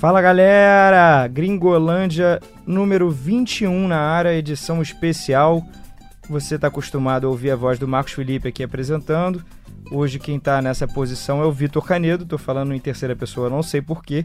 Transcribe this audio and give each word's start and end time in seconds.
Fala 0.00 0.22
galera, 0.22 1.28
Gringolândia 1.28 2.40
número 2.66 3.10
21 3.10 3.86
na 3.86 3.98
área, 3.98 4.32
edição 4.32 4.80
especial. 4.80 5.62
Você 6.26 6.54
está 6.54 6.68
acostumado 6.68 7.26
a 7.26 7.30
ouvir 7.30 7.50
a 7.50 7.56
voz 7.56 7.78
do 7.78 7.86
Marcos 7.86 8.14
Felipe 8.14 8.48
aqui 8.48 8.62
apresentando. 8.62 9.44
Hoje 9.90 10.18
quem 10.18 10.38
está 10.38 10.62
nessa 10.62 10.88
posição 10.88 11.42
é 11.42 11.44
o 11.44 11.52
Vitor 11.52 11.84
Canedo, 11.84 12.22
estou 12.22 12.38
falando 12.38 12.72
em 12.72 12.80
terceira 12.80 13.14
pessoa, 13.14 13.50
não 13.50 13.62
sei 13.62 13.82
porquê. 13.82 14.24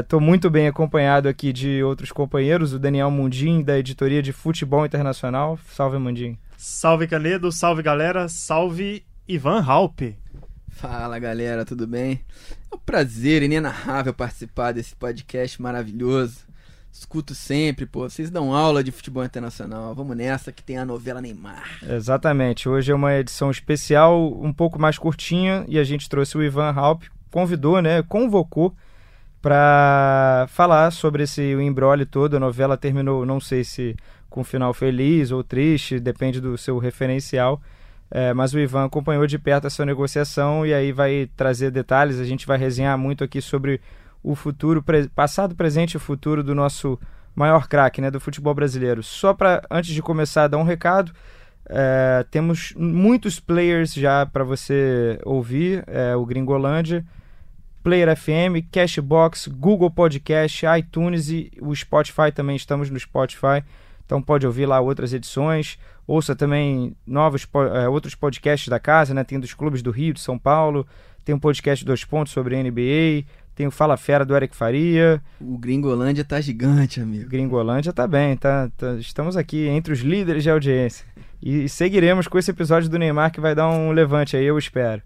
Estou 0.00 0.20
é, 0.20 0.22
muito 0.22 0.50
bem 0.50 0.66
acompanhado 0.66 1.28
aqui 1.28 1.52
de 1.52 1.80
outros 1.80 2.10
companheiros, 2.10 2.72
o 2.72 2.78
Daniel 2.80 3.08
Mundim, 3.08 3.62
da 3.62 3.78
editoria 3.78 4.20
de 4.20 4.32
Futebol 4.32 4.84
Internacional. 4.84 5.56
Salve, 5.68 5.96
Mundim. 5.96 6.36
Salve, 6.60 7.06
Canedo, 7.06 7.52
salve, 7.52 7.84
galera, 7.84 8.28
salve, 8.28 9.06
Ivan 9.28 9.62
Halpe. 9.62 10.18
Fala 10.68 11.16
galera, 11.20 11.64
tudo 11.64 11.86
bem? 11.86 12.20
É 12.68 12.74
um 12.74 12.78
prazer 12.80 13.44
inenarrável 13.44 14.12
participar 14.12 14.72
desse 14.72 14.96
podcast 14.96 15.62
maravilhoso. 15.62 16.40
Escuto 16.90 17.32
sempre, 17.32 17.86
pô. 17.86 18.10
Vocês 18.10 18.28
dão 18.28 18.52
aula 18.52 18.82
de 18.82 18.90
futebol 18.90 19.24
internacional. 19.24 19.94
Vamos 19.94 20.16
nessa 20.16 20.50
que 20.50 20.64
tem 20.64 20.78
a 20.78 20.84
novela 20.84 21.20
Neymar. 21.20 21.78
Exatamente. 21.80 22.68
Hoje 22.68 22.90
é 22.90 22.94
uma 22.94 23.14
edição 23.14 23.52
especial, 23.52 24.28
um 24.42 24.52
pouco 24.52 24.80
mais 24.80 24.98
curtinha, 24.98 25.64
e 25.68 25.78
a 25.78 25.84
gente 25.84 26.08
trouxe 26.08 26.36
o 26.36 26.42
Ivan 26.42 26.72
Halp, 26.72 27.04
convidou, 27.30 27.80
né? 27.80 28.02
Convocou 28.02 28.74
para 29.40 30.46
falar 30.48 30.90
sobre 30.90 31.22
esse 31.22 31.40
embrólio 31.40 32.04
todo. 32.04 32.36
A 32.36 32.40
novela 32.40 32.76
terminou, 32.76 33.24
não 33.24 33.38
sei 33.38 33.62
se 33.62 33.94
com 34.28 34.44
final 34.44 34.72
feliz 34.74 35.30
ou 35.30 35.42
triste, 35.42 35.98
depende 35.98 36.40
do 36.40 36.56
seu 36.58 36.78
referencial 36.78 37.60
é, 38.10 38.32
mas 38.32 38.54
o 38.54 38.58
Ivan 38.58 38.86
acompanhou 38.86 39.26
de 39.26 39.38
perto 39.38 39.66
essa 39.66 39.84
negociação 39.84 40.64
e 40.64 40.72
aí 40.72 40.92
vai 40.92 41.28
trazer 41.36 41.70
detalhes. 41.70 42.18
A 42.18 42.24
gente 42.24 42.46
vai 42.46 42.56
resenhar 42.56 42.96
muito 42.96 43.22
aqui 43.22 43.40
sobre 43.40 43.80
o 44.22 44.34
futuro, 44.34 44.82
pre 44.82 45.08
passado, 45.08 45.54
presente 45.54 45.96
e 45.96 46.00
futuro 46.00 46.42
do 46.42 46.54
nosso 46.54 46.98
maior 47.34 47.68
craque 47.68 48.00
né, 48.00 48.10
do 48.10 48.18
futebol 48.18 48.54
brasileiro. 48.54 49.02
Só 49.02 49.34
para, 49.34 49.62
antes 49.70 49.94
de 49.94 50.02
começar, 50.02 50.48
dar 50.48 50.58
um 50.58 50.62
recado. 50.62 51.12
É, 51.70 52.24
temos 52.30 52.72
muitos 52.78 53.38
players 53.38 53.92
já 53.92 54.24
para 54.24 54.42
você 54.42 55.20
ouvir: 55.22 55.84
é, 55.86 56.16
o 56.16 56.24
Gringolândia, 56.24 57.04
Player 57.82 58.16
FM, 58.16 58.64
Cashbox, 58.72 59.48
Google 59.48 59.90
Podcast, 59.90 60.64
iTunes 60.78 61.28
e 61.28 61.52
o 61.60 61.76
Spotify 61.76 62.32
também. 62.34 62.56
Estamos 62.56 62.88
no 62.88 62.98
Spotify, 62.98 63.62
então 64.08 64.22
pode 64.22 64.46
ouvir 64.46 64.64
lá 64.64 64.80
outras 64.80 65.12
edições. 65.12 65.78
Ouça 66.06 66.34
também 66.34 66.96
novos, 67.06 67.46
é, 67.74 67.86
outros 67.90 68.14
podcasts 68.14 68.66
da 68.66 68.80
casa, 68.80 69.12
né? 69.12 69.22
Tem 69.22 69.38
dos 69.38 69.52
clubes 69.52 69.82
do 69.82 69.90
Rio, 69.90 70.14
de 70.14 70.20
São 70.20 70.38
Paulo, 70.38 70.86
tem 71.22 71.34
um 71.34 71.38
podcast 71.38 71.84
Dois 71.84 72.06
Pontos 72.06 72.32
sobre 72.32 72.56
a 72.56 72.62
NBA, 72.62 73.26
tem 73.54 73.66
o 73.66 73.70
Fala 73.70 73.98
Fera 73.98 74.24
do 74.24 74.34
Eric 74.34 74.56
Faria. 74.56 75.22
O 75.38 75.58
Gringolândia 75.58 76.24
tá 76.24 76.40
gigante, 76.40 77.02
amigo. 77.02 77.28
Gringolândia 77.28 77.92
tá 77.92 78.06
bem, 78.06 78.34
tá, 78.34 78.70
tá 78.78 78.94
estamos 78.94 79.36
aqui 79.36 79.66
entre 79.66 79.92
os 79.92 80.00
líderes 80.00 80.42
de 80.42 80.48
audiência. 80.48 81.04
E, 81.42 81.64
e, 81.64 81.68
seguiremos 81.68 82.26
com 82.26 82.38
esse 82.38 82.50
episódio 82.50 82.88
do 82.88 82.98
Neymar 82.98 83.30
que 83.30 83.42
vai 83.42 83.54
dar 83.54 83.68
um 83.68 83.92
levante 83.92 84.38
aí, 84.38 84.46
eu 84.46 84.56
espero. 84.56 85.02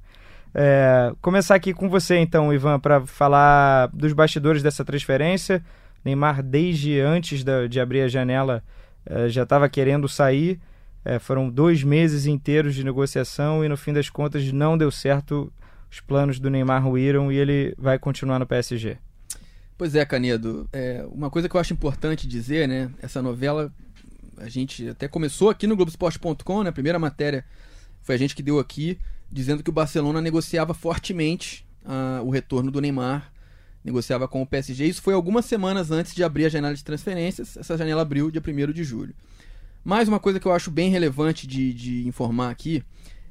É, 0.54 1.12
começar 1.20 1.56
aqui 1.56 1.74
com 1.74 1.88
você 1.88 2.18
então, 2.18 2.54
Ivan, 2.54 2.78
para 2.78 3.04
falar 3.04 3.88
dos 3.88 4.12
bastidores 4.12 4.62
dessa 4.62 4.84
transferência. 4.84 5.60
Neymar, 6.04 6.40
desde 6.40 7.00
antes 7.00 7.42
da, 7.42 7.66
de 7.66 7.80
abrir 7.80 8.02
a 8.02 8.08
janela, 8.08 8.62
é, 9.06 9.28
já 9.28 9.42
estava 9.42 9.68
querendo 9.68 10.08
sair. 10.08 10.60
É, 11.04 11.18
foram 11.18 11.50
dois 11.50 11.82
meses 11.82 12.26
inteiros 12.26 12.74
de 12.74 12.84
negociação 12.84 13.64
e 13.64 13.68
no 13.68 13.76
fim 13.76 13.92
das 13.92 14.08
contas 14.08 14.50
não 14.52 14.78
deu 14.78 14.90
certo. 14.90 15.52
Os 15.90 16.00
planos 16.00 16.38
do 16.38 16.48
Neymar 16.48 16.82
ruíram 16.82 17.30
e 17.30 17.36
ele 17.36 17.74
vai 17.76 17.98
continuar 17.98 18.38
no 18.38 18.46
PSG. 18.46 18.96
Pois 19.76 19.94
é, 19.94 20.04
Canedo. 20.04 20.68
É, 20.72 21.04
uma 21.10 21.28
coisa 21.28 21.48
que 21.48 21.56
eu 21.56 21.60
acho 21.60 21.72
importante 21.72 22.26
dizer, 22.26 22.68
né? 22.68 22.90
Essa 23.02 23.20
novela, 23.20 23.72
a 24.38 24.48
gente 24.48 24.88
até 24.88 25.08
começou 25.08 25.50
aqui 25.50 25.66
no 25.66 25.76
Globoesporte.com, 25.76 26.62
né? 26.62 26.70
A 26.70 26.72
primeira 26.72 26.98
matéria 26.98 27.44
foi 28.00 28.14
a 28.14 28.18
gente 28.18 28.34
que 28.34 28.42
deu 28.42 28.58
aqui, 28.58 28.98
dizendo 29.30 29.62
que 29.62 29.70
o 29.70 29.72
Barcelona 29.72 30.20
negociava 30.20 30.72
fortemente 30.72 31.66
uh, 31.84 32.24
o 32.24 32.30
retorno 32.30 32.70
do 32.70 32.80
Neymar, 32.80 33.31
negociava 33.84 34.28
com 34.28 34.42
o 34.42 34.46
PSG. 34.46 34.86
Isso 34.86 35.02
foi 35.02 35.14
algumas 35.14 35.44
semanas 35.44 35.90
antes 35.90 36.14
de 36.14 36.22
abrir 36.22 36.46
a 36.46 36.48
janela 36.48 36.74
de 36.74 36.84
transferências. 36.84 37.56
Essa 37.56 37.76
janela 37.76 38.02
abriu 38.02 38.30
dia 38.30 38.42
1 38.46 38.72
de 38.72 38.84
julho. 38.84 39.14
Mais 39.84 40.08
uma 40.08 40.20
coisa 40.20 40.38
que 40.38 40.46
eu 40.46 40.52
acho 40.52 40.70
bem 40.70 40.90
relevante 40.90 41.46
de, 41.46 41.74
de 41.74 42.06
informar 42.06 42.50
aqui 42.50 42.82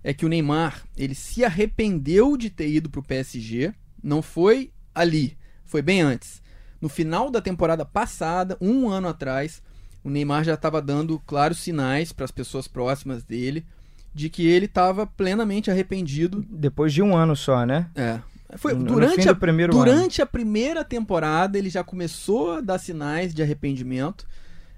é 0.04 0.14
que 0.14 0.26
o 0.26 0.30
Neymar 0.30 0.84
ele 0.98 1.16
se 1.16 1.46
arrependeu 1.46 2.36
de 2.36 2.50
ter 2.50 2.70
ido 2.70 2.90
para 2.90 3.00
o 3.00 3.04
PSG. 3.04 3.74
Não 4.04 4.22
foi 4.22 4.72
ali, 4.94 5.38
foi 5.66 5.82
bem 5.82 6.02
antes. 6.02 6.42
No 6.82 6.90
final 6.90 7.30
da 7.30 7.40
temporada 7.40 7.86
passada, 7.86 8.58
um 8.60 8.90
ano 8.90 9.08
atrás, 9.08 9.62
o 10.04 10.10
Neymar 10.10 10.44
já 10.44 10.56
estava 10.56 10.82
dando 10.82 11.20
claros 11.20 11.60
sinais 11.60 12.12
para 12.12 12.26
as 12.26 12.32
pessoas 12.32 12.68
próximas 12.68 13.24
dele 13.24 13.66
de 14.14 14.30
que 14.30 14.46
ele 14.46 14.66
estava 14.66 15.08
plenamente 15.08 15.72
arrependido. 15.72 16.46
Depois 16.50 16.92
de 16.92 17.02
um 17.02 17.16
ano 17.16 17.36
só, 17.36 17.66
né? 17.66 17.90
É. 17.96 18.20
Foi 18.58 18.74
no, 18.74 18.84
durante, 18.84 19.26
no 19.26 19.32
a, 19.32 19.68
durante 19.68 20.22
a 20.22 20.26
primeira 20.26 20.84
temporada 20.84 21.58
ele 21.58 21.70
já 21.70 21.84
começou 21.84 22.54
a 22.54 22.62
dar 22.62 22.78
sinais 22.78 23.34
de 23.34 23.42
arrependimento. 23.42 24.28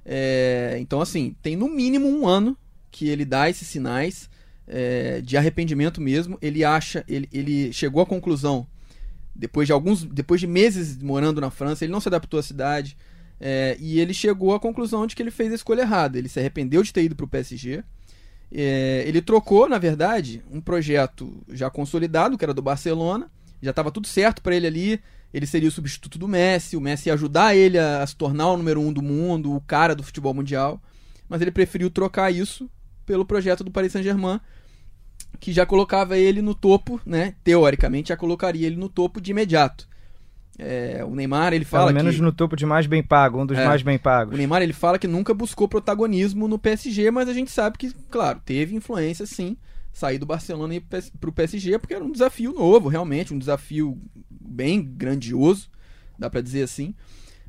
É, 0.05 0.77
então, 0.79 1.01
assim, 1.01 1.35
tem 1.41 1.55
no 1.55 1.69
mínimo 1.69 2.07
um 2.07 2.27
ano 2.27 2.57
que 2.91 3.07
ele 3.07 3.25
dá 3.25 3.49
esses 3.49 3.67
sinais 3.67 4.29
é, 4.67 5.21
de 5.21 5.37
arrependimento 5.37 5.99
mesmo. 6.01 6.37
Ele 6.41 6.63
acha, 6.63 7.03
ele, 7.07 7.27
ele 7.31 7.73
chegou 7.73 8.01
à 8.01 8.05
conclusão, 8.05 8.67
depois 9.33 9.67
de 9.67 9.73
alguns, 9.73 10.03
depois 10.03 10.39
de 10.39 10.47
meses 10.47 10.97
morando 11.01 11.41
na 11.41 11.49
França, 11.49 11.83
ele 11.83 11.91
não 11.91 11.99
se 11.99 12.07
adaptou 12.07 12.39
à 12.39 12.43
cidade. 12.43 12.97
É, 13.39 13.75
e 13.79 13.99
ele 13.99 14.13
chegou 14.13 14.53
à 14.53 14.59
conclusão 14.59 15.05
de 15.07 15.15
que 15.15 15.21
ele 15.21 15.31
fez 15.31 15.51
a 15.51 15.55
escolha 15.55 15.81
errada. 15.81 16.17
Ele 16.17 16.29
se 16.29 16.39
arrependeu 16.39 16.83
de 16.83 16.93
ter 16.93 17.03
ido 17.03 17.15
para 17.15 17.25
o 17.25 17.27
PSG. 17.27 17.83
É, 18.51 19.03
ele 19.07 19.21
trocou, 19.21 19.67
na 19.67 19.79
verdade, 19.79 20.43
um 20.51 20.61
projeto 20.61 21.43
já 21.49 21.69
consolidado, 21.69 22.37
que 22.37 22.45
era 22.45 22.53
do 22.53 22.61
Barcelona. 22.61 23.29
Já 23.63 23.71
estava 23.71 23.89
tudo 23.89 24.07
certo 24.07 24.41
para 24.41 24.55
ele 24.55 24.67
ali 24.67 25.01
ele 25.33 25.47
seria 25.47 25.67
o 25.67 25.71
substituto 25.71 26.19
do 26.19 26.27
Messi, 26.27 26.77
o 26.77 26.81
Messi 26.81 27.09
ia 27.09 27.13
ajudar 27.15 27.55
ele 27.55 27.79
a, 27.79 28.03
a, 28.03 28.07
se 28.07 28.15
tornar 28.15 28.51
o 28.51 28.57
número 28.57 28.79
um 28.79 28.93
do 28.93 29.01
mundo, 29.01 29.55
o 29.55 29.61
cara 29.61 29.95
do 29.95 30.03
futebol 30.03 30.33
mundial, 30.33 30.79
mas 31.27 31.41
ele 31.41 31.51
preferiu 31.51 31.89
trocar 31.89 32.31
isso 32.31 32.69
pelo 33.05 33.25
projeto 33.25 33.63
do 33.63 33.71
Paris 33.71 33.91
Saint-Germain, 33.91 34.39
que 35.39 35.51
já 35.51 35.65
colocava 35.65 36.17
ele 36.17 36.41
no 36.41 36.53
topo, 36.53 37.01
né? 37.03 37.33
Teoricamente 37.43 38.09
já 38.09 38.17
colocaria 38.17 38.67
ele 38.67 38.75
no 38.75 38.87
topo 38.87 39.19
de 39.19 39.31
imediato. 39.31 39.87
É, 40.59 41.03
o 41.03 41.15
Neymar 41.15 41.51
ele 41.51 41.65
fala 41.65 41.87
Pelo 41.87 41.95
menos 41.95 42.15
que, 42.15 42.21
no 42.21 42.31
topo 42.31 42.55
de 42.55 42.63
mais 42.63 42.85
bem 42.85 43.01
pago, 43.01 43.41
um 43.41 43.45
dos 43.45 43.57
é, 43.57 43.65
mais 43.65 43.81
bem 43.81 43.97
pagos. 43.97 44.35
O 44.35 44.37
Neymar 44.37 44.61
ele 44.61 44.71
fala 44.71 44.99
que 44.99 45.07
nunca 45.07 45.33
buscou 45.33 45.67
protagonismo 45.67 46.47
no 46.47 46.59
PSG, 46.59 47.09
mas 47.09 47.27
a 47.27 47.33
gente 47.33 47.49
sabe 47.49 47.79
que, 47.79 47.91
claro, 48.11 48.39
teve 48.45 48.75
influência 48.75 49.25
sim 49.25 49.57
sair 49.93 50.17
do 50.17 50.25
Barcelona 50.25 50.73
e 50.73 50.77
ir 50.77 50.81
para 50.81 51.29
o 51.29 51.33
PSG, 51.33 51.77
porque 51.77 51.93
era 51.93 52.03
um 52.03 52.11
desafio 52.11 52.51
novo, 52.51 52.89
realmente, 52.89 53.33
um 53.33 53.39
desafio 53.39 54.01
bem 54.29 54.83
grandioso, 54.83 55.69
dá 56.17 56.29
para 56.29 56.41
dizer 56.41 56.63
assim. 56.63 56.95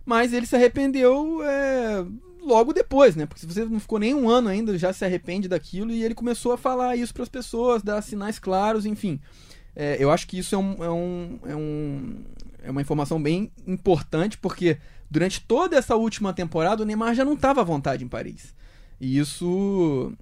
Mas 0.05 0.35
ele 0.35 0.47
se 0.47 0.55
arrependeu 0.55 1.43
é, 1.43 2.05
logo 2.43 2.75
depois, 2.75 3.17
né? 3.17 3.25
Porque 3.25 3.41
se 3.41 3.47
você 3.47 3.65
não 3.65 3.81
ficou 3.81 3.99
nem 3.99 4.15
um 4.15 4.29
ano 4.29 4.49
ainda, 4.49 4.77
já 4.77 4.93
se 4.93 5.05
arrepende 5.05 5.49
daquilo 5.49 5.91
e 5.91 6.05
ele 6.05 6.15
começou 6.15 6.53
a 6.53 6.59
falar 6.59 6.95
isso 6.97 7.15
para 7.15 7.23
as 7.23 7.29
pessoas, 7.29 7.83
dar 7.83 8.03
sinais 8.03 8.39
claros, 8.39 8.85
enfim. 8.85 9.19
É, 9.75 9.97
eu 9.99 10.11
acho 10.11 10.27
que 10.27 10.39
isso 10.39 10.55
é, 10.55 10.59
um, 10.59 10.85
é, 10.85 10.91
um, 10.91 11.39
é, 11.47 11.57
um, 11.57 12.25
é 12.65 12.71
uma 12.71 12.83
informação 12.83 13.21
bem 13.21 13.51
importante, 13.67 14.37
porque 14.37 14.79
durante 15.11 15.41
toda 15.41 15.77
essa 15.77 15.97
última 15.97 16.33
temporada 16.35 16.83
o 16.83 16.87
Neymar 16.87 17.15
já 17.15 17.25
não 17.25 17.33
estava 17.33 17.63
à 17.63 17.65
vontade 17.65 18.05
em 18.05 18.09
Paris. 18.09 18.55
E 19.01 19.19
isso 19.19 20.13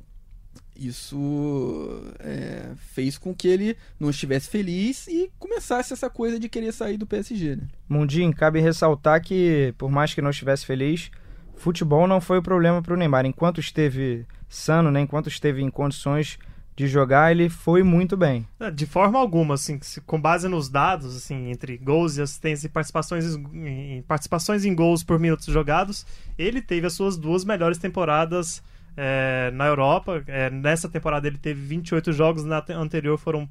isso 0.77 2.00
é, 2.19 2.71
fez 2.77 3.19
com 3.19 3.34
que 3.34 3.49
ele 3.49 3.77
não 3.99 4.11
estivesse 4.11 4.49
feliz 4.49 5.06
e 5.06 5.31
começasse 5.38 5.93
essa 5.93 6.08
coisa 6.08 6.38
de 6.38 6.49
querer 6.49 6.73
sair 6.73 6.96
do 6.96 7.06
PSG. 7.06 7.56
Né? 7.56 7.62
Mundinho, 7.88 8.35
cabe 8.35 8.61
ressaltar 8.61 9.23
que, 9.23 9.75
por 9.76 9.91
mais 9.91 10.14
que 10.14 10.23
não 10.23 10.31
estivesse 10.31 10.64
feliz, 10.64 11.11
futebol 11.56 12.06
não 12.06 12.20
foi 12.20 12.38
o 12.38 12.43
problema 12.43 12.82
para 12.82 12.94
o 12.94 12.96
Neymar. 12.96 13.26
Enquanto 13.26 13.61
esteve 13.61 14.26
sano, 14.49 14.91
né, 14.91 15.00
enquanto 15.00 15.29
esteve 15.29 15.62
em 15.62 15.70
condições 15.70 16.38
de 16.75 16.87
jogar, 16.88 17.31
ele 17.31 17.49
foi 17.49 17.82
muito 17.82 18.17
bem. 18.17 18.49
É, 18.58 18.70
de 18.70 18.87
forma 18.87 19.19
alguma, 19.19 19.55
assim, 19.55 19.79
com 20.06 20.20
base 20.20 20.49
nos 20.49 20.69
dados, 20.69 21.17
assim, 21.17 21.50
entre 21.50 21.76
gols 21.76 22.17
e 22.17 22.23
assistências 22.23 22.64
e 22.64 22.69
participações 22.69 23.37
em, 23.52 24.02
participações 24.02 24.64
em 24.64 24.75
gols 24.75 25.05
por 25.05 25.19
minutos 25.19 25.46
jogados, 25.46 26.06
ele 26.38 26.62
teve 26.62 26.87
as 26.87 26.94
suas 26.94 27.17
duas 27.17 27.44
melhores 27.44 27.79
temporadas 27.79 28.62
é, 28.97 29.50
na 29.53 29.67
Europa. 29.67 30.23
É, 30.27 30.50
nessa 30.50 30.89
temporada 30.89 31.27
ele 31.27 31.39
teve 31.39 31.61
28 31.61 32.12
jogos, 32.12 32.44
na 32.44 32.65
anterior 32.71 33.19
foram 33.19 33.49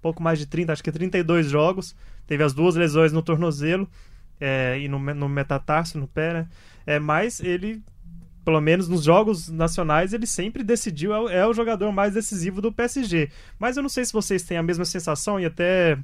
pouco 0.00 0.22
mais 0.22 0.38
de 0.38 0.46
30, 0.46 0.72
acho 0.72 0.82
que 0.82 0.92
32 0.92 1.48
jogos. 1.48 1.94
Teve 2.26 2.42
as 2.42 2.52
duas 2.52 2.74
lesões 2.74 3.12
no 3.12 3.22
tornozelo 3.22 3.88
é, 4.40 4.78
e 4.78 4.88
no, 4.88 4.98
no 4.98 5.28
metatarso, 5.28 5.98
no 5.98 6.06
pé, 6.06 6.32
né? 6.32 6.48
É, 6.86 6.98
mas 6.98 7.40
ele 7.40 7.82
pelo 8.44 8.62
menos 8.62 8.88
nos 8.88 9.04
jogos 9.04 9.50
nacionais, 9.50 10.14
ele 10.14 10.26
sempre 10.26 10.64
decidiu, 10.64 11.28
é, 11.28 11.40
é 11.40 11.46
o 11.46 11.52
jogador 11.52 11.92
mais 11.92 12.14
decisivo 12.14 12.62
do 12.62 12.72
PSG. 12.72 13.28
Mas 13.58 13.76
eu 13.76 13.82
não 13.82 13.90
sei 13.90 14.06
se 14.06 14.12
vocês 14.12 14.42
têm 14.42 14.56
a 14.56 14.62
mesma 14.62 14.86
sensação 14.86 15.38
e 15.38 15.44
até 15.44 15.98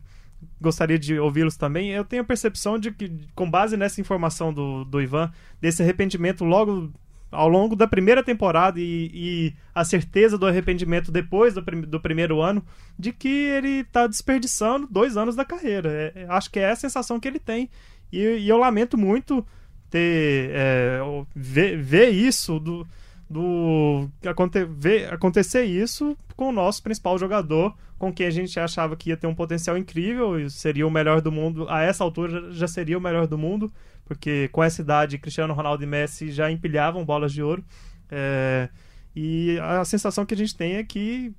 gostaria 0.60 0.98
de 0.98 1.18
ouvi-los 1.18 1.56
também. 1.56 1.90
Eu 1.90 2.04
tenho 2.04 2.20
a 2.20 2.24
percepção 2.26 2.78
de 2.78 2.90
que, 2.90 3.10
com 3.34 3.50
base 3.50 3.78
nessa 3.78 3.98
informação 3.98 4.52
do, 4.52 4.84
do 4.84 5.00
Ivan, 5.00 5.32
desse 5.58 5.82
arrependimento 5.82 6.44
logo 6.44 6.92
ao 7.34 7.48
longo 7.48 7.76
da 7.76 7.86
primeira 7.86 8.22
temporada 8.22 8.80
e, 8.80 9.10
e 9.12 9.54
a 9.74 9.84
certeza 9.84 10.38
do 10.38 10.46
arrependimento 10.46 11.10
depois 11.10 11.54
do, 11.54 11.62
prim 11.62 11.80
do 11.82 12.00
primeiro 12.00 12.40
ano, 12.40 12.64
de 12.98 13.12
que 13.12 13.28
ele 13.28 13.80
está 13.80 14.06
desperdiçando 14.06 14.88
dois 14.90 15.16
anos 15.16 15.36
da 15.36 15.44
carreira. 15.44 15.90
É, 15.90 16.22
é, 16.22 16.26
acho 16.28 16.50
que 16.50 16.58
é 16.58 16.70
a 16.70 16.76
sensação 16.76 17.20
que 17.20 17.28
ele 17.28 17.38
tem. 17.38 17.68
E, 18.12 18.18
e 18.18 18.48
eu 18.48 18.56
lamento 18.56 18.96
muito 18.96 19.44
ter 19.90 20.50
é, 20.52 21.00
ver, 21.34 21.76
ver 21.76 22.10
isso 22.10 22.58
do, 22.58 22.86
do 23.28 24.08
aconte, 24.26 24.64
ver, 24.64 25.12
acontecer 25.12 25.64
isso 25.64 26.16
com 26.36 26.48
o 26.48 26.52
nosso 26.52 26.82
principal 26.82 27.18
jogador, 27.18 27.74
com 27.98 28.12
quem 28.12 28.26
a 28.26 28.30
gente 28.30 28.58
achava 28.58 28.96
que 28.96 29.10
ia 29.10 29.16
ter 29.16 29.26
um 29.26 29.34
potencial 29.34 29.76
incrível 29.78 30.38
e 30.38 30.50
seria 30.50 30.86
o 30.86 30.90
melhor 30.90 31.20
do 31.20 31.32
mundo. 31.32 31.66
A 31.68 31.82
essa 31.82 32.04
altura 32.04 32.52
já 32.52 32.68
seria 32.68 32.98
o 32.98 33.00
melhor 33.00 33.26
do 33.26 33.38
mundo 33.38 33.72
porque 34.04 34.48
com 34.52 34.62
essa 34.62 34.82
idade 34.82 35.18
Cristiano 35.18 35.54
Ronaldo 35.54 35.82
e 35.82 35.86
Messi 35.86 36.30
já 36.30 36.50
empilhavam 36.50 37.04
bolas 37.04 37.32
de 37.32 37.42
ouro. 37.42 37.64
É, 38.10 38.68
e 39.16 39.58
a 39.60 39.84
sensação 39.84 40.26
que 40.26 40.34
a 40.34 40.36
gente 40.36 40.56
tem 40.56 40.74
é 40.74 40.84
que 40.84 41.32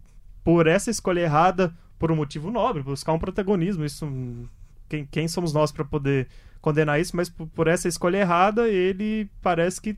por 0.44 0.68
essa 0.68 0.90
escolha 0.90 1.22
errada, 1.22 1.74
por 2.00 2.12
um 2.12 2.16
motivo 2.16 2.52
nobre, 2.52 2.84
buscar 2.84 3.14
um 3.14 3.20
protagonismo, 3.20 3.86
isso 3.86 4.08
quem, 4.90 5.06
quem 5.06 5.28
somos 5.28 5.54
nós 5.54 5.72
para 5.72 5.86
poder 5.86 6.28
condenar 6.62 7.00
isso, 7.00 7.16
mas 7.16 7.30
por, 7.30 7.48
por, 7.48 7.68
essa 7.68 7.88
escolha 7.88 8.18
errada, 8.18 8.68
ele 8.68 9.30
parece 9.42 9.80
que 9.80 9.96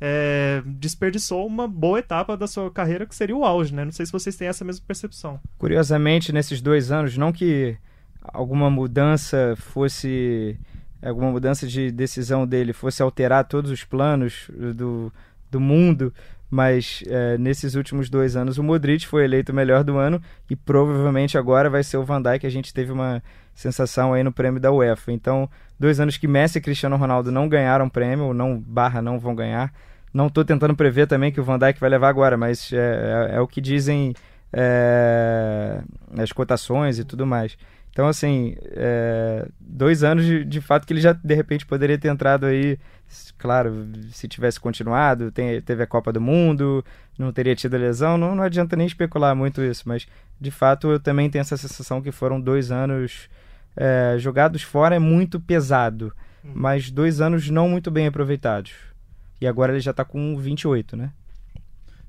é, 0.00 0.62
desperdiçou 0.66 1.46
uma 1.46 1.66
boa 1.66 1.98
etapa 1.98 2.36
da 2.36 2.46
sua 2.46 2.70
carreira, 2.70 3.06
que 3.06 3.14
seria 3.14 3.36
o 3.36 3.44
auge, 3.44 3.74
né? 3.74 3.84
Não 3.84 3.92
sei 3.92 4.06
se 4.06 4.12
vocês 4.12 4.36
têm 4.36 4.48
essa 4.48 4.64
mesma 4.64 4.84
percepção. 4.86 5.40
Curiosamente, 5.58 6.32
nesses 6.32 6.60
dois 6.60 6.92
anos, 6.92 7.16
não 7.16 7.32
que 7.32 7.76
alguma 8.22 8.70
mudança 8.70 9.54
fosse 9.56 10.58
alguma 11.02 11.30
mudança 11.30 11.66
de 11.66 11.90
decisão 11.90 12.46
dele 12.46 12.72
fosse 12.72 13.02
alterar 13.02 13.44
todos 13.44 13.70
os 13.70 13.84
planos 13.84 14.50
do, 14.74 15.12
do 15.50 15.60
mundo, 15.60 16.12
mas 16.50 17.04
é, 17.06 17.38
nesses 17.38 17.74
últimos 17.74 18.08
dois 18.08 18.34
anos 18.36 18.58
o 18.58 18.62
Modric 18.62 19.06
foi 19.06 19.24
eleito 19.24 19.52
o 19.52 19.54
melhor 19.54 19.84
do 19.84 19.96
ano 19.98 20.20
e 20.50 20.56
provavelmente 20.56 21.36
agora 21.36 21.70
vai 21.70 21.82
ser 21.82 21.96
o 21.96 22.04
Van 22.04 22.22
Dijk. 22.22 22.46
A 22.46 22.50
gente 22.50 22.72
teve 22.72 22.92
uma 22.92 23.22
sensação 23.56 24.12
aí 24.12 24.22
no 24.22 24.30
prêmio 24.30 24.60
da 24.60 24.70
UEFA. 24.70 25.10
Então, 25.10 25.48
dois 25.80 25.98
anos 25.98 26.16
que 26.18 26.28
Messi 26.28 26.58
e 26.58 26.60
Cristiano 26.60 26.96
Ronaldo 26.96 27.32
não 27.32 27.48
ganharam 27.48 27.88
prêmio, 27.88 28.32
não 28.32 28.60
barra 28.60 29.02
não 29.02 29.18
vão 29.18 29.34
ganhar. 29.34 29.72
Não 30.12 30.28
estou 30.28 30.44
tentando 30.44 30.76
prever 30.76 31.06
também 31.06 31.32
que 31.32 31.40
o 31.40 31.44
Van 31.44 31.58
Dijk 31.58 31.80
vai 31.80 31.90
levar 31.90 32.08
agora, 32.08 32.36
mas 32.36 32.72
é, 32.72 32.76
é, 33.32 33.36
é 33.36 33.40
o 33.40 33.48
que 33.48 33.60
dizem 33.60 34.14
é, 34.52 35.80
as 36.16 36.30
cotações 36.32 36.98
e 36.98 37.04
tudo 37.04 37.26
mais. 37.26 37.56
Então, 37.90 38.08
assim, 38.08 38.54
é, 38.72 39.48
dois 39.58 40.04
anos 40.04 40.26
de, 40.26 40.44
de 40.44 40.60
fato 40.60 40.86
que 40.86 40.92
ele 40.92 41.00
já 41.00 41.14
de 41.14 41.34
repente 41.34 41.64
poderia 41.64 41.96
ter 41.96 42.08
entrado 42.08 42.44
aí, 42.44 42.78
claro, 43.38 43.88
se 44.10 44.28
tivesse 44.28 44.60
continuado, 44.60 45.32
tem, 45.32 45.62
teve 45.62 45.82
a 45.82 45.86
Copa 45.86 46.12
do 46.12 46.20
Mundo, 46.20 46.84
não 47.18 47.32
teria 47.32 47.56
tido 47.56 47.74
a 47.74 47.78
lesão, 47.78 48.18
não, 48.18 48.34
não 48.34 48.44
adianta 48.44 48.76
nem 48.76 48.86
especular 48.86 49.34
muito 49.34 49.62
isso, 49.62 49.84
mas 49.86 50.06
de 50.38 50.50
fato 50.50 50.90
eu 50.90 51.00
também 51.00 51.30
tenho 51.30 51.40
essa 51.40 51.56
sensação 51.56 52.02
que 52.02 52.12
foram 52.12 52.38
dois 52.38 52.70
anos 52.70 53.30
é, 53.76 54.16
jogados 54.18 54.62
fora, 54.62 54.96
é 54.96 54.98
muito 54.98 55.38
pesado, 55.38 56.12
uhum. 56.42 56.52
mas 56.54 56.90
dois 56.90 57.20
anos 57.20 57.50
não 57.50 57.68
muito 57.68 57.90
bem 57.90 58.06
aproveitados. 58.06 58.72
E 59.40 59.46
agora 59.46 59.72
ele 59.72 59.80
já 59.80 59.90
está 59.90 60.04
com 60.04 60.36
28, 60.36 60.96
né? 60.96 61.12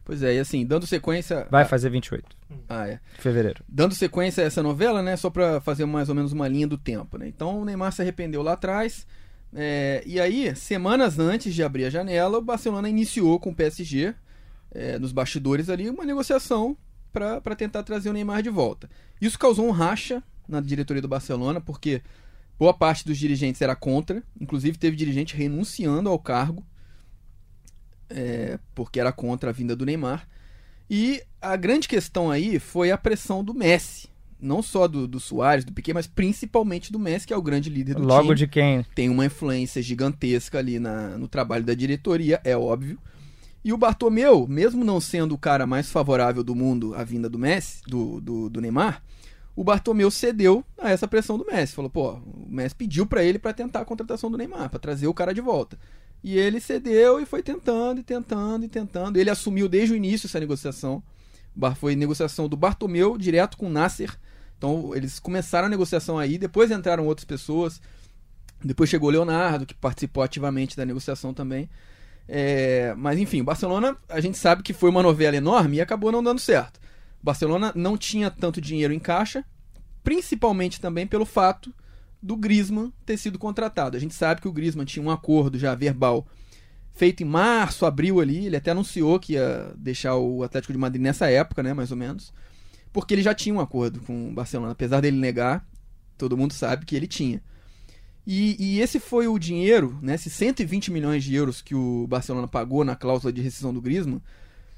Pois 0.05 0.23
é, 0.23 0.35
e 0.35 0.39
assim, 0.39 0.65
dando 0.65 0.87
sequência. 0.87 1.45
Vai 1.51 1.65
fazer 1.65 1.89
28. 1.89 2.23
Ah, 2.69 2.87
é. 2.87 2.99
Fevereiro. 3.19 3.61
Dando 3.67 3.93
sequência 3.93 4.41
a 4.41 4.47
essa 4.47 4.63
novela, 4.63 5.03
né? 5.03 5.17
Só 5.17 5.29
para 5.29 5.59
fazer 5.59 5.85
mais 5.85 6.07
ou 6.07 6.15
menos 6.15 6.31
uma 6.31 6.47
linha 6.47 6.65
do 6.65 6.77
tempo, 6.77 7.17
né? 7.17 7.27
Então 7.27 7.59
o 7.59 7.65
Neymar 7.65 7.91
se 7.91 8.01
arrependeu 8.01 8.41
lá 8.41 8.53
atrás. 8.53 9.05
É, 9.53 10.01
e 10.05 10.17
aí, 10.17 10.55
semanas 10.55 11.19
antes 11.19 11.53
de 11.53 11.61
abrir 11.61 11.83
a 11.83 11.89
janela, 11.89 12.37
o 12.37 12.41
Barcelona 12.41 12.87
iniciou 12.87 13.37
com 13.37 13.49
o 13.49 13.55
PSG, 13.55 14.15
é, 14.71 14.97
nos 14.97 15.11
bastidores 15.11 15.69
ali, 15.69 15.89
uma 15.89 16.05
negociação 16.05 16.77
para 17.11 17.55
tentar 17.55 17.83
trazer 17.83 18.09
o 18.09 18.13
Neymar 18.13 18.41
de 18.41 18.49
volta. 18.49 18.89
Isso 19.19 19.37
causou 19.37 19.67
um 19.67 19.71
racha 19.71 20.23
na 20.47 20.61
diretoria 20.61 21.01
do 21.01 21.07
Barcelona, 21.07 21.59
porque 21.59 22.01
boa 22.57 22.73
parte 22.73 23.05
dos 23.05 23.17
dirigentes 23.17 23.61
era 23.61 23.75
contra, 23.75 24.23
inclusive 24.39 24.77
teve 24.77 24.95
dirigente 24.95 25.35
renunciando 25.35 26.09
ao 26.09 26.17
cargo 26.17 26.65
é, 28.09 28.59
porque 28.73 28.99
era 28.99 29.11
contra 29.11 29.49
a 29.49 29.53
vinda 29.53 29.75
do 29.75 29.85
Neymar. 29.85 30.27
E 30.89 31.21
a 31.41 31.55
grande 31.55 31.87
questão 31.87 32.31
aí 32.31 32.59
foi 32.59 32.91
a 32.91 32.97
pressão 32.97 33.43
do 33.43 33.53
Messi. 33.53 34.07
Não 34.39 34.61
só 34.61 34.87
do, 34.87 35.07
do 35.07 35.19
Soares, 35.19 35.65
do 35.65 35.73
Piquet, 35.73 35.93
mas 35.93 36.05
principalmente 36.05 36.91
do 36.91 36.99
Messi, 36.99 37.25
que 37.25 37.33
é 37.33 37.37
o 37.37 37.41
grande 37.41 37.69
líder 37.69 37.95
do 37.95 38.01
Logo 38.01 38.11
time. 38.11 38.21
Logo 38.23 38.35
de 38.35 38.47
quem? 38.47 38.85
Tem 38.93 39.09
uma 39.09 39.25
influência 39.25 39.81
gigantesca 39.81 40.59
ali 40.59 40.79
na, 40.79 41.17
no 41.17 41.27
trabalho 41.27 41.63
da 41.63 41.73
diretoria, 41.73 42.39
é 42.43 42.55
óbvio. 42.55 42.99
E 43.63 43.73
o 43.73 43.77
Bartomeu, 43.77 44.47
mesmo 44.47 44.83
não 44.83 45.01
sendo 45.01 45.33
o 45.33 45.37
cara 45.37 45.65
mais 45.65 45.89
favorável 45.89 46.43
do 46.43 46.55
mundo 46.55 46.93
à 46.93 47.03
vinda 47.03 47.27
do 47.27 47.39
Messi, 47.39 47.81
do, 47.87 48.21
do, 48.21 48.49
do 48.49 48.61
Neymar, 48.61 49.03
o 49.57 49.63
Bartomeu 49.63 50.11
cedeu 50.11 50.63
a 50.77 50.91
essa 50.91 51.07
pressão 51.07 51.35
do 51.35 51.43
Messi. 51.43 51.73
Falou, 51.73 51.89
pô, 51.89 52.11
o 52.11 52.45
Messi 52.47 52.75
pediu 52.75 53.07
para 53.07 53.23
ele 53.23 53.39
para 53.39 53.51
tentar 53.51 53.79
a 53.79 53.85
contratação 53.85 54.29
do 54.29 54.37
Neymar, 54.37 54.69
para 54.69 54.77
trazer 54.77 55.07
o 55.07 55.13
cara 55.15 55.33
de 55.33 55.41
volta. 55.41 55.79
E 56.23 56.37
ele 56.37 56.59
cedeu 56.59 57.19
e 57.19 57.25
foi 57.25 57.41
tentando, 57.41 57.99
e 57.99 58.03
tentando, 58.03 58.65
e 58.65 58.67
tentando. 58.67 59.17
Ele 59.17 59.31
assumiu 59.31 59.67
desde 59.67 59.95
o 59.95 59.97
início 59.97 60.27
essa 60.27 60.39
negociação. 60.39 61.01
Foi 61.77 61.95
negociação 61.95 62.47
do 62.47 62.55
Bartomeu 62.55 63.17
direto 63.17 63.57
com 63.57 63.65
o 63.65 63.69
Nasser. 63.69 64.15
Então 64.59 64.93
eles 64.93 65.19
começaram 65.19 65.65
a 65.65 65.69
negociação 65.69 66.19
aí, 66.19 66.37
depois 66.37 66.69
entraram 66.69 67.07
outras 67.07 67.25
pessoas. 67.25 67.81
Depois 68.63 68.91
chegou 68.91 69.09
o 69.09 69.11
Leonardo, 69.11 69.65
que 69.65 69.73
participou 69.73 70.21
ativamente 70.21 70.77
da 70.77 70.85
negociação 70.85 71.33
também. 71.33 71.67
É, 72.27 72.93
mas 72.95 73.17
enfim, 73.17 73.41
o 73.41 73.43
Barcelona, 73.43 73.97
a 74.07 74.21
gente 74.21 74.37
sabe 74.37 74.61
que 74.61 74.71
foi 74.71 74.91
uma 74.91 75.01
novela 75.01 75.35
enorme 75.35 75.77
e 75.77 75.81
acabou 75.81 76.11
não 76.11 76.21
dando 76.21 76.39
certo. 76.39 76.79
Barcelona 77.21 77.71
não 77.75 77.97
tinha 77.97 78.29
tanto 78.29 78.61
dinheiro 78.61 78.93
em 78.93 78.99
caixa, 78.99 79.43
principalmente 80.03 80.79
também 80.79 81.05
pelo 81.05 81.25
fato 81.25 81.73
do 82.21 82.35
Griezmann 82.35 82.91
ter 83.05 83.17
sido 83.17 83.37
contratado. 83.37 83.97
A 83.97 83.99
gente 83.99 84.13
sabe 84.13 84.41
que 84.41 84.47
o 84.47 84.51
Griezmann 84.51 84.85
tinha 84.85 85.05
um 85.05 85.11
acordo 85.11 85.57
já 85.57 85.75
verbal 85.75 86.27
feito 86.97 87.21
em 87.21 87.25
março, 87.25 87.85
abril 87.85 88.19
ali, 88.19 88.47
ele 88.47 88.55
até 88.55 88.71
anunciou 88.71 89.19
que 89.19 89.33
ia 89.33 89.71
deixar 89.77 90.15
o 90.15 90.41
Atlético 90.43 90.73
de 90.73 90.79
Madrid 90.79 91.01
nessa 91.01 91.29
época, 91.29 91.61
né, 91.61 91.71
mais 91.71 91.91
ou 91.91 91.97
menos, 91.97 92.33
porque 92.91 93.13
ele 93.13 93.21
já 93.21 93.35
tinha 93.35 93.53
um 93.53 93.59
acordo 93.59 93.99
com 93.99 94.29
o 94.29 94.33
Barcelona, 94.33 94.71
apesar 94.71 94.99
dele 94.99 95.17
negar, 95.17 95.63
todo 96.17 96.35
mundo 96.35 96.53
sabe 96.53 96.85
que 96.85 96.95
ele 96.95 97.05
tinha. 97.05 97.39
E, 98.25 98.57
e, 98.59 98.81
esse 98.81 98.99
foi 98.99 99.27
o 99.27 99.37
dinheiro, 99.37 99.97
né, 100.01 100.15
esses 100.15 100.33
120 100.33 100.91
milhões 100.91 101.23
de 101.23 101.35
euros 101.35 101.61
que 101.61 101.75
o 101.75 102.07
Barcelona 102.07 102.47
pagou 102.47 102.83
na 102.83 102.95
cláusula 102.95 103.31
de 103.31 103.41
rescisão 103.41 103.71
do 103.71 103.81
Griezmann, 103.81 104.21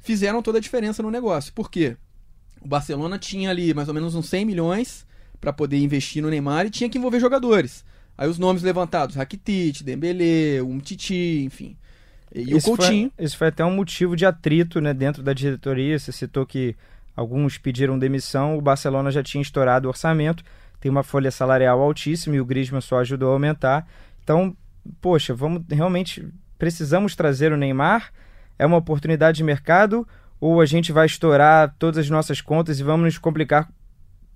fizeram 0.01 0.41
toda 0.41 0.58
a 0.58 0.62
diferença 0.62 1.01
no 1.01 1.10
negócio. 1.10 1.53
Por 1.53 1.72
quê? 1.72 1.96
O 2.62 2.68
Barcelona 2.68 3.18
tinha 3.18 3.50
ali 3.50 3.74
mais 3.74 3.88
ou 3.88 3.94
menos 3.94 4.16
uns 4.16 4.28
100 4.28 4.46
milhões 4.46 5.06
para 5.39 5.54
poder 5.54 5.78
investir 5.78 6.22
no 6.22 6.30
Neymar 6.30 6.66
e 6.66 6.70
tinha 6.70 6.89
que 6.89 6.98
envolver 6.98 7.20
jogadores. 7.20 7.86
Aí 8.18 8.28
os 8.28 8.38
nomes 8.38 8.62
levantados, 8.62 9.16
Rakitic, 9.16 9.82
Dembélé, 9.82 10.62
Umtiti, 10.62 11.44
enfim. 11.46 11.78
E 12.36 12.54
esse 12.54 12.70
o 12.70 12.75
Coutinho. 12.75 13.12
Foi, 13.16 13.25
esse 13.25 13.38
foi 13.38 13.48
até 13.48 13.63
um 13.63 13.74
motivo 13.74 14.16
de 14.16 14.25
atrito 14.25 14.82
né, 14.82 14.94
dentro 14.94 15.24
da 15.24 15.34
diretoria. 15.34 15.98
Você 15.98 16.12
citou 16.12 16.46
que 16.46 16.75
alguns 17.16 17.58
pediram 17.58 17.98
demissão, 17.98 18.58
o 18.58 18.62
Barcelona 18.62 19.10
já 19.12 19.24
tinha 19.24 19.42
estourado 19.42 19.88
o 19.88 19.89
orçamento, 19.89 20.44
tem 20.80 20.92
uma 20.92 21.04
folha 21.04 21.32
salarial 21.32 21.82
altíssima 21.82 22.36
e 22.36 22.42
o 22.42 22.46
Griezmann 22.46 22.82
só 22.82 23.00
ajudou 23.00 23.30
a 23.30 23.34
aumentar. 23.34 23.88
Então, 24.24 24.56
poxa, 25.01 25.34
vamos 25.34 25.63
realmente 25.70 26.28
precisamos 26.58 27.16
trazer 27.16 27.51
o 27.51 27.58
Neymar. 27.58 28.12
É 28.58 28.66
uma 28.66 28.78
oportunidade 28.78 29.38
de 29.38 29.44
mercado 29.44 30.06
ou 30.39 30.62
a 30.62 30.65
gente 30.65 30.91
vai 30.91 31.05
estourar 31.05 31.75
todas 31.77 31.98
as 31.98 32.10
nossas 32.10 32.41
contas 32.41 32.79
e 32.79 32.84
vamos 32.84 33.05
nos 33.05 33.17
complicar 33.17 33.69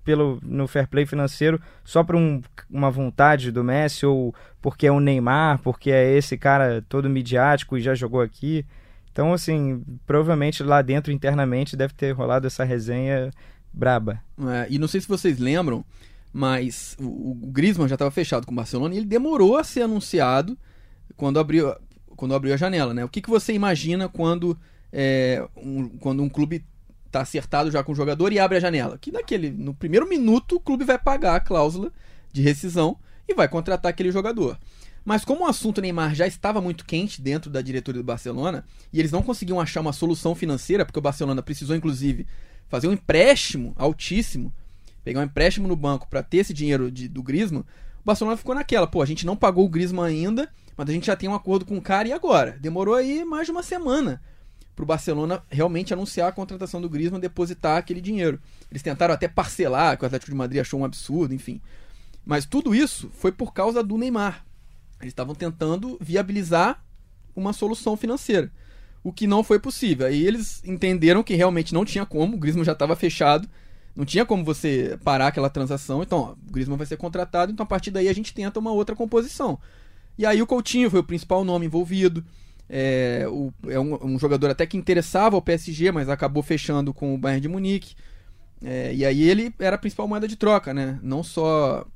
pelo 0.04 0.38
no 0.42 0.68
fair 0.68 0.86
play 0.86 1.06
financeiro 1.06 1.60
só 1.82 2.04
por 2.04 2.14
um, 2.14 2.42
uma 2.70 2.90
vontade 2.90 3.50
do 3.50 3.64
Messi 3.64 4.04
ou 4.04 4.34
porque 4.60 4.86
é 4.86 4.92
o 4.92 5.00
Neymar, 5.00 5.60
porque 5.60 5.90
é 5.90 6.16
esse 6.16 6.36
cara 6.36 6.84
todo 6.88 7.08
midiático 7.08 7.76
e 7.76 7.80
já 7.80 7.94
jogou 7.94 8.20
aqui. 8.20 8.66
Então, 9.10 9.32
assim, 9.32 9.82
provavelmente 10.06 10.62
lá 10.62 10.82
dentro, 10.82 11.12
internamente, 11.12 11.76
deve 11.76 11.94
ter 11.94 12.12
rolado 12.12 12.46
essa 12.46 12.64
resenha 12.64 13.30
braba. 13.72 14.20
É, 14.48 14.66
e 14.68 14.78
não 14.78 14.88
sei 14.88 15.00
se 15.00 15.08
vocês 15.08 15.38
lembram, 15.38 15.84
mas 16.32 16.96
o, 17.00 17.30
o 17.30 17.50
Griezmann 17.50 17.88
já 17.88 17.94
estava 17.94 18.10
fechado 18.10 18.46
com 18.46 18.52
o 18.52 18.56
Barcelona 18.56 18.94
e 18.94 18.98
ele 18.98 19.06
demorou 19.06 19.56
a 19.56 19.64
ser 19.64 19.82
anunciado 19.82 20.58
quando 21.16 21.38
abriu, 21.38 21.72
quando 22.16 22.34
abriu 22.34 22.52
a 22.54 22.56
janela, 22.56 22.92
né? 22.92 23.04
O 23.04 23.08
que, 23.08 23.22
que 23.22 23.30
você 23.30 23.52
imagina 23.52 24.08
quando 24.08 24.58
é, 24.96 25.44
um, 25.56 25.88
quando 25.98 26.22
um 26.22 26.28
clube 26.28 26.64
está 27.06 27.20
acertado 27.20 27.68
já 27.70 27.82
com 27.82 27.90
o 27.90 27.94
jogador 27.94 28.32
e 28.32 28.38
abre 28.38 28.58
a 28.58 28.60
janela. 28.60 28.96
Que 28.96 29.10
naquele, 29.10 29.50
no 29.50 29.74
primeiro 29.74 30.08
minuto 30.08 30.56
o 30.56 30.60
clube 30.60 30.84
vai 30.84 30.96
pagar 30.96 31.34
a 31.34 31.40
cláusula 31.40 31.92
de 32.32 32.40
rescisão 32.40 32.96
e 33.28 33.34
vai 33.34 33.48
contratar 33.48 33.90
aquele 33.90 34.12
jogador. 34.12 34.56
Mas 35.04 35.24
como 35.24 35.44
o 35.44 35.48
assunto 35.48 35.80
Neymar 35.80 36.14
já 36.14 36.26
estava 36.26 36.60
muito 36.60 36.86
quente 36.86 37.20
dentro 37.20 37.50
da 37.50 37.60
diretoria 37.60 38.00
do 38.00 38.06
Barcelona, 38.06 38.64
e 38.92 38.98
eles 38.98 39.12
não 39.12 39.22
conseguiam 39.22 39.60
achar 39.60 39.80
uma 39.80 39.92
solução 39.92 40.34
financeira, 40.34 40.86
porque 40.86 40.98
o 40.98 41.02
Barcelona 41.02 41.42
precisou, 41.42 41.76
inclusive, 41.76 42.26
fazer 42.68 42.88
um 42.88 42.92
empréstimo 42.92 43.74
altíssimo, 43.76 44.54
pegar 45.02 45.20
um 45.20 45.24
empréstimo 45.24 45.68
no 45.68 45.76
banco 45.76 46.08
para 46.08 46.22
ter 46.22 46.38
esse 46.38 46.54
dinheiro 46.54 46.90
de, 46.90 47.06
do 47.06 47.22
Griezmann, 47.22 47.60
o 47.60 48.04
Barcelona 48.04 48.36
ficou 48.36 48.54
naquela, 48.54 48.86
pô, 48.86 49.02
a 49.02 49.06
gente 49.06 49.26
não 49.26 49.36
pagou 49.36 49.66
o 49.66 49.68
Griezmann 49.68 50.06
ainda, 50.06 50.48
mas 50.74 50.88
a 50.88 50.92
gente 50.92 51.06
já 51.06 51.16
tem 51.16 51.28
um 51.28 51.34
acordo 51.34 51.66
com 51.66 51.76
o 51.76 51.82
cara, 51.82 52.08
e 52.08 52.12
agora? 52.12 52.56
Demorou 52.58 52.94
aí 52.94 53.24
mais 53.24 53.46
de 53.46 53.52
uma 53.52 53.62
semana 53.62 54.22
pro 54.74 54.86
Barcelona 54.86 55.42
realmente 55.48 55.92
anunciar 55.92 56.28
a 56.28 56.32
contratação 56.32 56.80
do 56.80 56.88
Griezmann, 56.88 57.20
depositar 57.20 57.76
aquele 57.76 58.00
dinheiro. 58.00 58.40
Eles 58.70 58.82
tentaram 58.82 59.14
até 59.14 59.28
parcelar, 59.28 59.96
que 59.96 60.04
o 60.04 60.06
Atlético 60.06 60.30
de 60.30 60.36
Madrid 60.36 60.60
achou 60.60 60.80
um 60.80 60.84
absurdo, 60.84 61.34
enfim. 61.34 61.60
Mas 62.24 62.44
tudo 62.44 62.74
isso 62.74 63.10
foi 63.14 63.30
por 63.30 63.52
causa 63.52 63.82
do 63.82 63.96
Neymar. 63.96 64.44
Eles 65.00 65.12
estavam 65.12 65.34
tentando 65.34 65.98
viabilizar 66.00 66.82
uma 67.36 67.52
solução 67.52 67.96
financeira, 67.96 68.50
o 69.02 69.12
que 69.12 69.26
não 69.26 69.44
foi 69.44 69.58
possível. 69.58 70.06
Aí 70.06 70.26
eles 70.26 70.62
entenderam 70.64 71.22
que 71.22 71.34
realmente 71.34 71.74
não 71.74 71.84
tinha 71.84 72.06
como, 72.06 72.36
o 72.36 72.38
Griezmann 72.38 72.64
já 72.64 72.72
estava 72.72 72.96
fechado, 72.96 73.48
não 73.94 74.04
tinha 74.04 74.24
como 74.24 74.44
você 74.44 74.98
parar 75.04 75.28
aquela 75.28 75.50
transação. 75.50 76.02
Então, 76.02 76.18
ó, 76.18 76.32
o 76.32 76.52
Griezmann 76.52 76.78
vai 76.78 76.86
ser 76.86 76.96
contratado, 76.96 77.52
então 77.52 77.64
a 77.64 77.66
partir 77.66 77.90
daí 77.90 78.08
a 78.08 78.12
gente 78.12 78.34
tenta 78.34 78.58
uma 78.58 78.72
outra 78.72 78.96
composição. 78.96 79.58
E 80.16 80.24
aí 80.24 80.40
o 80.40 80.46
Coutinho 80.46 80.90
foi 80.90 81.00
o 81.00 81.04
principal 81.04 81.44
nome 81.44 81.66
envolvido. 81.66 82.24
É, 82.68 83.26
o, 83.28 83.52
é 83.68 83.78
um, 83.78 84.14
um, 84.14 84.18
jogador 84.18 84.50
até 84.50 84.66
que 84.66 84.76
interessava 84.76 85.36
ao 85.36 85.42
PSG, 85.42 85.92
mas 85.92 86.08
acabou 86.08 86.42
fechando 86.42 86.94
com 86.94 87.14
o 87.14 87.18
Bayern 87.18 87.40
de 87.40 87.48
Munique. 87.48 87.94
É, 88.64 88.94
e 88.94 89.04
aí 89.04 89.22
ele 89.28 89.54
era 89.58 89.76
a 89.76 89.78
principal 89.78 90.08
moeda 90.08 90.26
de 90.26 90.36
troca, 90.36 90.72
né? 90.72 90.98
Não 91.02 91.22
só 91.22 91.86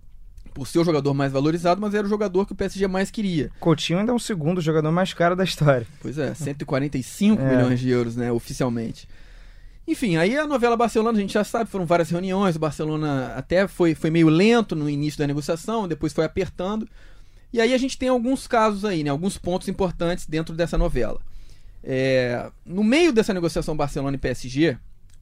por 0.53 0.67
ser 0.67 0.81
o 0.81 0.85
jogador 0.85 1.15
mais 1.15 1.33
valorizado, 1.33 1.81
mas 1.81 1.95
era 1.95 2.07
o 2.07 2.11
jogador 2.11 2.45
que 2.45 2.53
o 2.53 2.57
PSG 2.57 2.87
mais 2.89 3.11
queria. 3.11 3.51
Coutinho 3.61 4.01
ainda 4.01 4.13
é 4.13 4.15
o 4.15 4.19
segundo 4.19 4.61
jogador 4.61 4.91
mais 4.91 5.15
caro 5.15 5.37
da 5.37 5.45
história. 5.45 5.87
Pois 6.01 6.19
é, 6.19 6.35
145 6.35 7.41
é. 7.41 7.57
milhões 7.57 7.81
de 7.81 7.89
euros, 7.89 8.17
né, 8.17 8.33
oficialmente. 8.33 9.09
Enfim, 9.87 10.17
aí 10.17 10.37
a 10.37 10.47
novela 10.47 10.77
Barcelona, 10.77 11.17
a 11.17 11.21
gente 11.21 11.33
já 11.33 11.45
sabe, 11.45 11.71
foram 11.71 11.87
várias 11.87 12.11
reuniões, 12.11 12.57
o 12.57 12.59
Barcelona 12.59 13.33
até 13.35 13.67
foi, 13.67 13.95
foi 13.95 14.11
meio 14.11 14.29
lento 14.29 14.77
no 14.77 14.91
início 14.91 15.19
da 15.19 15.27
negociação, 15.27 15.89
depois 15.89 16.13
foi 16.13 16.27
apertando. 16.27 16.87
E 17.53 17.61
aí 17.61 17.73
a 17.73 17.79
gente 17.79 17.97
tem 17.97 18.09
alguns 18.09 18.47
casos 18.47 18.85
aí, 18.85 19.03
né, 19.03 19.11
alguns 19.11 19.39
pontos 19.39 19.69
importantes 19.69 20.27
dentro 20.27 20.55
dessa 20.55 20.77
novela. 20.77 21.21
É, 21.83 22.51
no 22.67 22.85
meio 22.85 23.13
dessa 23.13 23.33
negociação 23.33 23.77
Barcelona 23.77 24.17
e 24.17 24.19
PSG, 24.19 24.77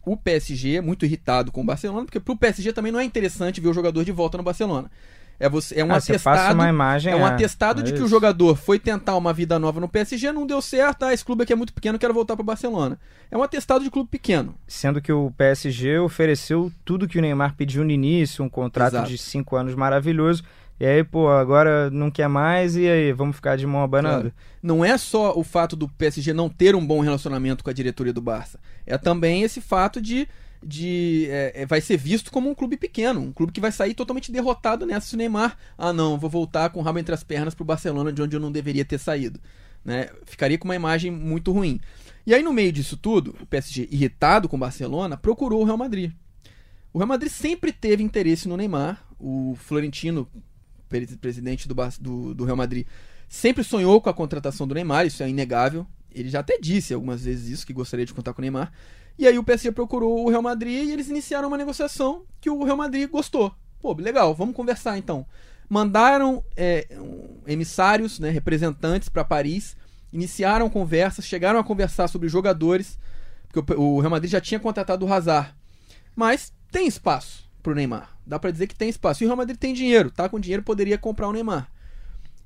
o 0.04 0.16
PSG 0.16 0.76
é 0.76 0.80
muito 0.80 1.04
irritado 1.04 1.52
com 1.52 1.61
o 1.61 1.64
Barcelona, 1.64 2.04
porque 2.04 2.21
para 2.21 2.33
o 2.33 2.37
PSG 2.37 2.73
também 2.73 2.92
não 2.92 3.00
é 3.00 3.04
interessante 3.04 3.61
ver 3.61 3.68
o 3.68 3.75
jogador 3.75 4.04
de 4.04 4.12
volta 4.12 4.38
no 4.38 4.45
Barcelona. 4.45 4.90
É, 5.38 5.49
você, 5.49 5.78
é 5.80 5.85
um 5.85 5.92
ah, 5.92 5.97
atestado. 5.97 6.54
Uma 6.54 6.68
imagem, 6.68 7.12
é 7.12 7.16
um 7.16 7.26
é, 7.26 7.30
atestado 7.30 7.80
é 7.80 7.85
de 7.85 7.92
que 7.92 8.02
o 8.02 8.09
jogador 8.09 8.56
foi 8.56 8.78
tentar 8.78 9.16
uma 9.16 9.33
vida 9.33 9.59
nova 9.59 9.78
no 9.80 9.88
PSG, 9.88 10.33
não 10.33 10.47
deu 10.47 10.62
certo, 10.62 11.04
ah, 11.04 11.12
esse 11.12 11.25
clube 11.25 11.42
aqui 11.42 11.52
é 11.52 11.56
muito 11.56 11.75
pequeno, 11.75 11.99
quero 11.99 12.14
voltar 12.14 12.35
para 12.37 12.42
o 12.42 12.47
Barcelona. 12.47 12.99
É 13.30 13.37
um 13.37 13.42
atestado 13.42 13.85
de 13.85 13.90
clube 13.90 14.09
pequeno. 14.09 14.54
Sendo 14.66 15.00
que 15.00 15.12
o 15.12 15.30
PSG 15.37 15.99
ofereceu 15.99 16.73
tudo 16.85 17.06
que 17.06 17.18
o 17.18 17.21
Neymar 17.21 17.54
pediu 17.54 17.85
no 17.85 17.90
início, 17.90 18.42
um 18.45 18.49
contrato 18.49 18.95
Exato. 18.95 19.11
de 19.11 19.18
cinco 19.18 19.56
anos 19.56 19.75
maravilhoso. 19.75 20.42
E 20.78 20.85
aí, 20.85 21.02
pô, 21.02 21.28
agora 21.28 21.90
não 21.90 22.11
quer 22.11 22.28
mais 22.28 22.76
e 22.76 22.87
aí, 22.87 23.12
vamos 23.12 23.37
ficar 23.37 23.56
de 23.56 23.66
mão 23.66 23.83
abanando. 23.83 24.30
Claro. 24.30 24.35
Não 24.62 24.85
é 24.85 24.99
só 24.99 25.37
o 25.37 25.42
fato 25.42 25.75
do 25.75 25.88
PSG 25.88 26.33
não 26.33 26.49
ter 26.49 26.75
um 26.75 26.87
bom 26.87 27.00
relacionamento 27.00 27.64
com 27.64 27.71
a 27.71 27.73
diretoria 27.73 28.12
do 28.12 28.21
Barça. 28.21 28.61
É 28.87 28.99
também 28.99 29.42
esse 29.42 29.61
fato 29.61 30.00
de 30.00 30.28
de 30.62 31.26
é, 31.30 31.62
é, 31.62 31.66
vai 31.66 31.80
ser 31.80 31.97
visto 31.97 32.30
como 32.30 32.50
um 32.50 32.54
clube 32.54 32.76
pequeno, 32.76 33.21
um 33.21 33.33
clube 33.33 33.52
que 33.52 33.61
vai 33.61 33.71
sair 33.71 33.95
totalmente 33.95 34.33
derrotado 34.33 34.85
nessa 34.87 35.06
se 35.06 35.16
Neymar, 35.16 35.56
ah 35.76 35.92
não, 35.92 36.18
vou 36.18 36.30
voltar 36.30 36.71
com 36.71 36.80
o 36.80 36.83
rabo 36.83 36.99
entre 36.99 37.14
as 37.14 37.23
pernas 37.23 37.54
para 37.54 37.62
o 37.62 37.66
Barcelona, 37.66 38.12
de 38.12 38.21
onde 38.23 38.35
eu 38.35 38.40
não 38.40 38.50
deveria 38.50 38.85
ter 38.85 38.99
saído. 38.99 39.38
Né? 39.85 40.09
Ficaria 40.25 40.59
com 40.59 40.66
uma 40.66 40.75
imagem 40.75 41.11
muito 41.11 41.52
ruim. 41.52 41.80
E 42.26 42.35
aí, 42.35 42.42
no 42.42 42.52
meio 42.52 42.73
disso 42.73 42.97
tudo, 42.97 43.37
o 43.40 43.47
PSG, 43.47 43.88
irritado 43.90 44.49
com 44.49 44.56
o 44.56 44.59
Barcelona, 44.59 45.16
procurou 45.16 45.62
o 45.62 45.64
Real 45.64 45.76
Madrid. 45.76 46.11
O 46.92 46.99
Real 46.99 47.06
Madrid 47.06 47.30
sempre 47.30 47.73
teve 47.73 48.02
interesse 48.02 48.49
no 48.49 48.56
Neymar. 48.56 49.06
O 49.16 49.54
Florentino, 49.56 50.28
presidente 50.88 51.69
do, 51.69 51.75
do, 52.00 52.35
do 52.35 52.45
Real 52.45 52.57
Madrid, 52.57 52.87
sempre 53.28 53.64
sonhou 53.64 54.00
com 54.00 54.09
a 54.09 54.14
contratação 54.14 54.66
do 54.66 54.75
Neymar, 54.75 55.07
isso 55.07 55.23
é 55.23 55.28
inegável. 55.28 55.87
Ele 56.12 56.28
já 56.28 56.40
até 56.40 56.59
disse 56.59 56.95
algumas 56.95 57.25
vezes 57.25 57.49
isso, 57.50 57.66
que 57.66 57.73
gostaria 57.73 58.07
de 58.07 58.14
contar 58.14 58.33
com 58.33 58.40
o 58.40 58.43
Neymar. 58.43 58.73
E 59.19 59.26
aí 59.26 59.38
o 59.38 59.45
PSG 59.45 59.73
procurou 59.73 60.25
o 60.25 60.31
Real 60.31 60.43
Madrid 60.43 60.88
e 60.88 60.93
eles 60.93 61.09
iniciaram 61.09 61.49
uma 61.49 61.57
negociação 61.57 62.25
que 62.40 62.50
o 62.50 62.64
Real 62.64 62.76
Madrid 62.76 63.09
gostou. 63.09 63.55
Pô, 63.81 63.93
legal, 63.95 64.35
vamos 64.35 64.55
conversar 64.55 64.99
então. 64.99 65.26
Mandaram 65.69 66.45
é, 66.57 66.87
emissários, 67.47 68.19
né, 68.19 68.31
representantes 68.31 69.09
para 69.09 69.25
Paris, 69.25 69.76
iniciaram 70.12 70.71
conversas, 70.71 71.25
chegaram 71.25 71.59
a 71.59 71.64
conversar 71.64 72.09
sobre 72.09 72.28
jogadores, 72.28 72.99
porque 73.49 73.75
o 73.75 73.99
Real 74.00 74.11
Madrid 74.11 74.31
já 74.31 74.40
tinha 74.40 74.61
contratado 74.61 75.05
o 75.05 75.12
Hazard. 75.12 75.55
Mas 76.14 76.52
tem 76.71 76.87
espaço 76.87 77.46
pro 77.66 77.75
Neymar. 77.75 78.16
Dá 78.25 78.38
para 78.38 78.52
dizer 78.52 78.68
que 78.68 78.76
tem 78.76 78.88
espaço. 78.88 79.25
E 79.25 79.26
o 79.26 79.28
Real 79.28 79.37
Madrid 79.37 79.58
tem 79.58 79.75
dinheiro, 79.75 80.08
tá 80.08 80.28
com 80.28 80.38
dinheiro, 80.38 80.62
poderia 80.62 80.96
comprar 80.96 81.26
o 81.26 81.32
Neymar. 81.32 81.68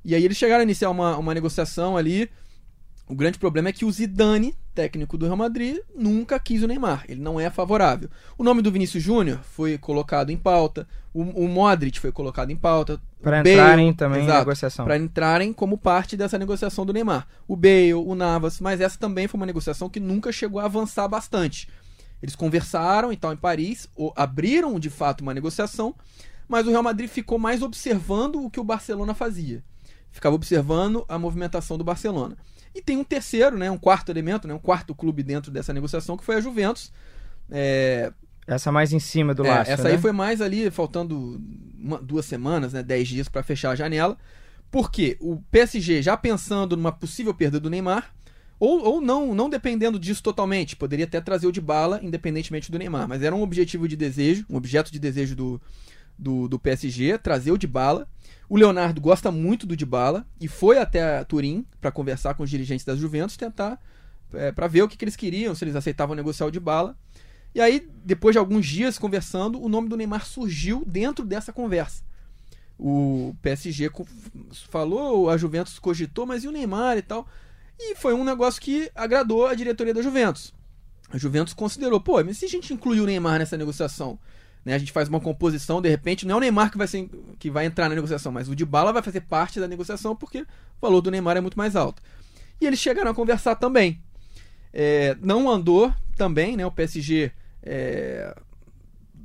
E 0.03 0.15
aí 0.15 0.25
eles 0.25 0.39
chegaram 0.39 0.61
a 0.61 0.65
iniciar 0.65 0.89
uma, 0.89 1.19
uma 1.19 1.35
negociação 1.35 1.95
ali 1.95 2.31
o 3.11 3.15
grande 3.17 3.41
problema 3.41 3.69
é 3.69 3.73
que 3.73 3.85
o 3.85 3.91
Zidane, 3.91 4.55
técnico 4.73 5.19
do 5.19 5.27
Real 5.27 5.37
Madrid, 5.37 5.79
nunca 5.97 6.39
quis 6.39 6.63
o 6.63 6.69
Neymar. 6.69 7.05
Ele 7.09 7.21
não 7.21 7.41
é 7.41 7.51
favorável. 7.51 8.09
O 8.39 8.45
nome 8.45 8.63
do 8.63 8.71
Vinícius 8.71 9.03
Júnior 9.03 9.41
foi 9.43 9.77
colocado 9.77 10.31
em 10.31 10.37
pauta. 10.37 10.87
O, 11.13 11.23
o 11.23 11.49
Modric 11.49 11.99
foi 11.99 12.13
colocado 12.13 12.53
em 12.53 12.57
pauta. 12.57 13.01
Para 13.21 13.41
entrarem 13.41 13.93
também 13.93 14.23
exato, 14.23 14.39
negociação. 14.39 14.85
Para 14.85 14.97
entrarem 14.97 15.53
como 15.53 15.77
parte 15.77 16.17
dessa 16.17 16.39
negociação 16.39 16.87
do 16.87 16.93
Neymar. 16.93 17.27
O 17.49 17.57
Bale, 17.57 17.95
o 17.95 18.15
Navas, 18.15 18.61
mas 18.61 18.81
essa 18.81 18.97
também 18.97 19.27
foi 19.27 19.41
uma 19.41 19.47
negociação 19.47 19.91
que 19.91 19.99
nunca 19.99 20.31
chegou 20.31 20.61
a 20.61 20.67
avançar 20.67 21.09
bastante. 21.09 21.69
Eles 22.23 22.37
conversaram 22.37 23.13
e 23.13 23.17
tal 23.17 23.33
em 23.33 23.37
Paris, 23.37 23.89
abriram 24.15 24.79
de 24.79 24.91
fato 24.91 25.23
uma 25.23 25.35
negociação, 25.35 25.95
mas 26.49 26.67
o 26.67 26.71
Real 26.71 26.83
Madrid 26.83 27.09
ficou 27.09 27.39
mais 27.39 27.63
observando 27.63 28.45
o 28.45 28.51
que 28.51 28.61
o 28.61 28.65
Barcelona 28.65 29.15
fazia. 29.15 29.63
Ficava 30.11 30.35
observando 30.35 31.05
a 31.09 31.19
movimentação 31.19 31.79
do 31.79 31.85
Barcelona. 31.85 32.37
E 32.75 32.83
tem 32.83 32.97
um 32.97 33.05
terceiro, 33.05 33.57
né, 33.57 33.71
um 33.71 33.79
quarto 33.79 34.11
elemento, 34.11 34.47
né, 34.47 34.55
um 34.55 34.59
quarto 34.59 34.95
clube 34.95 35.23
dentro 35.23 35.51
dessa 35.51 35.73
negociação, 35.73 36.17
que 36.17 36.25
foi 36.25 36.37
a 36.37 36.41
Juventus. 36.41 36.93
É... 37.51 38.13
Essa 38.47 38.73
mais 38.73 38.93
em 38.93 38.99
cima 38.99 39.33
do 39.33 39.45
é, 39.45 39.49
laço, 39.49 39.71
Essa 39.71 39.85
né? 39.85 39.91
aí 39.91 39.99
foi 39.99 40.13
mais 40.13 40.41
ali, 40.41 40.71
faltando 40.71 41.41
uma, 41.79 41.99
duas 41.99 42.27
semanas, 42.27 42.73
né, 42.73 42.83
dez 42.83 43.09
dias 43.09 43.29
para 43.29 43.43
fechar 43.43 43.71
a 43.71 43.77
janela. 43.77 44.17
Porque 44.71 45.17
o 45.21 45.41
PSG, 45.51 46.03
já 46.03 46.17
pensando 46.17 46.77
numa 46.77 46.93
possível 46.93 47.35
perda 47.35 47.59
do 47.59 47.71
Neymar, 47.71 48.13
ou, 48.61 48.85
ou 48.85 49.01
não, 49.01 49.35
não 49.35 49.49
dependendo 49.49 49.99
disso 49.99 50.23
totalmente, 50.23 50.77
poderia 50.77 51.07
até 51.07 51.19
trazer 51.21 51.47
o 51.47 51.53
de 51.53 51.63
bala, 51.63 51.99
independentemente 52.03 52.71
do 52.71 52.79
Neymar, 52.79 53.09
mas 53.09 53.23
era 53.23 53.35
um 53.35 53.43
objetivo 53.43 53.89
de 53.89 53.97
desejo, 53.97 54.45
um 54.51 54.57
objeto 54.57 54.93
de 54.93 54.99
desejo 54.99 55.35
do, 55.35 55.61
do, 56.19 56.47
do 56.47 56.59
PSG, 56.59 57.17
trazer 57.19 57.51
o 57.51 57.59
de 57.59 57.67
bala. 57.67 58.07
O 58.51 58.57
Leonardo 58.59 59.01
gosta 59.01 59.31
muito 59.31 59.67
do 59.67 59.77
Dybala 59.77 60.27
e 60.41 60.47
foi 60.49 60.77
até 60.77 61.23
Turim 61.25 61.65
para 61.81 61.91
conversar 61.91 62.35
com 62.35 62.43
os 62.43 62.51
dirigentes 62.51 62.85
das 62.85 62.99
Juventus, 62.99 63.37
tentar 63.37 63.81
é, 64.35 64.53
para 64.53 64.67
ver 64.67 64.83
o 64.83 64.89
que, 64.89 64.97
que, 64.97 65.05
eles 65.05 65.17
queriam, 65.17 65.55
se 65.55 65.65
eles 65.65 65.77
aceitavam 65.77 66.15
negociar 66.15 66.47
o 66.47 66.51
Dybala. 66.51 66.97
E 67.55 67.61
aí, 67.61 67.89
depois 68.05 68.35
de 68.35 68.39
alguns 68.39 68.67
dias 68.67 68.99
conversando, 68.99 69.63
o 69.63 69.69
nome 69.69 69.89
do 69.89 69.97
Neymar 69.97 70.27
surgiu 70.27 70.85
dentro 70.87 71.25
dessa 71.25 71.53
conversa. 71.53 72.03
O 72.79 73.35
PSG 73.41 73.91
falou, 74.69 75.31
a 75.31 75.37
Juventus 75.37 75.79
cogitou, 75.79 76.27
mas 76.27 76.45
e 76.45 76.49
o 76.49 76.53
Neymar 76.53 76.99
e 76.99 77.03
tal? 77.03 77.27
E 77.83 77.95
foi 77.95 78.13
um 78.13 78.25
negócio 78.25 78.61
que 78.61 78.91
agradou 78.95 79.47
a 79.47 79.55
diretoria 79.55 79.95
da 79.95 80.03
Juventus. 80.03 80.53
A 81.11 81.17
Juventus 81.17 81.55
considerou, 81.55 82.01
pô, 82.01 82.23
mas 82.23 82.39
se 82.39 82.45
a 82.45 82.49
gente 82.49 82.73
incluir 82.73 83.01
o 83.01 83.07
Neymar 83.07 83.39
nessa 83.39 83.57
negociação, 83.57 84.19
né? 84.65 84.75
A 84.75 84.79
gente 84.79 84.93
faz 84.93 85.09
uma 85.09 85.19
composição, 85.19 85.81
de 85.81 85.89
repente, 85.89 86.27
não 86.27 86.35
é 86.35 86.37
o 86.37 86.41
Neymar 86.41 86.71
que 86.71 86.79
vai, 86.79 86.87
ser, 86.87 87.09
que 87.39 87.51
vai 87.51 87.65
entrar 87.65 87.89
na 87.89 87.95
negociação, 87.95 88.31
mas 88.31 88.49
o 88.49 88.55
Dybala 88.55 88.93
vai 88.93 89.03
fazer 89.03 89.23
parte 89.23 89.59
da 89.59 89.67
negociação 89.67 90.15
porque 90.15 90.43
o 90.43 90.47
valor 90.81 91.01
do 91.01 91.11
Neymar 91.11 91.37
é 91.37 91.41
muito 91.41 91.59
mais 91.59 91.75
alto. 91.75 92.03
E 92.61 92.67
eles 92.67 92.79
chegaram 92.79 93.11
a 93.11 93.15
conversar 93.15 93.55
também. 93.55 94.01
É, 94.73 95.17
não 95.21 95.51
andou 95.51 95.93
também, 96.17 96.57
né? 96.57 96.67
O 96.67 96.71
PSG. 96.71 97.33
É, 97.63 98.37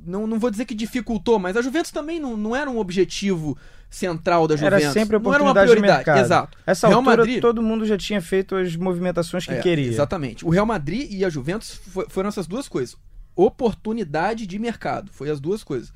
não, 0.06 0.26
não 0.26 0.38
vou 0.38 0.50
dizer 0.50 0.64
que 0.64 0.74
dificultou, 0.74 1.38
mas 1.38 1.56
a 1.56 1.62
Juventus 1.62 1.90
também 1.90 2.20
não, 2.20 2.36
não 2.36 2.54
era 2.54 2.70
um 2.70 2.78
objetivo 2.78 3.56
central 3.90 4.46
da 4.46 4.56
Juventus. 4.56 4.82
Era 4.84 4.92
sempre 4.92 5.16
a 5.16 5.18
não 5.18 5.34
era 5.34 5.42
uma 5.42 5.54
prioridade. 5.54 5.96
Mercado. 5.96 6.18
Exato. 6.18 6.58
Essa 6.66 6.88
Real 6.88 7.00
altura, 7.00 7.16
Madrid, 7.16 7.40
todo 7.40 7.62
mundo 7.62 7.84
já 7.84 7.96
tinha 7.96 8.20
feito 8.20 8.54
as 8.56 8.74
movimentações 8.76 9.44
que 9.44 9.52
é, 9.52 9.60
queria. 9.60 9.88
Exatamente. 9.88 10.44
O 10.44 10.50
Real 10.50 10.66
Madrid 10.66 11.10
e 11.10 11.24
a 11.24 11.28
Juventus 11.28 11.80
foram 12.08 12.28
essas 12.28 12.46
duas 12.46 12.68
coisas 12.68 12.96
oportunidade 13.36 14.46
de 14.46 14.58
mercado. 14.58 15.12
Foi 15.12 15.28
as 15.28 15.38
duas 15.38 15.62
coisas. 15.62 15.92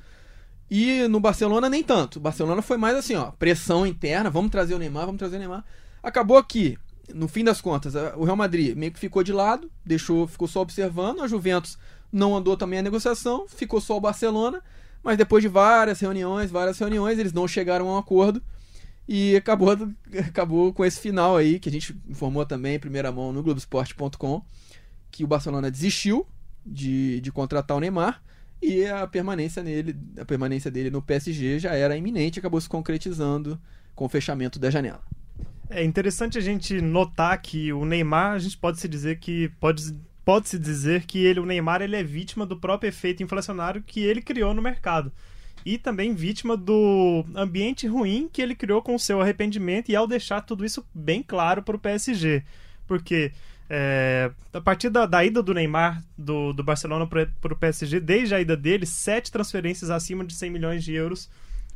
E 0.69 1.07
no 1.09 1.19
Barcelona 1.19 1.67
nem 1.67 1.83
tanto. 1.83 2.17
O 2.17 2.19
Barcelona 2.21 2.61
foi 2.61 2.77
mais 2.77 2.95
assim, 2.95 3.15
ó, 3.15 3.31
pressão 3.31 3.85
interna, 3.85 4.29
vamos 4.29 4.51
trazer 4.51 4.75
o 4.75 4.77
Neymar, 4.77 5.05
vamos 5.05 5.19
trazer 5.19 5.35
o 5.35 5.39
Neymar. 5.39 5.65
Acabou 6.01 6.37
aqui, 6.37 6.77
no 7.13 7.27
fim 7.27 7.43
das 7.43 7.59
contas, 7.59 7.93
o 8.15 8.23
Real 8.23 8.37
Madrid 8.37 8.77
meio 8.77 8.91
que 8.91 8.99
ficou 8.99 9.21
de 9.23 9.33
lado, 9.33 9.69
deixou, 9.83 10.27
ficou 10.27 10.47
só 10.47 10.61
observando, 10.61 11.21
a 11.21 11.27
Juventus 11.27 11.77
não 12.11 12.35
andou 12.35 12.57
também 12.57 12.79
a 12.79 12.83
negociação, 12.83 13.47
ficou 13.47 13.79
só 13.79 13.97
o 13.97 14.01
Barcelona, 14.01 14.61
mas 15.03 15.17
depois 15.17 15.41
de 15.41 15.47
várias 15.47 15.99
reuniões, 15.99 16.51
várias 16.51 16.77
reuniões, 16.77 17.17
eles 17.17 17.33
não 17.33 17.47
chegaram 17.47 17.89
a 17.89 17.95
um 17.95 17.97
acordo. 17.97 18.41
E 19.07 19.35
acabou, 19.35 19.71
acabou 20.27 20.73
com 20.73 20.85
esse 20.85 20.99
final 20.99 21.35
aí, 21.35 21.59
que 21.59 21.69
a 21.69 21.71
gente 21.71 21.95
informou 22.07 22.45
também 22.45 22.75
em 22.75 22.79
primeira 22.79 23.11
mão 23.11 23.33
no 23.33 23.41
Globoesporte.com, 23.41 24.41
que 25.09 25.23
o 25.23 25.27
Barcelona 25.27 25.71
desistiu 25.71 26.27
de, 26.65 27.19
de 27.21 27.31
contratar 27.31 27.75
o 27.75 27.79
Neymar 27.79 28.21
e 28.61 28.85
a 28.85 29.07
permanência 29.07 29.63
nele, 29.63 29.97
a 30.19 30.23
permanência 30.23 30.69
dele 30.69 30.91
no 30.91 31.01
PSG 31.01 31.59
já 31.59 31.73
era 31.73 31.97
iminente, 31.97 32.39
acabou 32.39 32.61
se 32.61 32.69
concretizando 32.69 33.59
com 33.95 34.05
o 34.05 34.09
fechamento 34.09 34.59
da 34.59 34.69
janela. 34.69 35.01
É 35.69 35.83
interessante 35.83 36.37
a 36.37 36.41
gente 36.41 36.79
notar 36.79 37.41
que 37.41 37.73
o 37.73 37.85
Neymar, 37.85 38.33
a 38.33 38.39
gente 38.39 38.57
pode 38.57 38.79
se 38.79 38.87
dizer 38.87 39.19
que 39.19 39.49
pode 39.59 39.95
pode-se 40.23 40.57
dizer 40.59 41.05
que 41.05 41.23
ele, 41.23 41.39
o 41.39 41.45
Neymar, 41.45 41.81
ele 41.81 41.95
é 41.95 42.03
vítima 42.03 42.45
do 42.45 42.57
próprio 42.57 42.89
efeito 42.89 43.23
inflacionário 43.23 43.83
que 43.83 44.01
ele 44.01 44.21
criou 44.21 44.53
no 44.53 44.61
mercado. 44.61 45.11
E 45.65 45.77
também 45.77 46.13
vítima 46.13 46.57
do 46.57 47.23
ambiente 47.35 47.87
ruim 47.87 48.29
que 48.31 48.41
ele 48.41 48.55
criou 48.55 48.81
com 48.81 48.95
o 48.95 48.99
seu 48.99 49.21
arrependimento 49.21 49.89
e 49.89 49.95
ao 49.95 50.07
deixar 50.07 50.41
tudo 50.41 50.65
isso 50.65 50.85
bem 50.93 51.21
claro 51.21 51.61
para 51.61 51.75
o 51.75 51.79
PSG. 51.79 52.43
Porque 52.87 53.31
é, 53.69 54.31
a 54.51 54.59
partir 54.59 54.89
da, 54.89 55.05
da, 55.05 55.23
ida 55.23 55.41
do 55.41 55.53
Neymar 55.53 56.03
do, 56.17 56.51
do 56.51 56.63
Barcelona 56.63 57.07
para 57.07 57.53
o 57.53 57.55
PSG, 57.55 57.99
desde 57.99 58.35
a 58.35 58.41
ida 58.41 58.57
dele, 58.57 58.85
sete 58.85 59.31
transferências 59.31 59.89
acima 59.89 60.25
de 60.25 60.33
100 60.33 60.49
milhões 60.49 60.83
de 60.83 60.93
euros 60.93 61.29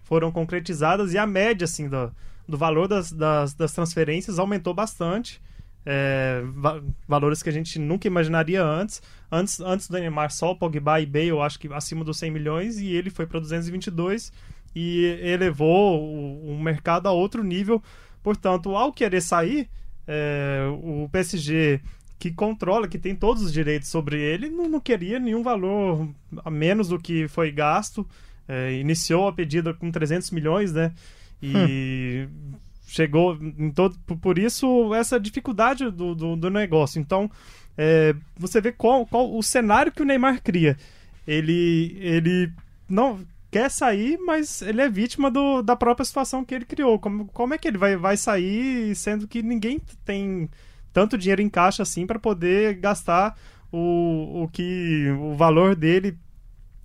foram 0.04 0.32
concretizadas 0.32 1.14
e 1.14 1.18
a 1.18 1.26
média 1.26 1.66
assim, 1.66 1.88
do, 1.88 2.12
do 2.48 2.58
valor 2.58 2.88
das, 2.88 3.12
das, 3.12 3.54
das 3.54 3.72
transferências 3.72 4.40
aumentou 4.40 4.74
bastante 4.74 5.42
é, 5.86 6.42
va 6.54 6.82
valores 7.08 7.44
que 7.44 7.50
a 7.50 7.52
gente 7.52 7.78
nunca 7.78 8.08
imaginaria 8.08 8.64
antes. 8.64 9.02
Antes, 9.32 9.60
antes 9.60 9.88
do 9.88 9.98
Neymar, 9.98 10.32
só 10.32 10.52
o 10.52 10.56
Pogba 10.56 11.00
e 11.00 11.06
Bale, 11.06 11.28
eu 11.28 11.42
acho 11.42 11.60
que 11.60 11.72
acima 11.72 12.04
dos 12.04 12.18
100 12.18 12.32
milhões, 12.32 12.80
e 12.80 12.88
ele 12.88 13.10
foi 13.10 13.28
para 13.28 13.40
222 13.40 14.32
e 14.76 15.06
elevou 15.22 16.02
o, 16.02 16.54
o, 16.54 16.60
mercado 16.60 17.08
a 17.08 17.12
outro 17.12 17.44
nível. 17.44 17.82
Portanto, 18.24 18.76
ao 18.76 18.92
querer 18.92 19.22
sair, 19.22 19.70
é, 20.08 20.66
o 20.82 21.08
PSG 21.12 21.80
que 22.18 22.32
controla, 22.32 22.88
que 22.88 22.98
tem 22.98 23.16
todos 23.16 23.44
os 23.44 23.54
direitos 23.54 23.90
sobre 23.90 24.20
ele, 24.20 24.50
não, 24.50 24.68
não 24.68 24.80
queria 24.80 25.20
nenhum 25.20 25.44
valor 25.44 26.10
a 26.44 26.50
menos 26.50 26.90
do 26.90 27.00
que 27.00 27.28
foi 27.28 27.52
gasto. 27.52 28.08
É, 28.48 28.74
iniciou 28.74 29.28
a 29.28 29.34
pedida 29.34 29.74
com 29.74 29.92
300 29.92 30.32
milhões, 30.32 30.74
né? 30.74 30.94
E 31.42 32.28
hum 32.28 32.56
chegou 32.88 33.38
em 33.42 33.72
todo 33.72 33.98
por 34.22 34.38
isso 34.38 34.94
essa 34.94 35.20
dificuldade 35.20 35.90
do, 35.90 36.16
do, 36.16 36.36
do 36.36 36.50
negócio. 36.50 37.00
Então 37.00 37.30
é, 37.78 38.16
você 38.38 38.62
vê 38.62 38.72
qual, 38.72 39.06
qual 39.06 39.36
o 39.36 39.42
cenário 39.44 39.92
que 39.92 40.02
o 40.02 40.06
Neymar 40.06 40.42
cria. 40.42 40.78
Ele 41.28 41.98
ele 42.00 42.52
não 42.88 43.26
quer 43.52 43.70
sair 43.72 44.18
mas 44.20 44.62
ele 44.62 44.82
é 44.82 44.90
vítima 44.90 45.32
do, 45.32 45.62
da 45.62 45.76
própria 45.76 46.06
situação 46.06 46.46
que 46.46 46.54
ele 46.54 46.66
criou. 46.66 47.00
Como, 47.00 47.26
como 47.28 47.54
é 47.54 47.58
que 47.58 47.68
ele 47.68 47.78
vai, 47.78 47.96
vai 47.96 48.18
sair 48.18 48.96
sendo 48.96 49.28
que 49.28 49.42
ninguém 49.42 49.82
tem 50.04 50.50
tanto 50.94 51.18
dinheiro 51.18 51.42
em 51.42 51.50
caixa 51.50 51.84
assim 51.84 52.06
para 52.06 52.20
poder 52.20 52.76
gastar 52.76 53.38
o, 53.72 54.44
o 54.44 54.48
que 54.48 55.10
o 55.20 55.34
valor 55.34 55.76
dele 55.76 56.18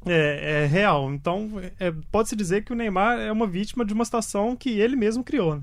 é, 0.07 0.63
é 0.63 0.67
real? 0.67 1.13
Então 1.13 1.51
é, 1.79 1.93
pode 2.11 2.31
se 2.31 2.37
dizer 2.37 2.65
que 2.65 2.73
o 2.73 2.77
Neymar 2.77 3.19
é 3.21 3.31
uma 3.31 3.47
vítima 3.47 3.85
de 3.85 3.93
uma 3.93 4.05
situação 4.05 4.57
que 4.57 4.71
ele 4.71 4.97
mesmo 4.97 5.23
criou 5.23 5.57
né? 5.57 5.63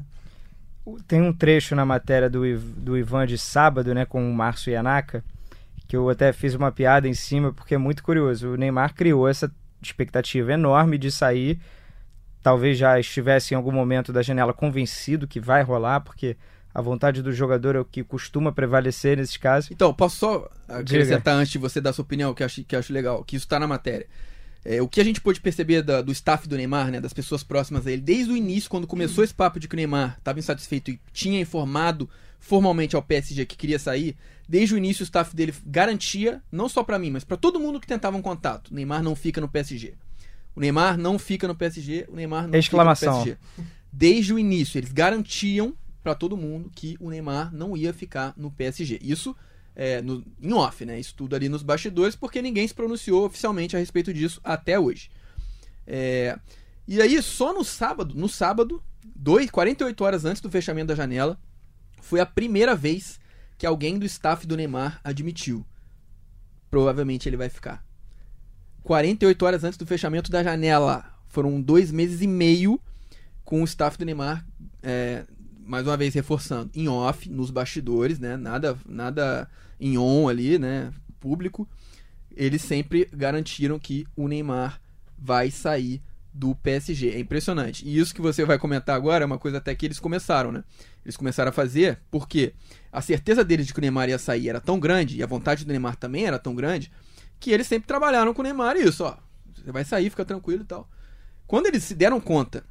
Tem 1.08 1.22
um 1.22 1.34
trecho 1.34 1.75
na 1.75 1.86
matéria 1.86 2.29
do, 2.29 2.41
do 2.60 2.98
Ivan 2.98 3.25
de 3.25 3.38
sábado, 3.38 3.94
né, 3.94 4.06
com 4.06 4.29
o 4.29 4.34
Márcio 4.34 4.72
Yanaka, 4.72 5.24
que 5.88 5.96
eu 5.96 6.10
até 6.10 6.32
fiz 6.32 6.53
uma 6.53 6.72
piada 6.72 7.08
em 7.08 7.13
cima, 7.13 7.51
porque 7.51 7.75
é 7.75 7.77
muito 7.77 8.03
curioso. 8.03 8.50
O 8.50 8.58
Neymar 8.58 8.94
criou 8.94 9.27
essa 9.27 9.51
expectativa 9.82 10.53
enorme 10.53 10.98
de 10.98 11.12
sair. 11.12 11.60
Talvez 12.41 12.77
já 12.77 13.00
estivesse 13.00 13.53
em 13.53 13.58
algum 13.58 13.72
momento 13.72 14.13
da 14.13 14.22
janela 14.22 14.53
convencido 14.53 15.27
que 15.27 15.39
vai 15.39 15.63
rolar, 15.63 16.01
porque 16.01 16.38
a 16.74 16.82
vontade 16.82 17.22
do 17.24 17.32
jogador 17.34 17.75
é 17.75 17.79
o 17.79 17.86
que 17.86 18.03
costuma 18.03 18.51
prevalecer 18.51 19.17
nesses 19.17 19.36
casos. 19.36 19.72
Então, 19.72 19.94
posso 19.94 20.17
só 20.17 20.50
acrescentar 20.67 21.36
antes 21.36 21.51
de 21.51 21.58
você 21.58 21.82
dar 21.82 21.91
sua 21.91 22.03
opinião, 22.03 22.34
que 22.34 22.44
acho, 22.44 22.63
que 22.63 22.75
acho 22.75 22.94
legal, 22.94 23.24
que 23.24 23.36
isso 23.36 23.46
está 23.46 23.60
na 23.60 23.67
matéria. 23.67 24.08
É, 24.70 24.82
o 24.82 24.88
que 24.90 25.00
a 25.00 25.04
gente 25.04 25.22
pôde 25.22 25.40
perceber 25.40 25.82
da, 25.82 26.02
do 26.02 26.12
staff 26.12 26.46
do 26.46 26.58
Neymar, 26.58 26.92
né, 26.92 27.00
das 27.00 27.14
pessoas 27.14 27.42
próximas 27.42 27.88
a 27.88 27.92
ele, 27.92 28.02
desde 28.02 28.34
o 28.34 28.36
início, 28.36 28.70
quando 28.70 28.86
começou 28.86 29.24
esse 29.24 29.34
papo 29.34 29.62
de 29.62 29.68
que 29.70 29.74
o 29.74 29.77
Neymar 29.77 30.18
estava 30.18 30.40
insatisfeito 30.40 30.92
e 30.92 31.00
tinha 31.14 31.40
informado 31.40 32.10
formalmente 32.38 32.94
ao 32.94 33.01
PSG 33.01 33.46
que 33.46 33.56
queria 33.56 33.80
sair, 33.80 34.18
desde 34.48 34.75
o 34.75 34.77
início 34.77 35.03
o 35.03 35.06
staff 35.06 35.34
dele 35.34 35.53
garantia, 35.66 36.44
não 36.51 36.68
só 36.68 36.84
para 36.84 37.00
mim, 37.00 37.12
mas 37.12 37.24
para 37.24 37.38
todo 37.38 37.62
mundo 37.62 37.80
que 37.80 37.88
tentava 37.88 38.18
um 38.18 38.22
contato, 38.22 38.68
o 38.68 38.74
Neymar 38.74 39.01
não 39.01 39.16
fica 39.16 39.40
no 39.40 39.48
PSG. 39.48 39.94
O 40.53 40.60
Neymar 40.60 40.98
não 40.98 41.18
fica 41.18 41.48
no 41.48 41.56
PSG, 41.56 42.06
o 42.10 42.16
Neymar 42.18 42.46
não 42.50 42.60
Exclamação. 42.60 43.24
fica 43.24 43.40
no 43.40 43.64
PSG. 43.64 43.74
Desde 43.90 44.34
o 44.34 44.40
início, 44.40 44.77
eles 44.77 44.92
garantiam 44.92 45.74
para 46.03 46.14
todo 46.14 46.36
mundo 46.36 46.70
que 46.75 46.98
o 47.00 47.10
Neymar 47.10 47.53
não 47.53 47.77
ia 47.77 47.94
ficar 47.94 48.34
no 48.36 48.51
PSG. 48.51 49.00
Isso 49.01 49.34
é, 49.79 50.01
no, 50.01 50.25
em 50.42 50.51
off, 50.53 50.83
né? 50.83 51.00
Isso 51.00 51.13
tudo 51.16 51.35
ali 51.35 51.48
nos 51.48 51.61
bastidores, 51.61 52.16
porque 52.16 52.42
ninguém 52.42 52.68
se 52.68 52.74
pronunciou 52.74 53.27
oficialmente 53.27 53.75
a 53.75 53.79
respeito 53.79 54.11
disso 54.11 54.42
até 54.44 54.79
hoje. 54.79 55.11
É, 55.85 56.37
e 56.87 57.00
aí, 57.00 57.22
só 57.22 57.53
no 57.53 57.63
sábado, 57.63 58.16
no 58.16 58.27
sábado, 58.27 58.81
dois, 59.05 59.51
48 59.51 60.03
horas 60.03 60.25
antes 60.25 60.42
do 60.42 60.50
fechamento 60.50 60.87
da 60.87 60.96
janela, 60.96 61.40
foi 62.01 62.20
a 62.20 62.25
primeira 62.25 62.75
vez 62.75 63.20
que 63.55 63.68
alguém 63.68 64.00
do 64.00 64.05
staff 64.05 64.48
do 64.48 64.57
Neymar 64.57 65.00
admitiu. 65.03 65.63
Provavelmente 66.72 67.29
ele 67.29 67.37
vai 67.37 67.48
ficar. 67.48 67.85
48 68.81 69.46
horas 69.46 69.63
antes 69.63 69.77
do 69.77 69.85
fechamento 69.85 70.31
da 70.31 70.44
janela. 70.44 71.05
Foram 71.27 71.61
dois 71.61 71.92
meses 71.92 72.22
e 72.22 72.27
meio 72.27 72.81
com 73.46 73.61
o 73.61 73.66
staff 73.66 73.96
do 73.96 74.05
Neymar, 74.05 74.44
é, 74.81 75.24
mais 75.59 75.85
uma 75.85 75.96
vez 75.96 76.16
reforçando, 76.16 76.72
em 76.74 76.87
off, 76.87 77.29
nos 77.29 77.51
bastidores, 77.51 78.18
né? 78.18 78.35
Nada, 78.37 78.77
nada 78.87 79.48
em 79.79 79.98
on 79.98 80.27
ali, 80.27 80.57
né, 80.57 80.92
público, 81.20 81.68
eles 82.35 82.61
sempre 82.61 83.07
garantiram 83.11 83.79
que 83.79 84.05
o 84.16 84.27
Neymar 84.27 84.79
vai 85.18 85.50
sair 85.50 86.01
do 86.33 86.53
PSG. 86.55 87.09
É 87.09 87.20
impressionante. 87.20 87.87
E 87.87 87.98
isso 87.98 88.13
que 88.13 88.22
você 88.22 88.46
vai 88.46 88.59
comentar 88.59 88.96
agora 88.96 89.24
é 89.24 89.25
uma 89.25 89.40
coisa 89.40 89.57
até 89.57 89.74
que 89.74 89.85
eles 89.85 90.00
começaram, 90.00 90.51
né? 90.51 90.63
Eles 91.03 91.18
começaram 91.18 91.50
a 91.50 91.53
fazer 91.53 92.00
porque 92.11 92.53
a 92.92 93.01
certeza 93.01 93.44
deles 93.44 93.66
de 93.66 93.74
que 93.74 93.79
o 93.79 93.81
Neymar 93.81 94.09
ia 94.09 94.20
sair 94.20 94.50
era 94.50 94.61
tão 94.61 94.79
grande, 94.79 95.18
e 95.18 95.24
a 95.24 95.27
vontade 95.27 95.66
do 95.66 95.72
Neymar 95.72 95.96
também 95.96 96.25
era 96.25 96.37
tão 96.37 96.53
grande, 96.53 96.92
que 97.40 97.51
eles 97.51 97.66
sempre 97.66 97.87
trabalharam 97.87 98.33
com 98.33 98.42
o 98.42 98.44
Neymar 98.44 98.77
e 98.77 98.83
isso, 98.83 99.03
ó. 99.03 99.18
Você 99.55 99.72
vai 99.72 99.83
sair, 99.83 100.09
fica 100.09 100.24
tranquilo 100.24 100.61
e 100.61 100.66
tal. 100.66 100.87
Quando 101.48 101.66
eles 101.66 101.83
se 101.83 101.96
deram 101.96 102.22
conta 102.22 102.63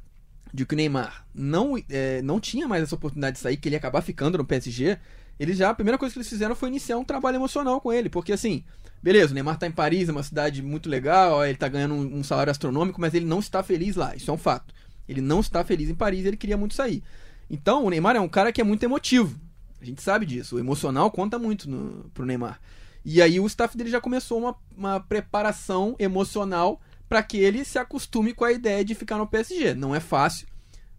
de 0.53 0.65
que 0.65 0.73
o 0.73 0.77
Neymar 0.77 1.25
não, 1.33 1.75
é, 1.89 2.21
não 2.21 2.39
tinha 2.39 2.67
mais 2.67 2.83
essa 2.83 2.95
oportunidade 2.95 3.35
de 3.35 3.41
sair, 3.41 3.57
que 3.57 3.67
ele 3.67 3.75
ia 3.75 3.79
acabar 3.79 4.01
ficando 4.01 4.37
no 4.37 4.45
PSG, 4.45 4.97
eles 5.39 5.57
já, 5.57 5.69
a 5.69 5.73
primeira 5.73 5.97
coisa 5.97 6.13
que 6.13 6.19
eles 6.19 6.29
fizeram 6.29 6.55
foi 6.55 6.69
iniciar 6.69 6.97
um 6.97 7.03
trabalho 7.03 7.35
emocional 7.35 7.79
com 7.79 7.93
ele, 7.93 8.09
porque 8.09 8.33
assim, 8.33 8.63
beleza, 9.01 9.31
o 9.31 9.33
Neymar 9.33 9.57
tá 9.57 9.67
em 9.67 9.71
Paris, 9.71 10.09
é 10.09 10.11
uma 10.11 10.23
cidade 10.23 10.61
muito 10.61 10.89
legal, 10.89 11.45
ele 11.45 11.57
tá 11.57 11.67
ganhando 11.67 11.93
um, 11.93 12.19
um 12.19 12.23
salário 12.23 12.51
astronômico, 12.51 12.99
mas 12.99 13.13
ele 13.13 13.25
não 13.25 13.39
está 13.39 13.61
feliz 13.61 13.95
lá, 13.95 14.15
isso 14.15 14.31
é 14.31 14.33
um 14.33 14.37
fato. 14.37 14.73
Ele 15.07 15.21
não 15.21 15.39
está 15.39 15.63
feliz 15.63 15.89
em 15.89 15.95
Paris, 15.95 16.25
ele 16.25 16.37
queria 16.37 16.57
muito 16.57 16.75
sair. 16.75 17.01
Então, 17.49 17.85
o 17.85 17.89
Neymar 17.89 18.15
é 18.15 18.19
um 18.19 18.27
cara 18.27 18.51
que 18.51 18.59
é 18.59 18.63
muito 18.63 18.83
emotivo. 18.83 19.39
A 19.81 19.85
gente 19.85 20.01
sabe 20.01 20.25
disso. 20.25 20.55
O 20.55 20.59
emocional 20.59 21.09
conta 21.09 21.39
muito 21.39 21.69
no, 21.69 22.09
pro 22.13 22.25
Neymar. 22.25 22.59
E 23.05 23.21
aí 23.21 23.39
o 23.39 23.47
staff 23.47 23.77
dele 23.77 23.89
já 23.89 24.01
começou 24.01 24.37
uma, 24.37 24.55
uma 24.75 24.99
preparação 24.99 25.95
emocional 25.97 26.81
para 27.07 27.23
que 27.23 27.37
ele 27.37 27.63
se 27.63 27.79
acostume 27.79 28.33
com 28.33 28.43
a 28.43 28.51
ideia 28.51 28.83
de 28.83 28.93
ficar 28.93 29.17
no 29.17 29.27
PSG. 29.27 29.73
Não 29.75 29.95
é 29.95 29.99
fácil, 29.99 30.45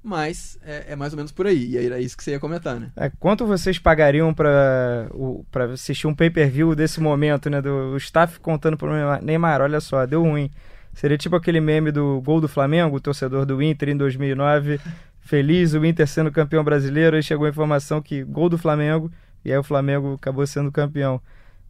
mas 0.09 0.59
é, 0.65 0.87
é, 0.89 0.97
mais 0.97 1.13
ou 1.13 1.19
menos 1.19 1.31
por 1.31 1.47
aí. 1.47 1.73
E 1.73 1.79
aí 1.79 1.87
era 1.87 2.01
isso 2.01 2.17
que 2.17 2.25
você 2.25 2.33
ia 2.33 2.41
comentar, 2.41 2.81
né? 2.81 2.91
É, 2.97 3.11
quanto 3.21 3.47
vocês 3.47 3.79
pagariam 3.79 4.33
para 4.33 5.09
assistir 5.73 6.07
um 6.07 6.15
pay-per-view 6.15 6.75
desse 6.75 7.01
momento, 7.01 7.51
né? 7.51 7.61
Do 7.61 7.97
staff 7.99 8.41
contando 8.41 8.77
pro 8.77 8.91
Neymar, 9.23 9.61
olha 9.61 9.81
só, 9.81 10.07
deu 10.07 10.23
ruim. 10.23 10.51
Seria 10.95 11.19
tipo 11.19 11.37
aquele 11.37 11.61
meme 11.61 11.93
do 11.93 12.21
gol 12.23 12.41
do 12.41 12.49
Flamengo, 12.49 12.97
o 12.97 13.01
torcedor 13.01 13.45
do 13.45 13.63
Inter 13.63 13.91
em 13.91 13.97
2009, 13.97 14.81
feliz, 15.21 15.75
o 15.75 15.85
Inter 15.85 16.09
sendo 16.09 16.33
campeão 16.33 16.65
brasileiro, 16.65 17.17
e 17.17 17.23
chegou 17.23 17.47
a 17.47 17.51
informação 17.51 18.03
que 18.03 18.25
gol 18.25 18.49
do 18.49 18.59
Flamengo, 18.59 19.11
e 19.45 19.53
aí 19.53 19.59
o 19.59 19.63
Flamengo 19.63 20.15
acabou 20.15 20.45
sendo 20.47 20.73
campeão. 20.73 21.21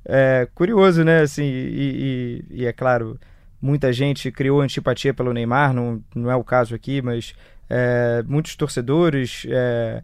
É 0.05 0.49
curioso, 0.55 1.05
né? 1.05 1.21
Assim, 1.21 1.43
e, 1.43 2.45
e, 2.51 2.63
e 2.63 2.67
é 2.67 2.73
claro, 2.73 3.19
muita 3.61 3.93
gente 3.93 4.31
criou 4.31 4.61
antipatia 4.61 5.13
pelo 5.13 5.33
Neymar, 5.35 5.75
não, 5.75 6.03
não 6.15 6.31
é 6.31 6.37
o 6.37 6.45
caso 6.45 6.75
aqui, 6.75 7.03
mas 7.03 7.35
é, 7.69 8.23
muitos 8.27 8.57
torcedores. 8.57 9.47
É, 9.49 10.03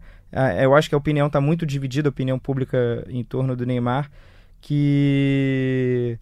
eu 0.61 0.75
acho 0.75 0.89
que 0.89 0.95
a 0.95 0.97
opinião 0.97 1.27
está 1.27 1.39
muito 1.39 1.65
dividida, 1.65 2.09
a 2.09 2.11
opinião 2.11 2.37
pública 2.37 3.05
em 3.09 3.23
torno 3.23 3.55
do 3.55 3.65
Neymar, 3.65 4.11
que 4.59 6.17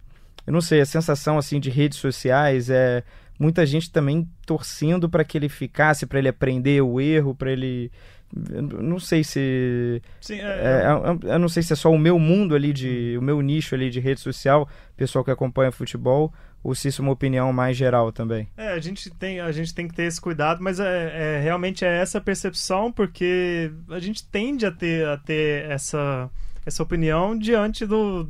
eu 0.46 0.52
não 0.52 0.60
sei, 0.60 0.80
a 0.80 0.86
sensação 0.86 1.38
assim 1.38 1.58
de 1.58 1.70
redes 1.70 1.98
sociais 1.98 2.70
é 2.70 3.02
muita 3.38 3.66
gente 3.66 3.90
também 3.90 4.28
torcendo 4.46 5.08
para 5.08 5.24
que 5.24 5.36
ele 5.36 5.48
ficasse, 5.48 6.06
para 6.06 6.18
ele 6.18 6.28
aprender 6.28 6.80
o 6.82 7.00
erro, 7.00 7.34
para 7.34 7.50
ele 7.50 7.90
não 8.36 8.98
sei 8.98 9.22
se 9.22 10.02
Sim, 10.20 10.40
é, 10.40 10.42
é, 10.42 11.28
é, 11.28 11.34
eu 11.34 11.38
não 11.38 11.48
sei 11.48 11.62
se 11.62 11.72
é 11.72 11.76
só 11.76 11.90
o 11.90 11.98
meu 11.98 12.18
mundo 12.18 12.54
ali 12.54 12.72
de 12.72 13.16
o 13.16 13.22
meu 13.22 13.40
nicho 13.40 13.74
ali 13.76 13.88
de 13.90 14.00
rede 14.00 14.20
social 14.20 14.68
pessoal 14.96 15.24
que 15.24 15.30
acompanha 15.30 15.70
futebol 15.70 16.32
ou 16.64 16.74
se 16.74 16.88
isso 16.88 17.02
é 17.02 17.04
uma 17.04 17.12
opinião 17.12 17.52
mais 17.52 17.76
geral 17.76 18.10
também. 18.10 18.48
É, 18.56 18.68
a 18.68 18.80
gente 18.80 19.10
tem, 19.10 19.38
a 19.38 19.52
gente 19.52 19.74
tem 19.74 19.86
que 19.86 19.94
ter 19.94 20.04
esse 20.04 20.18
cuidado, 20.18 20.62
mas 20.62 20.80
é, 20.80 21.36
é 21.36 21.40
realmente 21.42 21.84
é 21.84 21.98
essa 21.98 22.18
percepção, 22.22 22.90
porque 22.90 23.70
a 23.90 23.98
gente 23.98 24.26
tende 24.26 24.64
a 24.64 24.72
ter, 24.72 25.06
a 25.06 25.18
ter 25.18 25.70
essa, 25.70 26.30
essa 26.64 26.82
opinião 26.82 27.38
diante 27.38 27.84
do, 27.84 28.26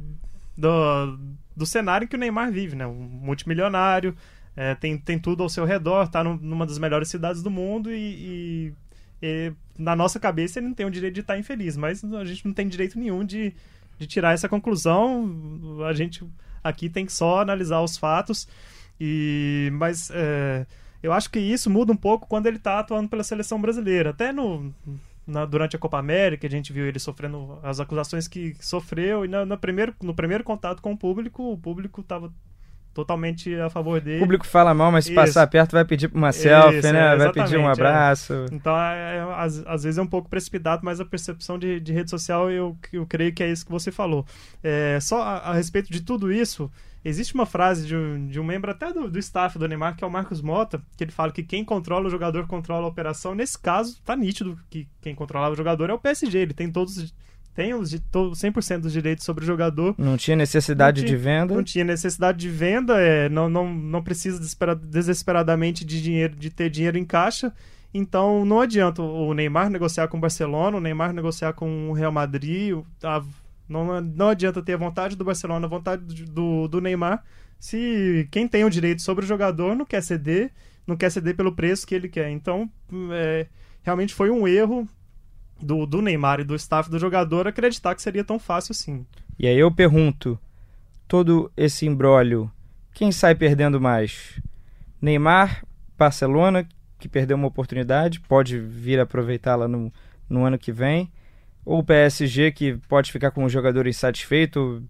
do, 0.59 1.19
do 1.57 1.65
cenário 1.65 2.09
que 2.09 2.17
o 2.17 2.19
Neymar 2.19 2.51
vive, 2.51 2.75
né? 2.75 2.85
Um 2.85 2.93
multimilionário, 2.93 4.17
é, 4.57 4.75
tem, 4.75 4.99
tem 4.99 5.17
tudo 5.17 5.45
ao 5.45 5.49
seu 5.49 5.65
redor, 5.65 6.09
tá 6.09 6.25
numa 6.25 6.67
das 6.67 6.79
melhores 6.79 7.09
cidades 7.09 7.41
do 7.41 7.53
mundo 7.53 7.93
e, 7.93 7.95
e, 7.97 8.73
e, 9.23 9.53
na 9.79 9.95
nossa 9.95 10.19
cabeça 10.19 10.59
ele 10.59 10.67
não 10.67 10.75
tem 10.75 10.87
o 10.87 10.91
direito 10.91 11.15
de 11.15 11.21
estar 11.21 11.39
infeliz, 11.39 11.77
mas 11.77 12.03
a 12.03 12.25
gente 12.25 12.45
não 12.45 12.53
tem 12.53 12.67
direito 12.67 12.99
nenhum 12.99 13.25
de, 13.25 13.55
de 13.97 14.09
tirar 14.09 14.33
essa 14.33 14.49
conclusão. 14.49 15.85
A 15.89 15.93
gente 15.93 16.25
Aqui 16.65 16.89
tem 16.89 17.07
que 17.07 17.13
só 17.13 17.43
analisar 17.43 17.81
os 17.83 17.97
fatos. 17.97 18.49
E 18.99 19.71
mas 19.75 20.11
é, 20.13 20.67
eu 21.03 21.13
acho 21.13 21.31
que 21.31 21.39
isso 21.39 21.69
muda 21.69 21.93
um 21.93 21.97
pouco 21.97 22.27
quando 22.27 22.47
ele 22.47 22.57
está 22.57 22.81
atuando 22.81 23.09
pela 23.09 23.23
seleção 23.23 23.61
brasileira. 23.61 24.11
Até 24.11 24.33
no 24.33 24.75
na, 25.27 25.45
durante 25.45 25.77
a 25.77 25.79
Copa 25.79 25.99
América, 25.99 26.47
a 26.47 26.51
gente 26.51 26.73
viu 26.73 26.87
ele 26.87 26.99
sofrendo 26.99 27.59
as 27.63 27.81
acusações 27.81 28.29
que 28.29 28.55
sofreu, 28.61 29.25
e 29.25 29.29
na, 29.29 29.45
no, 29.45 29.57
primeiro, 29.57 29.95
no 30.03 30.15
primeiro 30.15 30.45
contato 30.45 30.83
com 30.83 30.93
o 30.93 30.97
público, 30.97 31.53
o 31.53 31.59
público 31.59 32.01
estava 32.01 32.33
totalmente 32.95 33.53
a 33.57 33.69
favor 33.69 34.01
dele. 34.01 34.19
O 34.19 34.21
público 34.21 34.47
fala 34.47 34.73
mal, 34.73 34.91
mas 34.93 35.05
se 35.05 35.11
Isso. 35.11 35.21
passar 35.21 35.47
perto 35.49 35.73
vai 35.73 35.85
pedir 35.85 36.11
uma 36.15 36.33
selfie, 36.33 36.79
Isso, 36.79 36.93
né? 36.93 37.15
É, 37.15 37.17
vai 37.17 37.33
pedir 37.33 37.59
um 37.59 37.69
é. 37.69 37.73
abraço. 37.73 38.33
É. 38.33 38.47
Então, 38.53 38.75
é, 38.75 39.21
às, 39.37 39.67
às, 39.67 39.83
vezes 39.83 39.99
é 39.99 40.03
um 40.03 40.07
pouco 40.07 40.31
precipitado, 40.31 40.83
mas 40.85 41.01
a 41.01 41.05
percepção 41.05 41.59
de, 41.59 41.81
de 41.81 41.93
rede 41.93 42.09
social 42.09 42.51
eu, 42.51 42.79
eu 42.93 43.05
creio 43.05 43.35
que 43.35 43.43
é 43.43 43.51
isso 43.51 43.67
que 43.67 43.73
você 43.73 43.91
falou. 43.91 44.25
É, 44.63 44.99
só 45.01 45.21
a, 45.21 45.39
a, 45.39 45.55
respeito 45.55 45.93
de 45.93 46.01
tudo 46.01 46.33
isso, 46.33 46.71
existe 47.05 47.35
uma 47.35 47.45
frase 47.45 47.85
de 47.85 47.97
um, 47.97 48.29
de 48.29 48.39
um 48.39 48.45
membro 48.45 48.71
até 48.71 48.93
do, 48.93 49.11
do 49.11 49.19
staff 49.19 49.59
do 49.59 49.67
Neymar, 49.67 49.97
que 49.97 50.05
é 50.05 50.07
o 50.07 50.11
Marcos 50.11 50.41
Mota, 50.41 50.81
que 50.97 51.03
ele 51.03 51.13
fala 51.13 51.33
que 51.33 51.43
quem 51.43 51.65
controla 51.65 52.07
o 52.07 52.11
jogador 52.11 52.47
controla 52.47 52.87
a 52.87 52.89
operação. 52.89 53.35
Nesse 53.35 53.59
caso, 53.59 54.01
tá 54.05 54.15
nítido 54.15 54.57
que 54.71 54.87
quem 55.01 55.15
controlava 55.15 55.53
o 55.53 55.57
jogador 55.57 55.91
é 55.91 55.93
o 55.93 55.99
PSG. 55.99 56.39
Ele 56.39 56.55
tem 56.55 56.71
todos 56.71 57.13
tem 57.55 57.73
os, 57.73 57.95
100% 57.95 58.81
dos 58.81 58.93
direitos 58.93 59.25
sobre 59.25 59.45
o 59.45 59.47
jogador. 59.47 59.95
Não 59.97 60.17
tinha 60.17 60.37
necessidade 60.37 61.01
não 61.01 61.07
tinha, 61.07 61.19
de 61.19 61.25
venda. 61.25 61.55
Não 61.55 61.63
tinha 61.63 61.85
necessidade 61.85 62.39
de 62.39 62.49
venda, 62.49 63.01
é, 63.01 63.29
não, 63.29 63.49
não, 63.49 63.73
não 63.73 64.03
precisa 64.03 64.41
desesperadamente 64.83 65.85
de 65.85 66.03
dinheiro, 66.03 66.35
de 66.35 66.51
ter 66.51 66.69
dinheiro 66.69 66.99
em 66.99 67.05
caixa. 67.05 67.53
Então 67.93 68.45
não 68.45 68.61
adianta 68.61 69.01
o 69.01 69.33
Neymar 69.33 69.71
negociar 69.71 70.09
com 70.09 70.17
o 70.17 70.21
Barcelona, 70.21 70.77
o 70.77 70.81
Neymar 70.81 71.13
negociar 71.13 71.53
com 71.53 71.91
o 71.91 71.93
Real 71.93 72.11
Madrid, 72.11 72.77
a, 73.05 73.23
não, 73.69 74.01
não 74.01 74.29
adianta 74.31 74.61
ter 74.61 74.73
a 74.73 74.79
vontade 74.79 75.15
do 75.15 75.25
Barcelona, 75.25 75.67
a 75.67 75.71
vontade 75.71 76.25
do, 76.25 76.67
do 76.67 76.81
Neymar, 76.81 77.23
se 77.59 78.27
quem 78.33 78.49
tem 78.49 78.65
o 78.65 78.71
direito 78.71 79.01
sobre 79.01 79.25
o 79.25 79.29
jogador 79.29 79.77
não 79.77 79.85
quer 79.85 80.03
ceder, 80.03 80.51
não 80.85 80.97
quer 80.97 81.11
ceder 81.11 81.37
pelo 81.37 81.55
preço 81.55 81.87
que 81.87 81.95
ele 81.95 82.09
quer. 82.09 82.31
Então, 82.31 82.69
é, 83.13 83.47
realmente 83.85 84.13
foi 84.13 84.29
um 84.29 84.47
erro 84.49 84.89
do, 85.61 85.87
do 85.87 86.03
Neymar 86.03 86.41
e 86.41 86.45
do 86.45 86.55
staff 86.55 86.91
do 86.91 86.99
jogador 86.99 87.47
acreditar 87.47 87.95
que 87.95 88.03
seria 88.03 88.25
tão 88.25 88.39
fácil 88.39 88.73
assim. 88.73 89.07
E 89.39 89.47
aí 89.47 89.59
eu 89.59 89.71
pergunto, 89.71 90.39
todo 91.09 91.51
esse 91.57 91.87
imbróglio, 91.87 92.51
quem 92.93 93.11
sai 93.11 93.35
perdendo 93.35 93.81
mais? 93.81 94.41
Neymar, 95.01 95.65
Barcelona, 95.99 96.67
que 96.99 97.09
perdeu 97.09 97.37
uma 97.37 97.49
oportunidade, 97.49 98.21
pode 98.21 98.59
vir 98.59 99.01
aproveitá-la 99.01 99.69
no, 99.69 99.93
no 100.29 100.45
ano 100.45 100.59
que 100.59 100.73
vem, 100.73 101.11
ou 101.65 101.79
o 101.79 101.85
PSG, 101.85 102.53
que 102.53 102.77
pode 102.89 103.11
ficar 103.11 103.31
com 103.31 103.45
o 103.45 103.49
jogador 103.49 103.87
insatisfeito, 103.87 104.83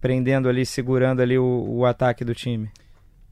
prendendo 0.00 0.48
ali, 0.48 0.64
segurando 0.64 1.20
ali 1.20 1.38
o, 1.38 1.64
o 1.68 1.84
ataque 1.84 2.24
do 2.24 2.34
time? 2.34 2.70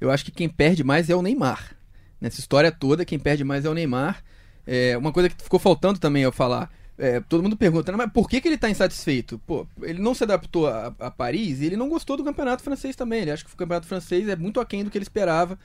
Eu 0.01 0.11
acho 0.11 0.25
que 0.25 0.31
quem 0.31 0.49
perde 0.49 0.83
mais 0.83 1.11
é 1.11 1.14
o 1.14 1.23
Neymar. 1.23 1.77
Nessa 2.21 2.40
história 2.40 2.71
toda, 2.71 3.05
quem 3.05 3.19
perde 3.19 3.45
mais 3.45 3.64
é 3.64 3.69
o 3.69 3.75
Neymar. 3.75 4.23
É, 4.66 4.96
uma 4.96 5.12
coisa 5.12 5.29
que 5.29 5.42
ficou 5.42 5.59
faltando 5.59 5.99
também 5.99 6.23
eu 6.23 6.33
falar. 6.33 6.70
É, 6.99 7.18
todo 7.18 7.42
mundo 7.42 7.57
pergunta, 7.57 7.90
mas 7.96 8.12
por 8.12 8.29
que, 8.29 8.42
que 8.42 8.49
ele 8.49 8.57
está 8.57 8.68
insatisfeito? 8.68 9.40
Pô, 9.46 9.66
ele 9.83 10.03
não 10.03 10.14
se 10.14 10.23
adaptou 10.23 10.66
a, 10.66 10.92
a, 11.01 11.11
Paris 11.11 11.61
e 11.61 11.64
ele 11.64 11.77
não 11.77 11.88
gostou 11.88 12.14
do 12.14 12.23
campeonato 12.23 12.62
francês 12.62 12.94
também. 12.94 13.23
Ele 13.23 13.31
acha 13.31 13.42
que 13.42 13.51
o 13.53 13.57
campeonato 13.57 13.87
francês 13.87 14.29
é 14.29 14.37
muito 14.37 14.61
aquém 14.61 14.85
do 14.85 14.90
que 14.90 14.99
ele 14.99 15.05
esperava. 15.05 15.59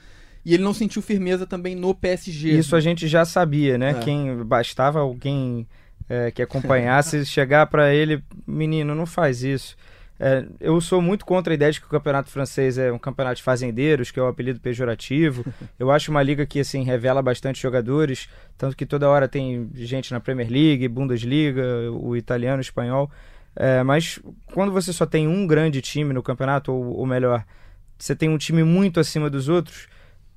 E 0.44 0.54
ele 0.54 0.62
não 0.62 0.72
sentiu 0.72 1.02
firmeza 1.02 1.46
também 1.46 1.74
no 1.74 1.94
PSG. 1.94 2.56
Isso 2.56 2.74
a 2.74 2.80
gente 2.80 3.06
já 3.06 3.24
sabia, 3.24 3.76
né? 3.76 3.90
É. 3.90 3.94
Quem 3.94 4.44
bastava 4.44 5.00
alguém 5.00 5.66
é, 6.08 6.30
que 6.30 6.40
acompanhasse 6.40 7.24
chegar 7.26 7.66
para 7.66 7.92
ele, 7.92 8.22
menino, 8.46 8.94
não 8.94 9.06
faz 9.06 9.42
isso. 9.42 9.76
É, 10.18 10.46
eu 10.60 10.80
sou 10.80 11.02
muito 11.02 11.26
contra 11.26 11.52
a 11.52 11.54
ideia 11.54 11.70
de 11.70 11.80
que 11.80 11.86
o 11.86 11.90
campeonato 11.90 12.30
francês 12.30 12.78
é 12.78 12.90
um 12.90 12.98
campeonato 12.98 13.36
de 13.36 13.42
fazendeiros, 13.42 14.10
que 14.10 14.18
é 14.18 14.22
o 14.22 14.26
um 14.26 14.28
apelido 14.28 14.58
pejorativo. 14.60 15.44
Eu 15.78 15.90
acho 15.90 16.10
uma 16.10 16.22
liga 16.22 16.46
que 16.46 16.60
assim 16.60 16.82
revela 16.82 17.20
bastante 17.20 17.60
jogadores, 17.60 18.28
tanto 18.56 18.76
que 18.76 18.86
toda 18.86 19.08
hora 19.08 19.28
tem 19.28 19.70
gente 19.74 20.12
na 20.12 20.20
Premier 20.20 20.50
League, 20.50 20.88
Bundesliga, 20.88 21.90
o 21.92 22.16
italiano, 22.16 22.58
o 22.58 22.60
espanhol. 22.62 23.10
É, 23.54 23.82
mas 23.82 24.18
quando 24.52 24.72
você 24.72 24.92
só 24.92 25.06
tem 25.06 25.28
um 25.28 25.46
grande 25.46 25.80
time 25.80 26.12
no 26.12 26.22
campeonato, 26.22 26.72
ou, 26.72 26.98
ou 26.98 27.06
melhor, 27.06 27.44
você 27.98 28.14
tem 28.14 28.28
um 28.28 28.38
time 28.38 28.62
muito 28.62 29.00
acima 29.00 29.30
dos 29.30 29.48
outros, 29.48 29.88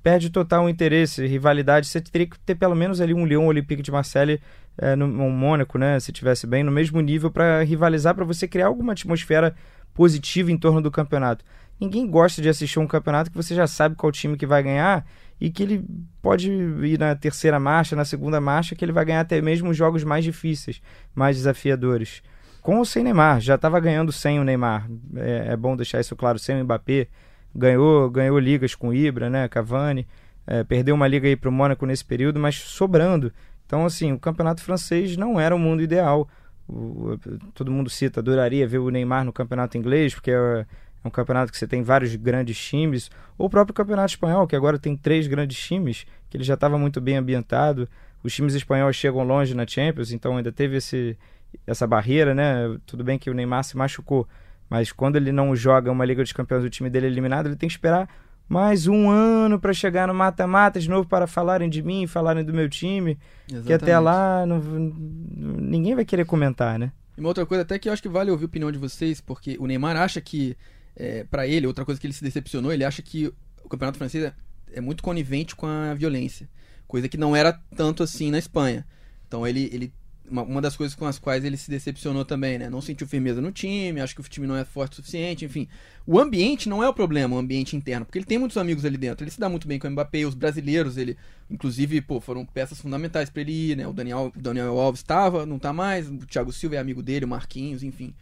perde 0.02 0.30
total 0.30 0.68
interesse, 0.68 1.26
rivalidade. 1.26 1.86
Você 1.86 2.00
teria 2.00 2.26
que 2.26 2.38
ter 2.40 2.54
pelo 2.54 2.74
menos 2.74 3.00
ali 3.00 3.14
um 3.14 3.26
Lyon 3.26 3.46
Olympique 3.46 3.82
de 3.82 3.90
Marseille 3.90 4.40
é, 4.80 4.96
no, 4.96 5.06
no 5.06 5.30
Mônaco, 5.30 5.76
né, 5.76 6.00
se 6.00 6.10
tivesse 6.10 6.46
bem, 6.46 6.64
no 6.64 6.72
mesmo 6.72 7.00
nível 7.02 7.30
para 7.30 7.62
rivalizar, 7.62 8.14
para 8.14 8.24
você 8.24 8.48
criar 8.48 8.66
alguma 8.66 8.92
atmosfera 8.92 9.54
positiva 9.92 10.50
em 10.50 10.56
torno 10.56 10.80
do 10.80 10.90
campeonato. 10.90 11.44
Ninguém 11.78 12.06
gosta 12.06 12.40
de 12.40 12.48
assistir 12.48 12.78
um 12.78 12.86
campeonato 12.86 13.30
que 13.30 13.36
você 13.36 13.54
já 13.54 13.66
sabe 13.66 13.94
qual 13.94 14.10
time 14.10 14.36
que 14.36 14.46
vai 14.46 14.62
ganhar 14.62 15.06
e 15.38 15.50
que 15.50 15.62
ele 15.62 15.84
pode 16.22 16.50
ir 16.50 16.98
na 16.98 17.14
terceira 17.14 17.60
marcha, 17.60 17.94
na 17.94 18.04
segunda 18.04 18.40
marcha, 18.40 18.74
que 18.74 18.84
ele 18.84 18.92
vai 18.92 19.04
ganhar 19.04 19.20
até 19.20 19.40
mesmo 19.40 19.70
os 19.70 19.76
jogos 19.76 20.02
mais 20.02 20.24
difíceis, 20.24 20.80
mais 21.14 21.36
desafiadores. 21.36 22.22
Com 22.62 22.78
ou 22.78 22.84
sem 22.84 23.02
Neymar, 23.02 23.40
já 23.40 23.54
estava 23.54 23.78
ganhando 23.80 24.12
sem 24.12 24.38
o 24.38 24.44
Neymar. 24.44 24.88
É, 25.16 25.48
é, 25.52 25.56
bom 25.56 25.76
deixar 25.76 26.00
isso 26.00 26.16
claro, 26.16 26.38
sem 26.38 26.60
o 26.60 26.64
Mbappé. 26.64 27.06
Ganhou, 27.54 28.10
ganhou 28.10 28.38
ligas 28.38 28.74
com 28.74 28.88
o 28.88 28.94
Ibra, 28.94 29.28
né, 29.28 29.48
Cavani. 29.48 30.06
É, 30.46 30.64
perdeu 30.64 30.94
uma 30.94 31.08
liga 31.08 31.28
aí 31.28 31.36
para 31.36 31.48
o 31.48 31.52
Mônaco 31.52 31.86
nesse 31.86 32.04
período, 32.04 32.38
mas 32.38 32.56
sobrando. 32.56 33.32
Então, 33.70 33.86
assim, 33.86 34.10
o 34.10 34.18
campeonato 34.18 34.64
francês 34.64 35.16
não 35.16 35.38
era 35.38 35.54
o 35.54 35.58
mundo 35.58 35.80
ideal. 35.80 36.28
O, 36.68 37.16
todo 37.54 37.70
mundo 37.70 37.88
cita, 37.88 38.18
adoraria 38.18 38.66
ver 38.66 38.78
o 38.78 38.90
Neymar 38.90 39.24
no 39.24 39.32
campeonato 39.32 39.78
inglês, 39.78 40.12
porque 40.12 40.32
é, 40.32 40.34
é 40.34 40.66
um 41.06 41.10
campeonato 41.10 41.52
que 41.52 41.56
você 41.56 41.68
tem 41.68 41.80
vários 41.80 42.16
grandes 42.16 42.58
times. 42.58 43.12
Ou 43.38 43.46
o 43.46 43.50
próprio 43.50 43.72
campeonato 43.72 44.08
espanhol, 44.08 44.44
que 44.48 44.56
agora 44.56 44.76
tem 44.76 44.96
três 44.96 45.28
grandes 45.28 45.56
times, 45.56 46.04
que 46.28 46.36
ele 46.36 46.42
já 46.42 46.54
estava 46.54 46.76
muito 46.76 47.00
bem 47.00 47.16
ambientado. 47.16 47.88
Os 48.24 48.34
times 48.34 48.54
espanhóis 48.54 48.96
chegam 48.96 49.22
longe 49.22 49.54
na 49.54 49.64
Champions, 49.64 50.10
então 50.10 50.36
ainda 50.36 50.50
teve 50.50 50.78
esse, 50.78 51.16
essa 51.64 51.86
barreira, 51.86 52.34
né? 52.34 52.76
Tudo 52.84 53.04
bem 53.04 53.20
que 53.20 53.30
o 53.30 53.34
Neymar 53.34 53.62
se 53.62 53.76
machucou, 53.76 54.26
mas 54.68 54.90
quando 54.90 55.14
ele 55.14 55.30
não 55.30 55.54
joga 55.54 55.92
uma 55.92 56.04
Liga 56.04 56.24
dos 56.24 56.32
Campeões, 56.32 56.64
o 56.64 56.70
time 56.70 56.90
dele 56.90 57.06
é 57.06 57.08
eliminado, 57.08 57.46
ele 57.46 57.54
tem 57.54 57.68
que 57.68 57.74
esperar 57.76 58.08
mais 58.50 58.88
um 58.88 59.08
ano 59.08 59.60
para 59.60 59.72
chegar 59.72 60.08
no 60.08 60.14
mata-mata 60.14 60.80
de 60.80 60.90
novo 60.90 61.08
para 61.08 61.28
falarem 61.28 61.70
de 61.70 61.84
mim, 61.84 62.08
falarem 62.08 62.44
do 62.44 62.52
meu 62.52 62.68
time. 62.68 63.16
Exatamente. 63.46 63.66
Que 63.68 63.72
até 63.72 63.96
lá 63.96 64.44
não, 64.44 64.58
ninguém 64.58 65.94
vai 65.94 66.04
querer 66.04 66.24
comentar, 66.24 66.76
né? 66.76 66.90
E 67.16 67.20
uma 67.20 67.28
outra 67.28 67.46
coisa 67.46 67.62
até 67.62 67.78
que 67.78 67.88
eu 67.88 67.92
acho 67.92 68.02
que 68.02 68.08
vale 68.08 68.28
ouvir 68.28 68.42
a 68.42 68.46
opinião 68.46 68.72
de 68.72 68.76
vocês, 68.76 69.20
porque 69.20 69.56
o 69.60 69.68
Neymar 69.68 69.96
acha 69.96 70.20
que, 70.20 70.56
é, 70.96 71.22
para 71.22 71.46
ele, 71.46 71.64
outra 71.64 71.84
coisa 71.84 72.00
que 72.00 72.08
ele 72.08 72.12
se 72.12 72.24
decepcionou, 72.24 72.72
ele 72.72 72.84
acha 72.84 73.00
que 73.00 73.32
o 73.62 73.68
campeonato 73.68 73.98
francês 73.98 74.24
é, 74.24 74.34
é 74.72 74.80
muito 74.80 75.00
conivente 75.00 75.54
com 75.54 75.68
a 75.68 75.94
violência. 75.94 76.48
Coisa 76.88 77.08
que 77.08 77.16
não 77.16 77.36
era 77.36 77.52
tanto 77.76 78.02
assim 78.02 78.32
na 78.32 78.38
Espanha. 78.38 78.84
Então 79.28 79.46
ele, 79.46 79.70
ele 79.72 79.92
uma, 80.30 80.42
uma, 80.42 80.60
das 80.60 80.76
coisas 80.76 80.94
com 80.94 81.04
as 81.04 81.18
quais 81.18 81.44
ele 81.44 81.56
se 81.56 81.70
decepcionou 81.70 82.24
também, 82.24 82.58
né? 82.58 82.70
Não 82.70 82.80
sentiu 82.80 83.06
firmeza 83.06 83.40
no 83.40 83.50
time, 83.50 84.00
acho 84.00 84.14
que 84.14 84.20
o 84.20 84.24
time 84.24 84.46
não 84.46 84.56
é 84.56 84.64
forte 84.64 84.92
o 84.92 84.96
suficiente, 84.96 85.44
enfim. 85.44 85.68
O 86.06 86.18
ambiente 86.18 86.68
não 86.68 86.82
é 86.82 86.88
o 86.88 86.94
problema, 86.94 87.36
o 87.36 87.38
ambiente 87.38 87.76
interno, 87.76 88.06
porque 88.06 88.18
ele 88.18 88.24
tem 88.24 88.38
muitos 88.38 88.56
amigos 88.56 88.84
ali 88.84 88.96
dentro. 88.96 89.24
Ele 89.24 89.30
se 89.30 89.40
dá 89.40 89.48
muito 89.48 89.66
bem 89.66 89.78
com 89.78 89.88
o 89.88 89.90
Mbappé, 89.90 90.24
os 90.24 90.34
brasileiros, 90.34 90.96
ele, 90.96 91.16
inclusive, 91.50 92.00
pô, 92.00 92.20
foram 92.20 92.46
peças 92.46 92.80
fundamentais 92.80 93.28
para 93.28 93.42
ele 93.42 93.72
ir, 93.72 93.76
né? 93.76 93.86
O 93.86 93.92
Daniel, 93.92 94.32
Daniel 94.36 94.78
Alves 94.78 95.00
estava, 95.00 95.44
não 95.44 95.58
tá 95.58 95.72
mais, 95.72 96.08
o 96.08 96.18
Thiago 96.18 96.52
Silva 96.52 96.76
é 96.76 96.78
amigo 96.78 97.02
dele, 97.02 97.24
o 97.24 97.28
Marquinhos, 97.28 97.82
enfim. 97.82 98.14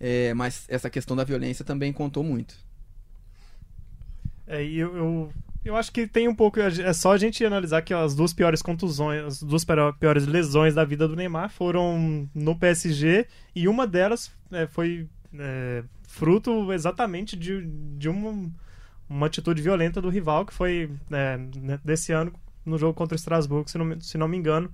É, 0.00 0.34
mas 0.34 0.64
essa 0.68 0.90
questão 0.90 1.16
da 1.16 1.24
violência 1.24 1.64
também 1.64 1.92
contou 1.92 2.24
muito. 2.24 2.56
É, 4.46 4.64
eu, 4.64 4.96
eu 4.96 5.32
eu 5.64 5.76
acho 5.76 5.92
que 5.92 6.06
tem 6.06 6.28
um 6.28 6.34
pouco. 6.34 6.60
É 6.60 6.92
só 6.92 7.12
a 7.12 7.18
gente 7.18 7.44
analisar 7.44 7.82
que 7.82 7.94
as 7.94 8.14
duas 8.14 8.32
piores 8.32 8.62
contusões, 8.62 9.24
as 9.24 9.42
duas 9.42 9.64
piores 9.98 10.26
lesões 10.26 10.74
da 10.74 10.84
vida 10.84 11.06
do 11.06 11.16
Neymar 11.16 11.50
foram 11.50 12.28
no 12.34 12.58
PSG 12.58 13.26
e 13.54 13.68
uma 13.68 13.86
delas 13.86 14.30
é, 14.50 14.66
foi 14.66 15.08
é, 15.38 15.84
fruto 16.08 16.72
exatamente 16.72 17.36
de, 17.36 17.64
de 17.96 18.08
uma, 18.08 18.50
uma 19.08 19.26
atitude 19.26 19.62
violenta 19.62 20.00
do 20.00 20.08
rival, 20.08 20.44
que 20.44 20.52
foi 20.52 20.90
é, 21.10 21.38
né, 21.56 21.78
desse 21.84 22.12
ano 22.12 22.32
no 22.64 22.78
jogo 22.78 22.94
contra 22.94 23.14
o 23.14 23.18
Strasbourg, 23.18 23.70
se 23.70 23.78
não, 23.78 24.00
se 24.00 24.18
não 24.18 24.28
me 24.28 24.36
engano. 24.36 24.70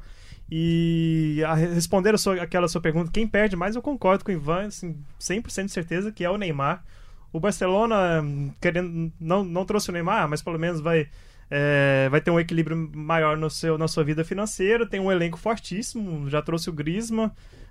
E 0.50 1.42
a 1.46 1.54
responder 1.54 2.14
a 2.14 2.18
sua, 2.18 2.42
aquela 2.42 2.68
sua 2.68 2.80
pergunta, 2.80 3.10
quem 3.12 3.26
perde 3.26 3.54
mais, 3.54 3.76
eu 3.76 3.82
concordo 3.82 4.24
com 4.24 4.30
o 4.30 4.34
Ivan, 4.34 4.66
assim, 4.66 4.96
100% 5.20 5.66
de 5.66 5.72
certeza 5.72 6.12
que 6.12 6.24
é 6.24 6.30
o 6.30 6.38
Neymar. 6.38 6.82
O 7.32 7.40
Barcelona, 7.40 8.24
querendo, 8.60 9.12
não, 9.20 9.44
não 9.44 9.64
trouxe 9.64 9.90
o 9.90 9.92
Neymar, 9.92 10.28
mas 10.28 10.42
pelo 10.42 10.58
menos 10.58 10.80
vai, 10.80 11.08
é, 11.50 12.08
vai 12.10 12.20
ter 12.20 12.30
um 12.30 12.40
equilíbrio 12.40 12.90
maior 12.94 13.36
no 13.36 13.50
seu, 13.50 13.76
na 13.76 13.88
sua 13.88 14.04
vida 14.04 14.24
financeira, 14.24 14.86
tem 14.86 15.00
um 15.00 15.12
elenco 15.12 15.38
fortíssimo, 15.38 16.28
já 16.28 16.40
trouxe 16.40 16.70
o 16.70 16.72
Griezmann, 16.72 17.30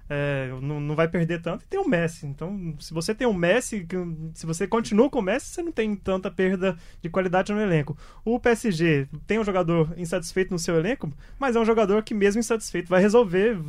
é, 0.10 0.50
não, 0.62 0.80
não 0.80 0.96
vai 0.96 1.08
perder 1.08 1.42
tanto, 1.42 1.64
e 1.64 1.68
tem 1.68 1.80
o 1.80 1.88
Messi. 1.88 2.26
Então, 2.26 2.76
se 2.80 2.94
você 2.94 3.14
tem 3.14 3.28
o 3.28 3.34
Messi, 3.34 3.86
se 4.34 4.46
você 4.46 4.68
continua 4.68 5.10
com 5.10 5.20
o 5.20 5.24
Messi, 5.24 5.48
você 5.48 5.62
não 5.62 5.72
tem 5.72 5.96
tanta 5.96 6.32
perda 6.32 6.78
de 7.02 7.10
qualidade 7.10 7.52
no 7.52 7.60
elenco. 7.60 7.98
O 8.24 8.40
PSG 8.40 9.08
tem 9.26 9.40
um 9.40 9.44
jogador 9.44 9.94
insatisfeito 9.98 10.52
no 10.52 10.60
seu 10.60 10.76
elenco, 10.78 11.12
mas 11.40 11.56
é 11.56 11.60
um 11.60 11.66
jogador 11.66 12.04
que, 12.04 12.14
mesmo 12.14 12.40
insatisfeito, 12.40 12.90
vai 12.90 13.02
resolver 13.02 13.60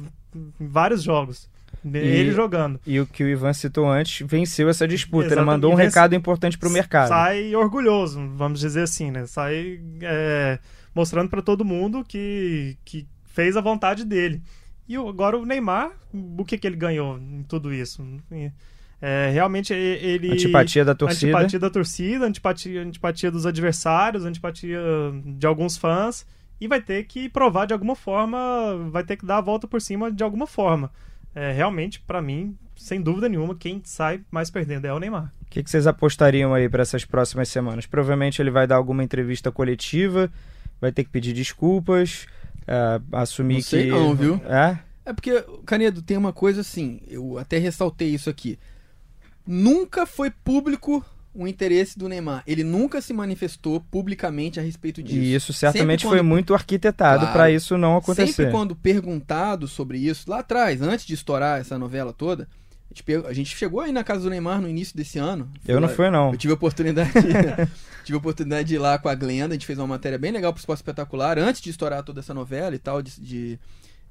vários 0.61 1.03
jogos. 1.03 1.48
Ele 1.85 2.33
jogando. 2.33 2.81
E 2.87 3.01
o 3.01 3.07
que 3.07 3.23
o 3.23 3.29
Ivan 3.29 3.53
citou 3.53 3.91
antes, 3.91 4.27
venceu 4.27 4.69
essa 4.69 4.87
disputa. 4.87 5.27
Exatamente. 5.27 5.43
Ele 5.43 5.55
mandou 5.55 5.73
um 5.73 5.75
recado 5.75 6.14
importante 6.14 6.59
para 6.59 6.69
o 6.69 6.73
mercado. 6.73 7.09
Sai 7.09 7.55
orgulhoso, 7.55 8.21
vamos 8.35 8.61
dizer 8.61 8.83
assim, 8.83 9.11
né? 9.11 9.27
Sai 9.27 9.81
é, 10.03 10.59
mostrando 10.95 11.29
para 11.29 11.43
todo 11.43 11.64
mundo 11.64 12.05
que, 12.07 12.77
que 12.85 13.07
fez 13.27 13.57
a 13.57 13.61
vontade 13.61 14.05
dele. 14.05 14.43
E 14.88 14.97
agora 14.97 15.37
o 15.37 15.45
Neymar, 15.45 15.93
o 16.12 16.45
que, 16.45 16.57
que 16.57 16.67
ele 16.67 16.77
ganhou 16.77 17.19
em 17.19 17.43
tudo 17.43 17.73
isso? 17.73 18.03
É, 19.01 19.31
realmente 19.33 19.73
ele. 19.73 20.33
Antipatia 20.33 20.85
da 20.85 20.95
torcida. 20.95 21.27
Antipatia 21.27 21.59
da 21.59 21.71
torcida, 21.71 22.27
antipatia, 22.27 22.83
antipatia 22.83 23.31
dos 23.31 23.47
adversários, 23.47 24.25
antipatia 24.25 24.81
de 25.25 25.47
alguns 25.47 25.77
fãs. 25.77 26.27
E 26.61 26.67
vai 26.67 26.81
ter 26.81 27.05
que 27.05 27.29
provar 27.29 27.67
de 27.67 27.73
alguma 27.73 27.95
forma, 27.95 28.38
vai 28.91 29.05
ter 29.05 29.17
que 29.17 29.25
dar 29.25 29.38
a 29.38 29.41
volta 29.41 29.69
por 29.69 29.81
cima 29.81 30.11
de 30.11 30.25
alguma 30.25 30.47
forma. 30.47 30.91
É, 31.38 31.53
realmente, 31.53 32.01
para 32.01 32.20
mim, 32.20 32.59
sem 32.77 33.01
dúvida 33.01 33.29
nenhuma, 33.29 33.55
quem 33.55 33.81
sai 33.85 34.20
mais 34.29 34.51
perdendo 34.51 34.87
é 34.87 34.92
o 34.92 34.98
Neymar. 34.98 35.33
O 35.42 35.44
que, 35.48 35.62
que 35.62 35.70
vocês 35.70 35.87
apostariam 35.87 36.53
aí 36.53 36.68
para 36.68 36.83
essas 36.83 37.05
próximas 37.05 37.48
semanas? 37.48 37.87
Provavelmente 37.87 38.42
ele 38.42 38.51
vai 38.51 38.66
dar 38.66 38.74
alguma 38.74 39.05
entrevista 39.05 39.53
coletiva, 39.53 40.29
vai 40.81 40.90
ter 40.90 41.05
que 41.05 41.11
pedir 41.11 41.33
desculpas 41.33 42.27
uh, 42.62 43.16
assumir 43.16 43.55
não 43.55 43.61
sei 43.62 43.85
que. 43.85 43.90
Não, 43.90 44.16
viu? 44.16 44.40
É? 44.46 44.81
É 45.05 45.12
porque, 45.12 45.44
Canedo, 45.64 46.03
tem 46.03 46.16
uma 46.16 46.33
coisa 46.33 46.62
assim, 46.62 47.01
eu 47.07 47.38
até 47.38 47.57
ressaltei 47.57 48.09
isso 48.09 48.29
aqui. 48.29 48.59
Nunca 49.46 50.07
foi 50.07 50.31
público 50.31 51.07
o 51.38 51.46
interesse 51.46 51.96
do 51.96 52.09
Neymar. 52.09 52.42
Ele 52.44 52.64
nunca 52.64 53.01
se 53.01 53.12
manifestou 53.12 53.81
publicamente 53.81 54.59
a 54.59 54.62
respeito 54.62 55.01
disso. 55.01 55.18
E 55.18 55.35
isso 55.35 55.53
certamente 55.53 56.05
quando... 56.05 56.14
foi 56.14 56.22
muito 56.22 56.53
arquitetado 56.53 57.20
claro, 57.20 57.33
para 57.33 57.51
isso 57.51 57.79
não 57.79 57.96
acontecer. 57.96 58.33
Sempre 58.33 58.51
quando 58.51 58.74
perguntado 58.74 59.68
sobre 59.68 59.98
isso, 59.98 60.29
lá 60.29 60.40
atrás, 60.40 60.83
antes 60.83 61.07
de 61.07 61.14
estourar 61.14 61.61
essa 61.61 61.79
novela 61.79 62.12
toda, 62.12 62.48
a 62.90 62.94
gente, 62.94 63.27
a 63.29 63.33
gente 63.33 63.57
chegou 63.57 63.81
aí 63.81 63.92
na 63.92 64.03
casa 64.03 64.22
do 64.22 64.31
Neymar 64.31 64.61
no 64.61 64.68
início 64.68 64.96
desse 64.96 65.16
ano. 65.16 65.48
Eu 65.64 65.81
não 65.81 65.88
fui, 65.88 66.11
não. 66.11 66.33
Eu 66.33 66.37
tive 66.37 66.53
a 66.53 66.57
oportunidade. 66.57 67.12
tive 68.05 68.16
a 68.16 68.18
oportunidade 68.18 68.66
de 68.66 68.74
ir 68.74 68.79
lá 68.79 68.98
com 68.98 69.09
a 69.09 69.14
Glenda, 69.14 69.55
a 69.55 69.57
gente 69.57 69.66
fez 69.66 69.79
uma 69.79 69.87
matéria 69.87 70.18
bem 70.18 70.33
legal 70.33 70.53
pro 70.53 70.59
Esporte 70.59 70.81
Espetacular, 70.81 71.38
antes 71.38 71.61
de 71.61 71.70
estourar 71.70 72.03
toda 72.03 72.18
essa 72.18 72.35
novela 72.35 72.74
e 72.74 72.79
tal, 72.79 73.01
de, 73.01 73.20
de 73.20 73.59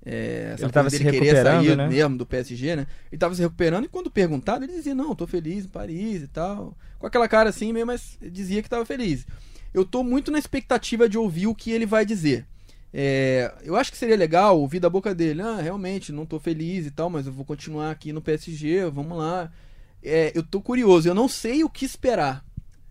é, 0.05 0.55
ele 0.57 0.67
estava 0.67 0.89
se 0.89 1.03
recuperando, 1.03 1.75
né? 1.75 1.87
mesmo 1.87 2.17
do 2.17 2.25
PSG, 2.25 2.75
né? 2.75 2.87
Ele 3.07 3.17
estava 3.17 3.35
se 3.35 3.41
recuperando 3.41 3.85
e 3.85 3.89
quando 3.89 4.09
perguntado, 4.09 4.63
ele 4.63 4.73
dizia: 4.73 4.95
Não, 4.95 5.15
tô 5.15 5.27
feliz 5.27 5.65
em 5.65 5.69
Paris 5.69 6.23
e 6.23 6.27
tal. 6.27 6.77
Com 6.97 7.07
aquela 7.07 7.27
cara 7.27 7.49
assim 7.49 7.73
mesmo, 7.73 7.87
mas 7.87 8.17
dizia 8.21 8.61
que 8.61 8.67
estava 8.67 8.85
feliz. 8.85 9.25
Eu 9.73 9.83
tô 9.83 10.03
muito 10.03 10.31
na 10.31 10.39
expectativa 10.39 11.09
de 11.09 11.17
ouvir 11.17 11.47
o 11.47 11.55
que 11.55 11.71
ele 11.71 11.85
vai 11.85 12.05
dizer. 12.05 12.45
É, 12.93 13.53
eu 13.63 13.75
acho 13.75 13.91
que 13.91 13.97
seria 13.97 14.15
legal 14.15 14.59
ouvir 14.59 14.79
da 14.79 14.89
boca 14.89 15.13
dele: 15.13 15.41
Ah, 15.41 15.59
realmente, 15.61 16.13
não 16.13 16.25
tô 16.25 16.39
feliz 16.39 16.85
e 16.85 16.91
tal, 16.91 17.09
mas 17.09 17.27
eu 17.27 17.33
vou 17.33 17.43
continuar 17.43 17.91
aqui 17.91 18.13
no 18.13 18.21
PSG, 18.21 18.89
vamos 18.89 19.17
lá. 19.17 19.51
É, 20.01 20.31
eu 20.33 20.43
tô 20.43 20.61
curioso, 20.61 21.09
eu 21.09 21.13
não 21.13 21.27
sei 21.27 21.63
o 21.63 21.69
que 21.69 21.83
esperar. 21.83 22.45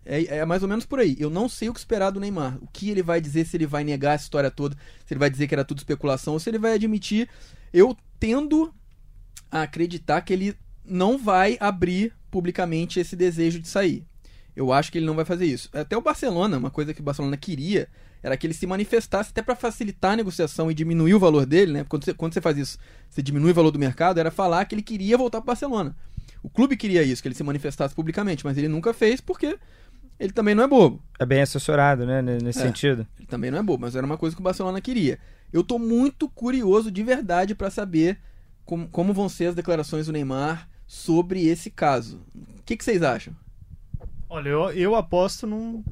É, 0.09 0.37
é, 0.37 0.45
mais 0.45 0.63
ou 0.63 0.69
menos 0.69 0.85
por 0.85 0.99
aí. 0.99 1.17
Eu 1.19 1.29
não 1.29 1.49
sei 1.49 1.67
o 1.67 1.73
que 1.73 1.79
esperar 1.79 2.11
do 2.11 2.19
Neymar. 2.19 2.57
O 2.61 2.67
que 2.67 2.89
ele 2.89 3.03
vai 3.03 3.19
dizer, 3.19 3.45
se 3.45 3.57
ele 3.57 3.67
vai 3.67 3.83
negar 3.83 4.15
essa 4.15 4.23
história 4.23 4.49
toda, 4.49 4.75
se 5.05 5.13
ele 5.13 5.19
vai 5.19 5.29
dizer 5.29 5.47
que 5.47 5.53
era 5.53 5.65
tudo 5.65 5.79
especulação, 5.79 6.33
ou 6.33 6.39
se 6.39 6.49
ele 6.49 6.57
vai 6.57 6.73
admitir. 6.73 7.27
Eu 7.73 7.95
tendo 8.17 8.73
a 9.51 9.63
acreditar 9.63 10.21
que 10.21 10.31
ele 10.31 10.55
não 10.85 11.17
vai 11.17 11.57
abrir 11.59 12.13
publicamente 12.31 12.99
esse 12.99 13.15
desejo 13.15 13.59
de 13.59 13.67
sair. 13.67 14.05
Eu 14.55 14.71
acho 14.71 14.91
que 14.91 14.97
ele 14.97 15.05
não 15.05 15.13
vai 15.13 15.25
fazer 15.25 15.45
isso. 15.45 15.69
Até 15.73 15.95
o 15.97 16.01
Barcelona, 16.01 16.57
uma 16.57 16.71
coisa 16.71 16.93
que 16.93 17.01
o 17.01 17.03
Barcelona 17.03 17.35
queria, 17.35 17.89
era 18.23 18.35
que 18.37 18.47
ele 18.47 18.53
se 18.53 18.65
manifestasse 18.65 19.29
até 19.29 19.41
para 19.41 19.55
facilitar 19.55 20.13
a 20.13 20.15
negociação 20.15 20.71
e 20.71 20.73
diminuir 20.73 21.13
o 21.13 21.19
valor 21.19 21.45
dele, 21.45 21.73
né? 21.73 21.85
Quando 21.87 22.05
você, 22.05 22.13
quando 22.13 22.33
você 22.33 22.41
faz 22.41 22.57
isso, 22.57 22.77
você 23.09 23.21
diminui 23.21 23.51
o 23.51 23.53
valor 23.53 23.71
do 23.71 23.77
mercado, 23.77 24.19
era 24.19 24.31
falar 24.31 24.65
que 24.65 24.73
ele 24.73 24.81
queria 24.81 25.17
voltar 25.17 25.39
para 25.39 25.45
o 25.45 25.47
Barcelona. 25.47 25.95
O 26.41 26.49
clube 26.49 26.77
queria 26.77 27.03
isso, 27.03 27.21
que 27.21 27.27
ele 27.27 27.35
se 27.35 27.43
manifestasse 27.43 27.93
publicamente, 27.93 28.45
mas 28.45 28.57
ele 28.57 28.67
nunca 28.67 28.93
fez 28.93 29.21
porque 29.21 29.57
ele 30.19 30.31
também 30.31 30.55
não 30.55 30.63
é 30.63 30.67
bobo. 30.67 31.01
É 31.19 31.25
bem 31.25 31.41
assessorado, 31.41 32.05
né, 32.05 32.21
nesse 32.21 32.59
é, 32.59 32.63
sentido. 32.63 33.07
Ele 33.17 33.27
também 33.27 33.51
não 33.51 33.59
é 33.59 33.63
bobo, 33.63 33.81
mas 33.81 33.95
era 33.95 34.05
uma 34.05 34.17
coisa 34.17 34.35
que 34.35 34.41
o 34.41 34.43
Barcelona 34.43 34.81
queria. 34.81 35.19
Eu 35.51 35.63
tô 35.63 35.79
muito 35.79 36.27
curioso 36.27 36.91
de 36.91 37.03
verdade 37.03 37.55
para 37.55 37.69
saber 37.69 38.19
como, 38.65 38.87
como, 38.89 39.13
vão 39.13 39.29
ser 39.29 39.47
as 39.47 39.55
declarações 39.55 40.07
do 40.07 40.11
Neymar 40.11 40.67
sobre 40.85 41.47
esse 41.47 41.69
caso. 41.69 42.21
O 42.35 42.63
que, 42.63 42.75
que 42.75 42.83
vocês 42.83 43.01
acham? 43.01 43.33
Olha, 44.29 44.49
eu, 44.49 44.71
eu 44.71 44.95
aposto 44.95 45.47
num, 45.47 45.83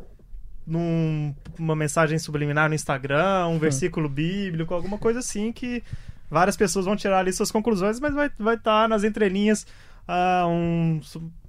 numa 0.65 1.75
mensagem 1.75 2.19
subliminar 2.19 2.67
no 2.67 2.75
Instagram, 2.75 3.47
um 3.47 3.55
hum. 3.55 3.59
versículo 3.59 4.09
bíblico, 4.09 4.73
alguma 4.73 4.97
coisa 4.97 5.19
assim 5.19 5.53
que 5.53 5.83
várias 6.29 6.57
pessoas 6.57 6.85
vão 6.85 6.95
tirar 6.95 7.19
ali 7.19 7.31
suas 7.31 7.51
conclusões, 7.51 7.99
mas 7.99 8.13
vai 8.13 8.27
estar 8.27 8.43
vai 8.43 8.57
tá 8.57 8.87
nas 8.87 9.03
entrelinhas 9.03 9.65
uh, 10.07 10.47
um 10.47 10.99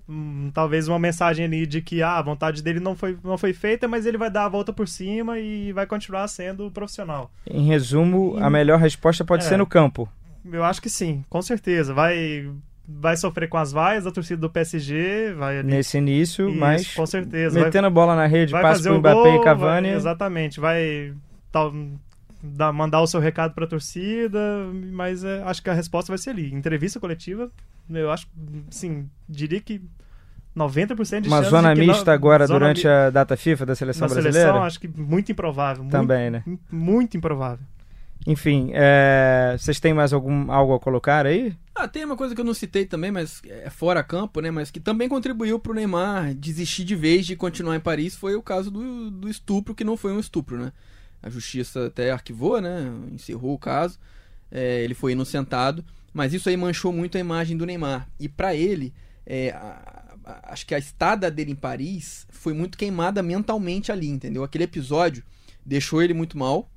Hum, 0.09 0.51
talvez 0.55 0.87
uma 0.87 0.99
mensagem 0.99 1.45
ali 1.45 1.67
de 1.67 1.83
que 1.83 2.01
ah, 2.01 2.19
a 2.19 2.23
vontade 2.23 2.63
dele 2.63 2.79
não 2.79 2.95
foi, 2.95 3.19
não 3.25 3.37
foi 3.37 3.53
feita, 3.53 3.89
mas 3.89 4.07
ele 4.07 4.17
vai 4.17 4.31
dar 4.31 4.45
a 4.45 4.49
volta 4.49 4.73
por 4.73 4.87
cima 4.87 5.39
e 5.39 5.73
vai 5.73 5.85
continuar 5.85 6.29
sendo 6.29 6.71
profissional. 6.71 7.31
Em 7.49 7.67
resumo, 7.67 8.37
e... 8.39 8.43
a 8.43 8.49
melhor 8.49 8.79
resposta 8.79 9.25
pode 9.25 9.45
é, 9.45 9.49
ser 9.49 9.57
no 9.57 9.67
campo. 9.67 10.09
Eu 10.51 10.63
acho 10.63 10.81
que 10.81 10.89
sim, 10.89 11.25
com 11.29 11.43
certeza. 11.43 11.93
Vai 11.93 12.49
vai 12.89 13.17
sofrer 13.17 13.49
com 13.49 13.57
as 13.57 13.73
vaias 13.73 14.05
da 14.05 14.13
torcida 14.13 14.41
do 14.41 14.49
PSG, 14.49 15.35
vai 15.37 15.59
ali... 15.59 15.69
nesse 15.69 15.99
início, 15.99 16.49
Isso, 16.49 16.59
mas 16.59 16.95
com 16.95 17.05
certeza, 17.05 17.59
metendo 17.59 17.83
vai, 17.83 17.89
a 17.89 17.91
bola 17.91 18.15
na 18.15 18.27
rede, 18.27 18.53
passa 18.53 18.83
pro 18.85 18.99
Mbappé 18.99 19.15
gol, 19.15 19.41
e 19.41 19.45
Cavani. 19.45 19.89
Vai, 19.89 19.97
exatamente, 19.97 20.61
vai 20.61 21.13
tal, 21.51 21.75
dar, 22.41 22.73
mandar 22.73 23.01
o 23.01 23.07
seu 23.07 23.19
recado 23.19 23.55
para 23.55 23.65
a 23.65 23.69
torcida, 23.69 24.39
mas 24.93 25.25
é, 25.25 25.43
acho 25.43 25.63
que 25.63 25.71
a 25.71 25.75
resposta 25.75 26.13
vai 26.13 26.19
ser 26.19 26.31
ali. 26.31 26.55
Entrevista 26.55 27.01
coletiva, 27.01 27.51
eu 27.91 28.11
acho, 28.11 28.29
sim, 28.71 29.09
diria 29.29 29.61
que 29.61 29.83
90% 30.57 31.21
de 31.21 31.29
Uma 31.29 31.43
zona 31.43 31.75
mista 31.75 32.13
agora 32.13 32.47
zona 32.47 32.59
durante 32.59 32.85
mi... 32.85 32.91
a 32.91 33.11
data 33.11 33.37
FIFA 33.37 33.67
da 33.67 33.75
seleção 33.75 34.09
Na 34.09 34.15
brasileira? 34.15 34.49
Seleção, 34.49 34.65
acho 34.65 34.81
que 34.81 34.89
muito 34.89 35.31
improvável. 35.31 35.85
Também, 35.91 36.31
muito, 36.31 36.49
né? 36.49 36.59
Muito 36.71 37.17
improvável. 37.17 37.65
Enfim, 38.27 38.71
é... 38.73 39.55
vocês 39.59 39.79
têm 39.79 39.93
mais 39.93 40.13
algum, 40.13 40.51
algo 40.51 40.75
a 40.75 40.81
colocar 40.81 41.27
aí? 41.27 41.55
Ah, 41.75 41.87
tem 41.87 42.05
uma 42.05 42.17
coisa 42.17 42.35
que 42.35 42.41
eu 42.41 42.45
não 42.45 42.55
citei 42.55 42.87
também, 42.87 43.13
mas 43.13 43.43
é 43.47 43.69
fora 43.69 44.03
campo, 44.03 44.41
né? 44.41 44.51
Mas 44.51 44.71
que 44.71 44.81
também 44.81 45.09
contribuiu 45.09 45.59
pro 45.59 45.75
Neymar 45.75 46.35
desistir 46.35 46.85
de 46.85 46.97
vez 46.97 47.27
de 47.27 47.37
continuar 47.37 47.77
em 47.77 47.81
Paris 47.81 48.17
foi 48.17 48.35
o 48.35 48.43
caso 48.43 48.71
do, 48.71 49.11
do 49.11 49.29
estupro, 49.29 49.75
que 49.75 49.85
não 49.85 49.97
foi 49.97 50.13
um 50.13 50.19
estupro, 50.19 50.57
né? 50.57 50.73
A 51.23 51.29
justiça 51.29 51.87
até 51.87 52.11
arquivou, 52.11 52.61
né? 52.61 52.91
Encerrou 53.13 53.53
o 53.53 53.59
caso. 53.59 53.99
É, 54.51 54.83
ele 54.83 54.95
foi 54.95 55.13
inocentado, 55.13 55.85
mas 56.15 56.33
isso 56.33 56.49
aí 56.49 56.57
manchou 56.57 56.93
muito 56.93 57.19
a 57.19 57.21
imagem 57.21 57.57
do 57.57 57.67
Neymar. 57.67 58.09
E 58.19 58.27
para 58.29 58.55
ele, 58.55 58.95
é, 59.27 59.51
a, 59.51 60.06
acho 60.43 60.67
que 60.67 60.75
a 60.75 60.79
estada 60.79 61.31
dele 61.31 61.53
em 61.53 61.57
Paris 61.57 62.27
foi 62.31 62.53
muito 62.53 62.77
queimada 62.77 63.23
mentalmente 63.23 63.93
ali, 63.93 64.09
entendeu? 64.09 64.43
Aquele 64.43 64.65
episódio 64.65 65.23
deixou 65.65 66.03
ele 66.03 66.13
muito 66.13 66.37
mal, 66.37 66.71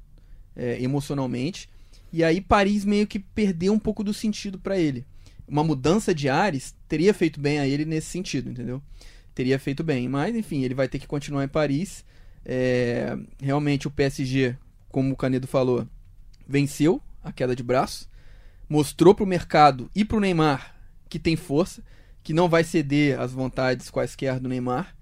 é, 0.56 0.82
emocionalmente. 0.82 1.70
E 2.12 2.24
aí 2.24 2.42
Paris 2.42 2.86
meio 2.86 3.08
que 3.08 3.20
perdeu 3.20 3.74
um 3.74 3.80
pouco 3.80 4.04
do 4.04 4.14
sentido 4.14 4.60
para 4.60 4.78
ele. 4.78 5.06
Uma 5.48 5.64
mudança 5.64 6.14
de 6.14 6.30
ares 6.30 6.76
teria 6.88 7.14
feito 7.14 7.40
bem 7.40 7.60
a 7.60 7.68
ele 7.68 7.86
nesse 7.86 8.08
sentido, 8.08 8.50
entendeu? 8.50 8.82
Teria 9.34 9.58
feito 9.58 9.84
bem. 9.84 10.08
Mas, 10.08 10.36
enfim, 10.36 10.64
ele 10.64 10.76
vai 10.76 10.88
ter 10.88 11.00
que 11.00 11.08
continuar 11.08 11.44
em 11.44 11.48
Paris. 11.48 12.06
É, 12.46 13.18
realmente 13.42 13.88
o 13.88 13.92
PSG, 13.92 14.56
como 14.90 15.14
o 15.14 15.18
Canedo 15.18 15.48
falou, 15.48 15.88
venceu 16.48 17.02
a 17.24 17.32
queda 17.32 17.56
de 17.56 17.64
braço, 17.64 18.10
mostrou 18.68 19.14
para 19.14 19.24
o 19.24 19.28
mercado 19.28 19.90
e 19.96 20.06
para 20.06 20.18
o 20.18 20.20
Neymar 20.20 20.76
que 21.10 21.18
tem 21.20 21.36
força, 21.36 21.84
que 22.30 22.34
não 22.34 22.48
vai 22.48 22.64
ceder 22.64 23.20
às 23.20 23.32
vontades 23.32 23.90
quaisquer 23.90 24.40
do 24.40 24.48
Neymar. 24.48 24.96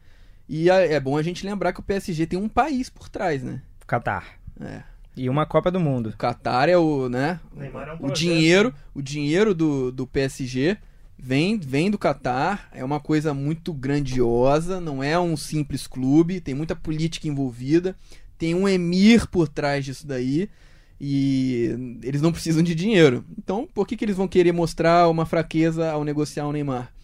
E 0.48 0.70
é 0.70 0.98
bom 0.98 1.18
a 1.18 1.22
gente 1.22 1.46
lembrar 1.46 1.74
que 1.74 1.82
o 1.82 1.84
PSG 1.84 2.26
tem 2.26 2.40
um 2.40 2.48
país 2.48 2.90
por 2.90 3.10
trás, 3.10 3.44
né? 3.44 3.62
Catar. 3.86 4.40
É. 4.62 4.82
E 5.14 5.30
uma 5.30 5.46
Copa 5.46 5.70
do 5.70 5.78
Mundo. 5.78 6.12
O 6.12 6.18
Qatar 6.18 6.70
é 6.70 6.78
o, 6.78 7.10
né? 7.10 7.42
É 7.60 8.02
um 8.02 8.08
o 8.08 8.12
dinheiro, 8.14 8.74
o 8.96 9.02
dinheiro 9.02 9.54
do, 9.54 9.92
do 9.92 10.08
PSG 10.08 10.78
vem, 11.20 11.60
vem 11.60 11.92
do 11.92 11.98
Catar, 11.98 12.70
é 12.72 12.82
uma 12.82 13.02
coisa 13.02 13.34
muito 13.34 13.74
grandiosa, 13.74 14.80
não 14.80 15.04
é 15.04 15.20
um 15.20 15.36
simples 15.36 15.86
clube, 15.86 16.40
tem 16.40 16.56
muita 16.56 16.78
política 16.78 17.28
envolvida, 17.28 17.94
tem 18.38 18.56
um 18.56 18.70
emir 18.70 19.28
por 19.28 19.50
trás 19.50 19.84
disso 19.84 20.08
daí 20.08 20.50
e 20.98 22.00
eles 22.04 22.22
não 22.22 22.32
precisam 22.32 22.64
de 22.64 22.74
dinheiro. 22.74 23.26
Então, 23.38 23.68
por 23.74 23.86
que, 23.86 23.98
que 23.98 24.06
eles 24.06 24.16
vão 24.16 24.30
querer 24.30 24.54
mostrar 24.54 25.10
uma 25.10 25.26
fraqueza 25.26 25.92
ao 25.92 26.06
negociar 26.06 26.48
o 26.48 26.54
Neymar? 26.54 26.96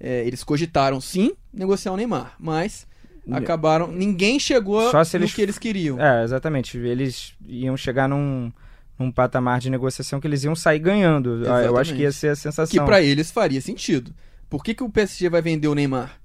É, 0.00 0.24
eles 0.26 0.44
cogitaram 0.44 1.00
sim 1.00 1.32
negociar 1.52 1.92
o 1.92 1.96
Neymar, 1.96 2.34
mas 2.38 2.86
acabaram. 3.30 3.88
Ninguém 3.88 4.38
chegou 4.38 4.90
Só 4.90 5.04
se 5.04 5.16
eles, 5.16 5.30
no 5.30 5.36
que 5.36 5.42
eles 5.42 5.58
queriam. 5.58 6.00
É, 6.00 6.24
exatamente. 6.24 6.78
Eles 6.78 7.34
iam 7.46 7.76
chegar 7.76 8.08
num, 8.08 8.52
num 8.98 9.10
patamar 9.10 9.60
de 9.60 9.70
negociação 9.70 10.20
que 10.20 10.26
eles 10.26 10.44
iam 10.44 10.54
sair 10.54 10.78
ganhando. 10.78 11.40
Exatamente. 11.40 11.66
Eu 11.66 11.76
acho 11.78 11.94
que 11.94 12.02
ia 12.02 12.12
ser 12.12 12.28
a 12.28 12.36
sensação. 12.36 12.78
Que 12.78 12.84
para 12.84 13.02
eles 13.02 13.30
faria 13.30 13.60
sentido. 13.60 14.14
Por 14.48 14.64
que, 14.64 14.74
que 14.74 14.82
o 14.82 14.90
PSG 14.90 15.28
vai 15.28 15.42
vender 15.42 15.68
o 15.68 15.74
Neymar? 15.74 16.18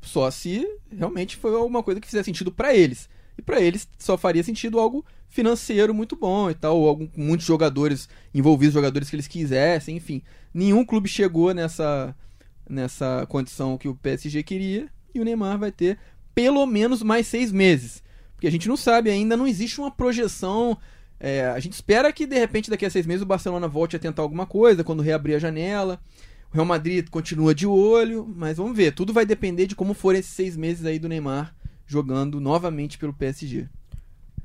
Só 0.00 0.30
se 0.30 0.66
realmente 0.90 1.36
foi 1.36 1.54
alguma 1.54 1.82
coisa 1.82 2.00
que 2.00 2.06
fizesse 2.06 2.26
sentido 2.26 2.50
para 2.50 2.74
eles. 2.74 3.08
E 3.36 3.42
para 3.42 3.60
eles 3.60 3.88
só 3.98 4.16
faria 4.16 4.42
sentido 4.42 4.80
algo 4.80 5.04
financeiro 5.28 5.92
muito 5.92 6.16
bom 6.16 6.50
e 6.50 6.54
tal, 6.54 6.78
ou 6.78 6.88
algum, 6.88 7.08
muitos 7.16 7.46
jogadores 7.46 8.08
envolvidos, 8.34 8.74
jogadores 8.74 9.10
que 9.10 9.16
eles 9.16 9.28
quisessem, 9.28 9.96
enfim. 9.96 10.22
Nenhum 10.52 10.84
clube 10.84 11.08
chegou 11.08 11.52
nessa 11.52 12.14
nessa 12.68 13.26
condição 13.28 13.78
que 13.78 13.88
o 13.88 13.94
PSG 13.94 14.42
queria 14.42 14.88
e 15.14 15.20
o 15.20 15.24
Neymar 15.24 15.58
vai 15.58 15.72
ter 15.72 15.98
pelo 16.34 16.64
menos 16.66 17.02
mais 17.02 17.26
seis 17.26 17.50
meses. 17.50 18.02
Porque 18.34 18.46
a 18.46 18.50
gente 18.50 18.68
não 18.68 18.76
sabe 18.76 19.10
ainda, 19.10 19.36
não 19.36 19.46
existe 19.46 19.80
uma 19.80 19.90
projeção. 19.90 20.78
É, 21.18 21.46
a 21.46 21.58
gente 21.58 21.72
espera 21.72 22.12
que 22.12 22.26
de 22.26 22.38
repente 22.38 22.70
daqui 22.70 22.86
a 22.86 22.90
seis 22.90 23.06
meses 23.06 23.22
o 23.22 23.26
Barcelona 23.26 23.66
volte 23.66 23.96
a 23.96 23.98
tentar 23.98 24.22
alguma 24.22 24.46
coisa 24.46 24.84
quando 24.84 25.02
reabrir 25.02 25.34
a 25.34 25.40
janela. 25.40 26.00
O 26.50 26.54
Real 26.54 26.64
Madrid 26.64 27.08
continua 27.10 27.54
de 27.54 27.66
olho, 27.66 28.32
mas 28.36 28.56
vamos 28.56 28.76
ver. 28.76 28.94
Tudo 28.94 29.12
vai 29.12 29.26
depender 29.26 29.66
de 29.66 29.74
como 29.74 29.94
forem 29.94 30.20
esses 30.20 30.32
seis 30.32 30.56
meses 30.56 30.84
aí 30.86 30.98
do 30.98 31.08
Neymar 31.08 31.54
jogando 31.86 32.40
novamente 32.40 32.98
pelo 32.98 33.12
PSG. 33.12 33.66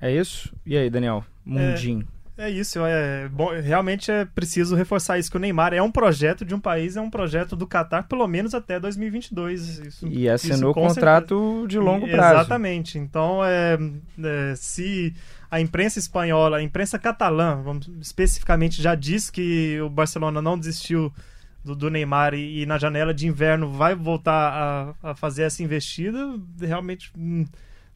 É 0.01 0.11
isso? 0.11 0.53
E 0.65 0.75
aí, 0.75 0.89
Daniel? 0.89 1.23
Mundinho. 1.45 2.01
É, 2.01 2.22
é 2.37 2.49
isso. 2.49 2.79
É, 2.85 3.27
bom, 3.29 3.49
realmente 3.61 4.11
é 4.11 4.25
preciso 4.25 4.75
reforçar 4.75 5.19
isso 5.19 5.29
que 5.29 5.37
o 5.37 5.39
Neymar 5.39 5.73
é 5.73 5.81
um 5.81 5.91
projeto 5.91 6.43
de 6.43 6.55
um 6.55 6.59
país, 6.59 6.97
é 6.97 7.01
um 7.01 7.09
projeto 7.09 7.55
do 7.55 7.67
Qatar 7.67 8.07
pelo 8.07 8.27
menos 8.27 8.53
até 8.53 8.79
2022. 8.79 9.79
Isso, 9.79 10.07
e 10.07 10.27
assinou 10.27 10.71
isso, 10.71 10.79
contrato 10.79 11.37
certeza. 11.37 11.67
de 11.67 11.79
longo 11.79 12.07
prazo. 12.07 12.39
Exatamente. 12.39 12.97
Então, 12.97 13.43
é, 13.43 13.77
é, 14.23 14.55
se 14.55 15.13
a 15.49 15.61
imprensa 15.61 15.99
espanhola, 15.99 16.57
a 16.57 16.63
imprensa 16.63 16.97
catalã, 16.97 17.61
vamos, 17.61 17.87
especificamente, 18.01 18.81
já 18.81 18.95
diz 18.95 19.29
que 19.29 19.79
o 19.81 19.89
Barcelona 19.89 20.41
não 20.41 20.57
desistiu 20.57 21.13
do, 21.63 21.75
do 21.75 21.89
Neymar 21.89 22.33
e, 22.33 22.61
e, 22.61 22.65
na 22.65 22.77
janela 22.77 23.13
de 23.13 23.27
inverno 23.27 23.69
vai 23.69 23.95
voltar 23.95 24.95
a, 25.03 25.11
a 25.11 25.15
fazer 25.15 25.43
essa 25.43 25.63
investida, 25.63 26.39
realmente 26.59 27.11
hum, 27.17 27.45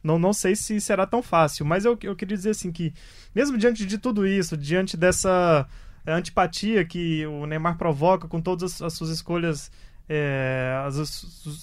não, 0.08 0.18
não 0.18 0.32
sei 0.32 0.56
se 0.56 0.80
será 0.80 1.06
tão 1.06 1.22
fácil. 1.22 1.66
Mas 1.66 1.84
eu, 1.84 1.98
eu 2.02 2.16
queria 2.16 2.36
dizer 2.36 2.50
assim 2.50 2.72
que, 2.72 2.92
mesmo 3.34 3.58
diante 3.58 3.84
de 3.84 3.98
tudo 3.98 4.26
isso, 4.26 4.56
diante 4.56 4.96
dessa 4.96 5.66
é, 6.06 6.12
antipatia 6.12 6.84
que 6.84 7.26
o 7.26 7.46
Neymar 7.46 7.76
provoca 7.76 8.26
com 8.26 8.40
todas 8.40 8.74
as, 8.74 8.82
as 8.82 8.92
suas 8.94 9.10
escolhas, 9.10 9.70
é, 10.08 10.82
as, 10.86 10.98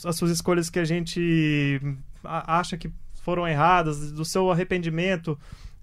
as 0.06 0.16
suas 0.16 0.32
escolhas 0.32 0.70
que 0.70 0.80
a 0.80 0.86
gente 0.86 1.82
acha 2.24 2.78
que 2.78 2.92
foram 3.16 3.48
erradas, 3.48 4.12
do 4.12 4.24
seu 4.24 4.52
arrependimento 4.52 5.38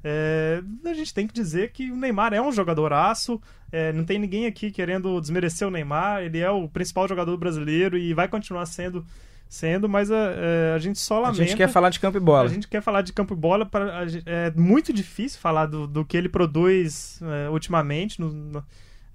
é, 0.05 0.61
a 0.85 0.95
gente 0.95 1.15
tem 1.15 1.27
que 1.27 1.33
dizer 1.35 1.71
que 1.71 1.91
o 1.91 1.97
Neymar 1.97 2.35
é 2.35 2.43
um 2.43 2.51
jogadoraço. 2.51 3.41
É, 3.71 3.93
não 3.93 4.05
tem 4.05 4.19
ninguém 4.19 4.47
aqui 4.47 4.71
querendo 4.71 5.21
desmerecer 5.21 5.67
o 5.67 5.71
Neymar. 5.71 6.23
Ele 6.23 6.39
é 6.39 6.51
o 6.51 6.69
principal 6.69 7.07
jogador 7.07 7.37
brasileiro 7.37 7.97
e 7.97 8.13
vai 8.13 8.27
continuar 8.29 8.67
sendo, 8.67 9.05
sendo 9.53 9.87
mas 9.87 10.11
a, 10.11 10.33
é, 10.35 10.73
a 10.75 10.79
gente 10.79 10.99
só 10.99 11.21
lamenta. 11.21 11.43
A 11.43 11.45
gente 11.45 11.57
quer 11.59 11.69
falar 11.69 11.91
de 11.91 12.01
campo 12.01 12.17
e 12.17 12.21
bola. 12.21 12.49
A 12.49 12.53
gente 12.53 12.67
quer 12.67 12.81
falar 12.81 13.03
de 13.03 13.13
campo 13.13 13.35
e 13.35 13.37
bola. 13.37 13.67
Pra, 13.67 14.07
é 14.25 14.51
muito 14.53 14.95
difícil 14.95 15.39
falar 15.39 15.67
do, 15.67 15.87
do 15.87 16.07
que 16.07 16.17
ele 16.17 16.31
produz 16.31 17.21
é, 17.21 17.51
ultimamente. 17.51 18.19
No, 18.19 18.33
no, 18.33 18.65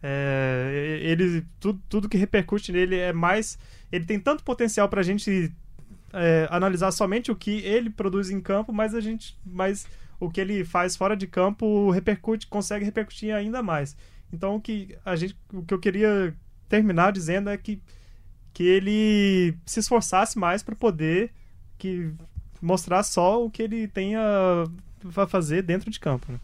é, 0.03 0.99
ele, 1.01 1.43
tudo, 1.59 1.81
tudo 1.89 2.07
que 2.07 2.19
repercute 2.19 2.71
nele 2.71 2.95
é 2.95 3.11
mais. 3.11 3.57
Ele 3.91 4.05
tem 4.05 4.19
tanto 4.19 4.43
potencial 4.43 4.87
para 4.87 5.01
a 5.01 5.03
gente 5.03 5.51
é, 6.13 6.47
analisar 6.51 6.91
somente 6.91 7.31
o 7.31 7.35
que 7.35 7.61
ele 7.65 7.89
produz 7.89 8.29
em 8.29 8.39
campo, 8.39 8.71
mas 8.71 8.93
a 8.93 9.01
gente. 9.01 9.35
Mas 9.43 9.87
o 10.19 10.29
que 10.29 10.39
ele 10.39 10.63
faz 10.63 10.95
fora 10.95 11.17
de 11.17 11.25
campo 11.25 11.89
repercute, 11.89 12.45
consegue 12.45 12.85
repercutir 12.85 13.33
ainda 13.33 13.63
mais. 13.63 13.97
Então 14.31 14.57
o 14.57 14.61
que 14.61 14.95
a 15.03 15.15
gente, 15.15 15.35
o 15.51 15.63
que 15.63 15.73
eu 15.73 15.79
queria 15.79 16.31
terminar 16.69 17.11
dizendo 17.11 17.49
é 17.49 17.57
que 17.57 17.81
que 18.57 18.63
ele 18.63 19.55
se 19.67 19.79
esforçasse 19.79 20.35
mais 20.35 20.63
para 20.63 20.75
poder 20.75 21.31
que 21.77 22.11
mostrar 22.59 23.03
só 23.03 23.45
o 23.45 23.51
que 23.51 23.61
ele 23.61 23.87
tem 23.87 24.15
a, 24.15 24.63
a 25.15 25.27
fazer 25.27 25.61
dentro 25.61 25.91
de 25.91 25.99
campo. 25.99 26.31
Né? 26.31 26.39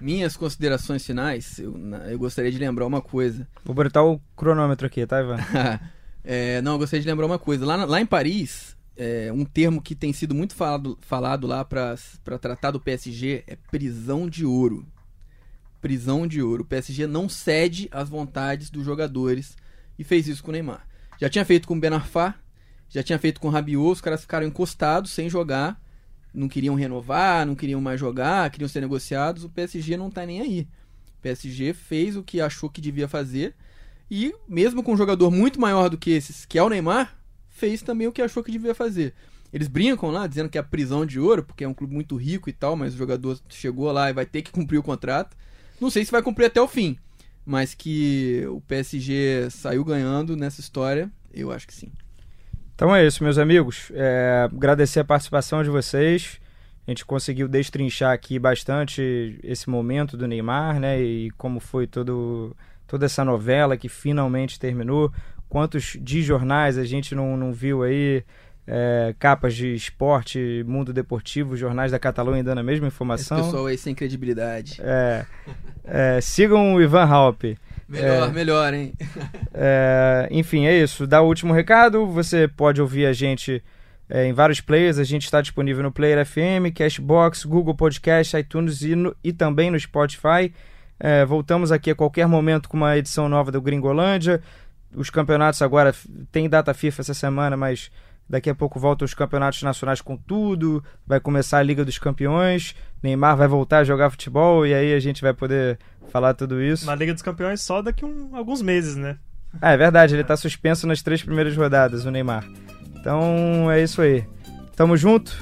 Minhas 0.00 0.36
considerações 0.36 1.04
finais, 1.04 1.58
eu, 1.58 1.74
eu, 2.08 2.16
gostaria 2.20 2.52
de 2.52 2.58
lembrar 2.58 2.86
uma 2.86 3.02
coisa. 3.02 3.48
Vou 3.64 3.74
botar 3.74 4.04
o 4.04 4.20
cronômetro 4.36 4.86
aqui, 4.86 5.04
tá, 5.04 5.20
Ivan? 5.20 5.38
é, 6.22 6.62
não, 6.62 6.74
eu 6.74 6.78
gostaria 6.78 7.02
de 7.02 7.08
lembrar 7.08 7.26
uma 7.26 7.38
coisa. 7.40 7.66
Lá, 7.66 7.84
lá 7.84 8.00
em 8.00 8.06
Paris, 8.06 8.76
é, 8.96 9.32
um 9.32 9.44
termo 9.44 9.82
que 9.82 9.96
tem 9.96 10.12
sido 10.12 10.36
muito 10.36 10.54
falado, 10.54 10.96
falado 11.00 11.48
lá 11.48 11.64
para 11.64 11.96
tratar 12.40 12.70
do 12.70 12.78
PSG 12.78 13.42
é 13.48 13.56
prisão 13.72 14.28
de 14.28 14.46
ouro. 14.46 14.86
Prisão 15.80 16.28
de 16.28 16.40
ouro. 16.40 16.62
O 16.62 16.66
PSG 16.66 17.08
não 17.08 17.28
cede 17.28 17.88
às 17.90 18.08
vontades 18.08 18.70
dos 18.70 18.84
jogadores 18.84 19.60
e 20.02 20.04
fez 20.04 20.26
isso 20.26 20.42
com 20.42 20.50
o 20.50 20.52
Neymar. 20.52 20.84
Já 21.16 21.30
tinha 21.30 21.44
feito 21.44 21.68
com 21.68 21.74
o 21.74 21.80
Ben 21.80 21.92
Arfa, 21.92 22.34
já 22.88 23.04
tinha 23.04 23.20
feito 23.20 23.40
com 23.40 23.46
o 23.46 23.50
Rabiot, 23.52 23.92
os 23.92 24.00
caras 24.00 24.20
ficaram 24.20 24.44
encostados 24.44 25.12
sem 25.12 25.30
jogar, 25.30 25.80
não 26.34 26.48
queriam 26.48 26.74
renovar, 26.74 27.46
não 27.46 27.54
queriam 27.54 27.80
mais 27.80 28.00
jogar, 28.00 28.50
queriam 28.50 28.68
ser 28.68 28.80
negociados. 28.80 29.44
O 29.44 29.48
PSG 29.48 29.96
não 29.96 30.10
tá 30.10 30.26
nem 30.26 30.40
aí. 30.40 30.68
O 31.18 31.22
PSG 31.22 31.72
fez 31.72 32.16
o 32.16 32.22
que 32.24 32.40
achou 32.40 32.68
que 32.68 32.80
devia 32.80 33.06
fazer 33.06 33.54
e 34.10 34.34
mesmo 34.48 34.82
com 34.82 34.92
um 34.92 34.96
jogador 34.96 35.30
muito 35.30 35.60
maior 35.60 35.88
do 35.88 35.96
que 35.96 36.10
esses, 36.10 36.44
que 36.44 36.58
é 36.58 36.62
o 36.62 36.68
Neymar, 36.68 37.16
fez 37.48 37.80
também 37.80 38.08
o 38.08 38.12
que 38.12 38.20
achou 38.20 38.42
que 38.42 38.50
devia 38.50 38.74
fazer. 38.74 39.14
Eles 39.52 39.68
brincam 39.68 40.10
lá, 40.10 40.26
dizendo 40.26 40.48
que 40.48 40.58
é 40.58 40.60
a 40.60 40.64
prisão 40.64 41.06
de 41.06 41.20
ouro, 41.20 41.44
porque 41.44 41.62
é 41.62 41.68
um 41.68 41.74
clube 41.74 41.94
muito 41.94 42.16
rico 42.16 42.50
e 42.50 42.52
tal, 42.52 42.74
mas 42.74 42.92
o 42.92 42.98
jogador 42.98 43.38
chegou 43.48 43.92
lá 43.92 44.10
e 44.10 44.12
vai 44.12 44.26
ter 44.26 44.42
que 44.42 44.50
cumprir 44.50 44.78
o 44.78 44.82
contrato. 44.82 45.36
Não 45.80 45.90
sei 45.90 46.04
se 46.04 46.10
vai 46.10 46.22
cumprir 46.22 46.46
até 46.46 46.60
o 46.60 46.66
fim, 46.66 46.98
mas 47.44 47.74
que 47.74 48.44
o 48.48 48.60
PSG 48.60 49.48
saiu 49.50 49.84
ganhando 49.84 50.36
nessa 50.36 50.60
história, 50.60 51.10
eu 51.32 51.50
acho 51.50 51.66
que 51.66 51.74
sim. 51.74 51.90
Então 52.74 52.94
é 52.94 53.06
isso, 53.06 53.22
meus 53.22 53.38
amigos. 53.38 53.90
É, 53.94 54.48
agradecer 54.52 55.00
a 55.00 55.04
participação 55.04 55.62
de 55.62 55.70
vocês. 55.70 56.40
A 56.86 56.90
gente 56.90 57.04
conseguiu 57.04 57.46
destrinchar 57.46 58.12
aqui 58.12 58.38
bastante 58.38 59.38
esse 59.42 59.70
momento 59.70 60.16
do 60.16 60.26
Neymar, 60.26 60.80
né? 60.80 61.00
E 61.00 61.30
como 61.32 61.60
foi 61.60 61.86
todo, 61.86 62.56
toda 62.86 63.06
essa 63.06 63.24
novela 63.24 63.76
que 63.76 63.88
finalmente 63.88 64.58
terminou 64.58 65.12
quantos 65.48 65.96
de 66.00 66.22
jornais 66.22 66.78
a 66.78 66.84
gente 66.84 67.14
não, 67.14 67.36
não 67.36 67.52
viu 67.52 67.82
aí, 67.82 68.24
é, 68.66 69.14
capas 69.18 69.54
de 69.54 69.74
esporte, 69.74 70.64
mundo 70.66 70.92
deportivo, 70.92 71.56
jornais 71.56 71.92
da 71.92 71.98
Catalunha 71.98 72.42
dando 72.42 72.58
a 72.58 72.62
mesma 72.62 72.86
informação. 72.86 73.38
Esse 73.38 73.46
pessoal 73.46 73.66
aí 73.66 73.78
sem 73.78 73.94
credibilidade. 73.94 74.80
É, 74.80 75.26
é, 75.84 76.20
sigam 76.20 76.74
o 76.74 76.82
Ivan 76.82 77.04
Halp. 77.04 77.42
Melhor, 77.88 78.28
é, 78.28 78.32
melhor, 78.32 78.74
hein? 78.74 78.94
É, 79.52 80.28
enfim, 80.30 80.66
é 80.66 80.76
isso. 80.76 81.06
Dá 81.06 81.20
o 81.20 81.26
último 81.26 81.52
recado. 81.52 82.06
Você 82.06 82.48
pode 82.48 82.80
ouvir 82.80 83.06
a 83.06 83.12
gente 83.12 83.62
é, 84.08 84.26
em 84.26 84.32
vários 84.32 84.60
players. 84.60 84.98
A 84.98 85.04
gente 85.04 85.24
está 85.24 85.40
disponível 85.40 85.82
no 85.82 85.92
Player 85.92 86.24
FM, 86.24 86.72
Cashbox, 86.74 87.44
Google 87.44 87.74
Podcast, 87.74 88.36
iTunes 88.36 88.82
e, 88.82 88.94
no, 88.94 89.14
e 89.22 89.32
também 89.32 89.70
no 89.70 89.78
Spotify. 89.78 90.54
É, 90.98 91.24
voltamos 91.24 91.72
aqui 91.72 91.90
a 91.90 91.94
qualquer 91.94 92.26
momento 92.26 92.68
com 92.68 92.76
uma 92.76 92.96
edição 92.96 93.28
nova 93.28 93.50
do 93.50 93.60
Gringolândia 93.60 94.40
os 94.94 95.10
campeonatos 95.10 95.62
agora 95.62 95.94
tem 96.30 96.48
data 96.48 96.72
FIFA 96.74 97.02
essa 97.02 97.14
semana, 97.14 97.56
mas 97.56 97.90
daqui 98.32 98.48
a 98.48 98.54
pouco 98.54 98.80
voltam 98.80 99.04
os 99.04 99.12
campeonatos 99.12 99.62
nacionais 99.62 100.00
com 100.00 100.16
tudo, 100.16 100.82
vai 101.06 101.20
começar 101.20 101.58
a 101.58 101.62
Liga 101.62 101.84
dos 101.84 101.98
Campeões, 101.98 102.74
Neymar 103.02 103.36
vai 103.36 103.46
voltar 103.46 103.80
a 103.80 103.84
jogar 103.84 104.08
futebol 104.08 104.66
e 104.66 104.72
aí 104.72 104.94
a 104.94 104.98
gente 104.98 105.20
vai 105.20 105.34
poder 105.34 105.78
falar 106.08 106.32
tudo 106.32 106.62
isso. 106.62 106.86
Na 106.86 106.94
Liga 106.94 107.12
dos 107.12 107.20
Campeões 107.20 107.60
só 107.60 107.82
daqui 107.82 108.06
um, 108.06 108.34
alguns 108.34 108.62
meses, 108.62 108.96
né? 108.96 109.18
Ah, 109.60 109.72
é 109.72 109.76
verdade, 109.76 110.14
ele 110.14 110.22
está 110.22 110.34
suspenso 110.34 110.86
nas 110.86 111.02
três 111.02 111.22
primeiras 111.22 111.54
rodadas, 111.54 112.06
o 112.06 112.10
Neymar. 112.10 112.48
Então 112.98 113.70
é 113.70 113.82
isso 113.82 114.00
aí. 114.00 114.24
Tamo 114.74 114.96
junto. 114.96 115.36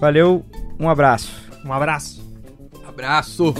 Valeu, 0.00 0.46
um 0.80 0.88
abraço. 0.88 1.30
Um 1.62 1.74
abraço. 1.74 2.24
Abraço. 2.88 3.54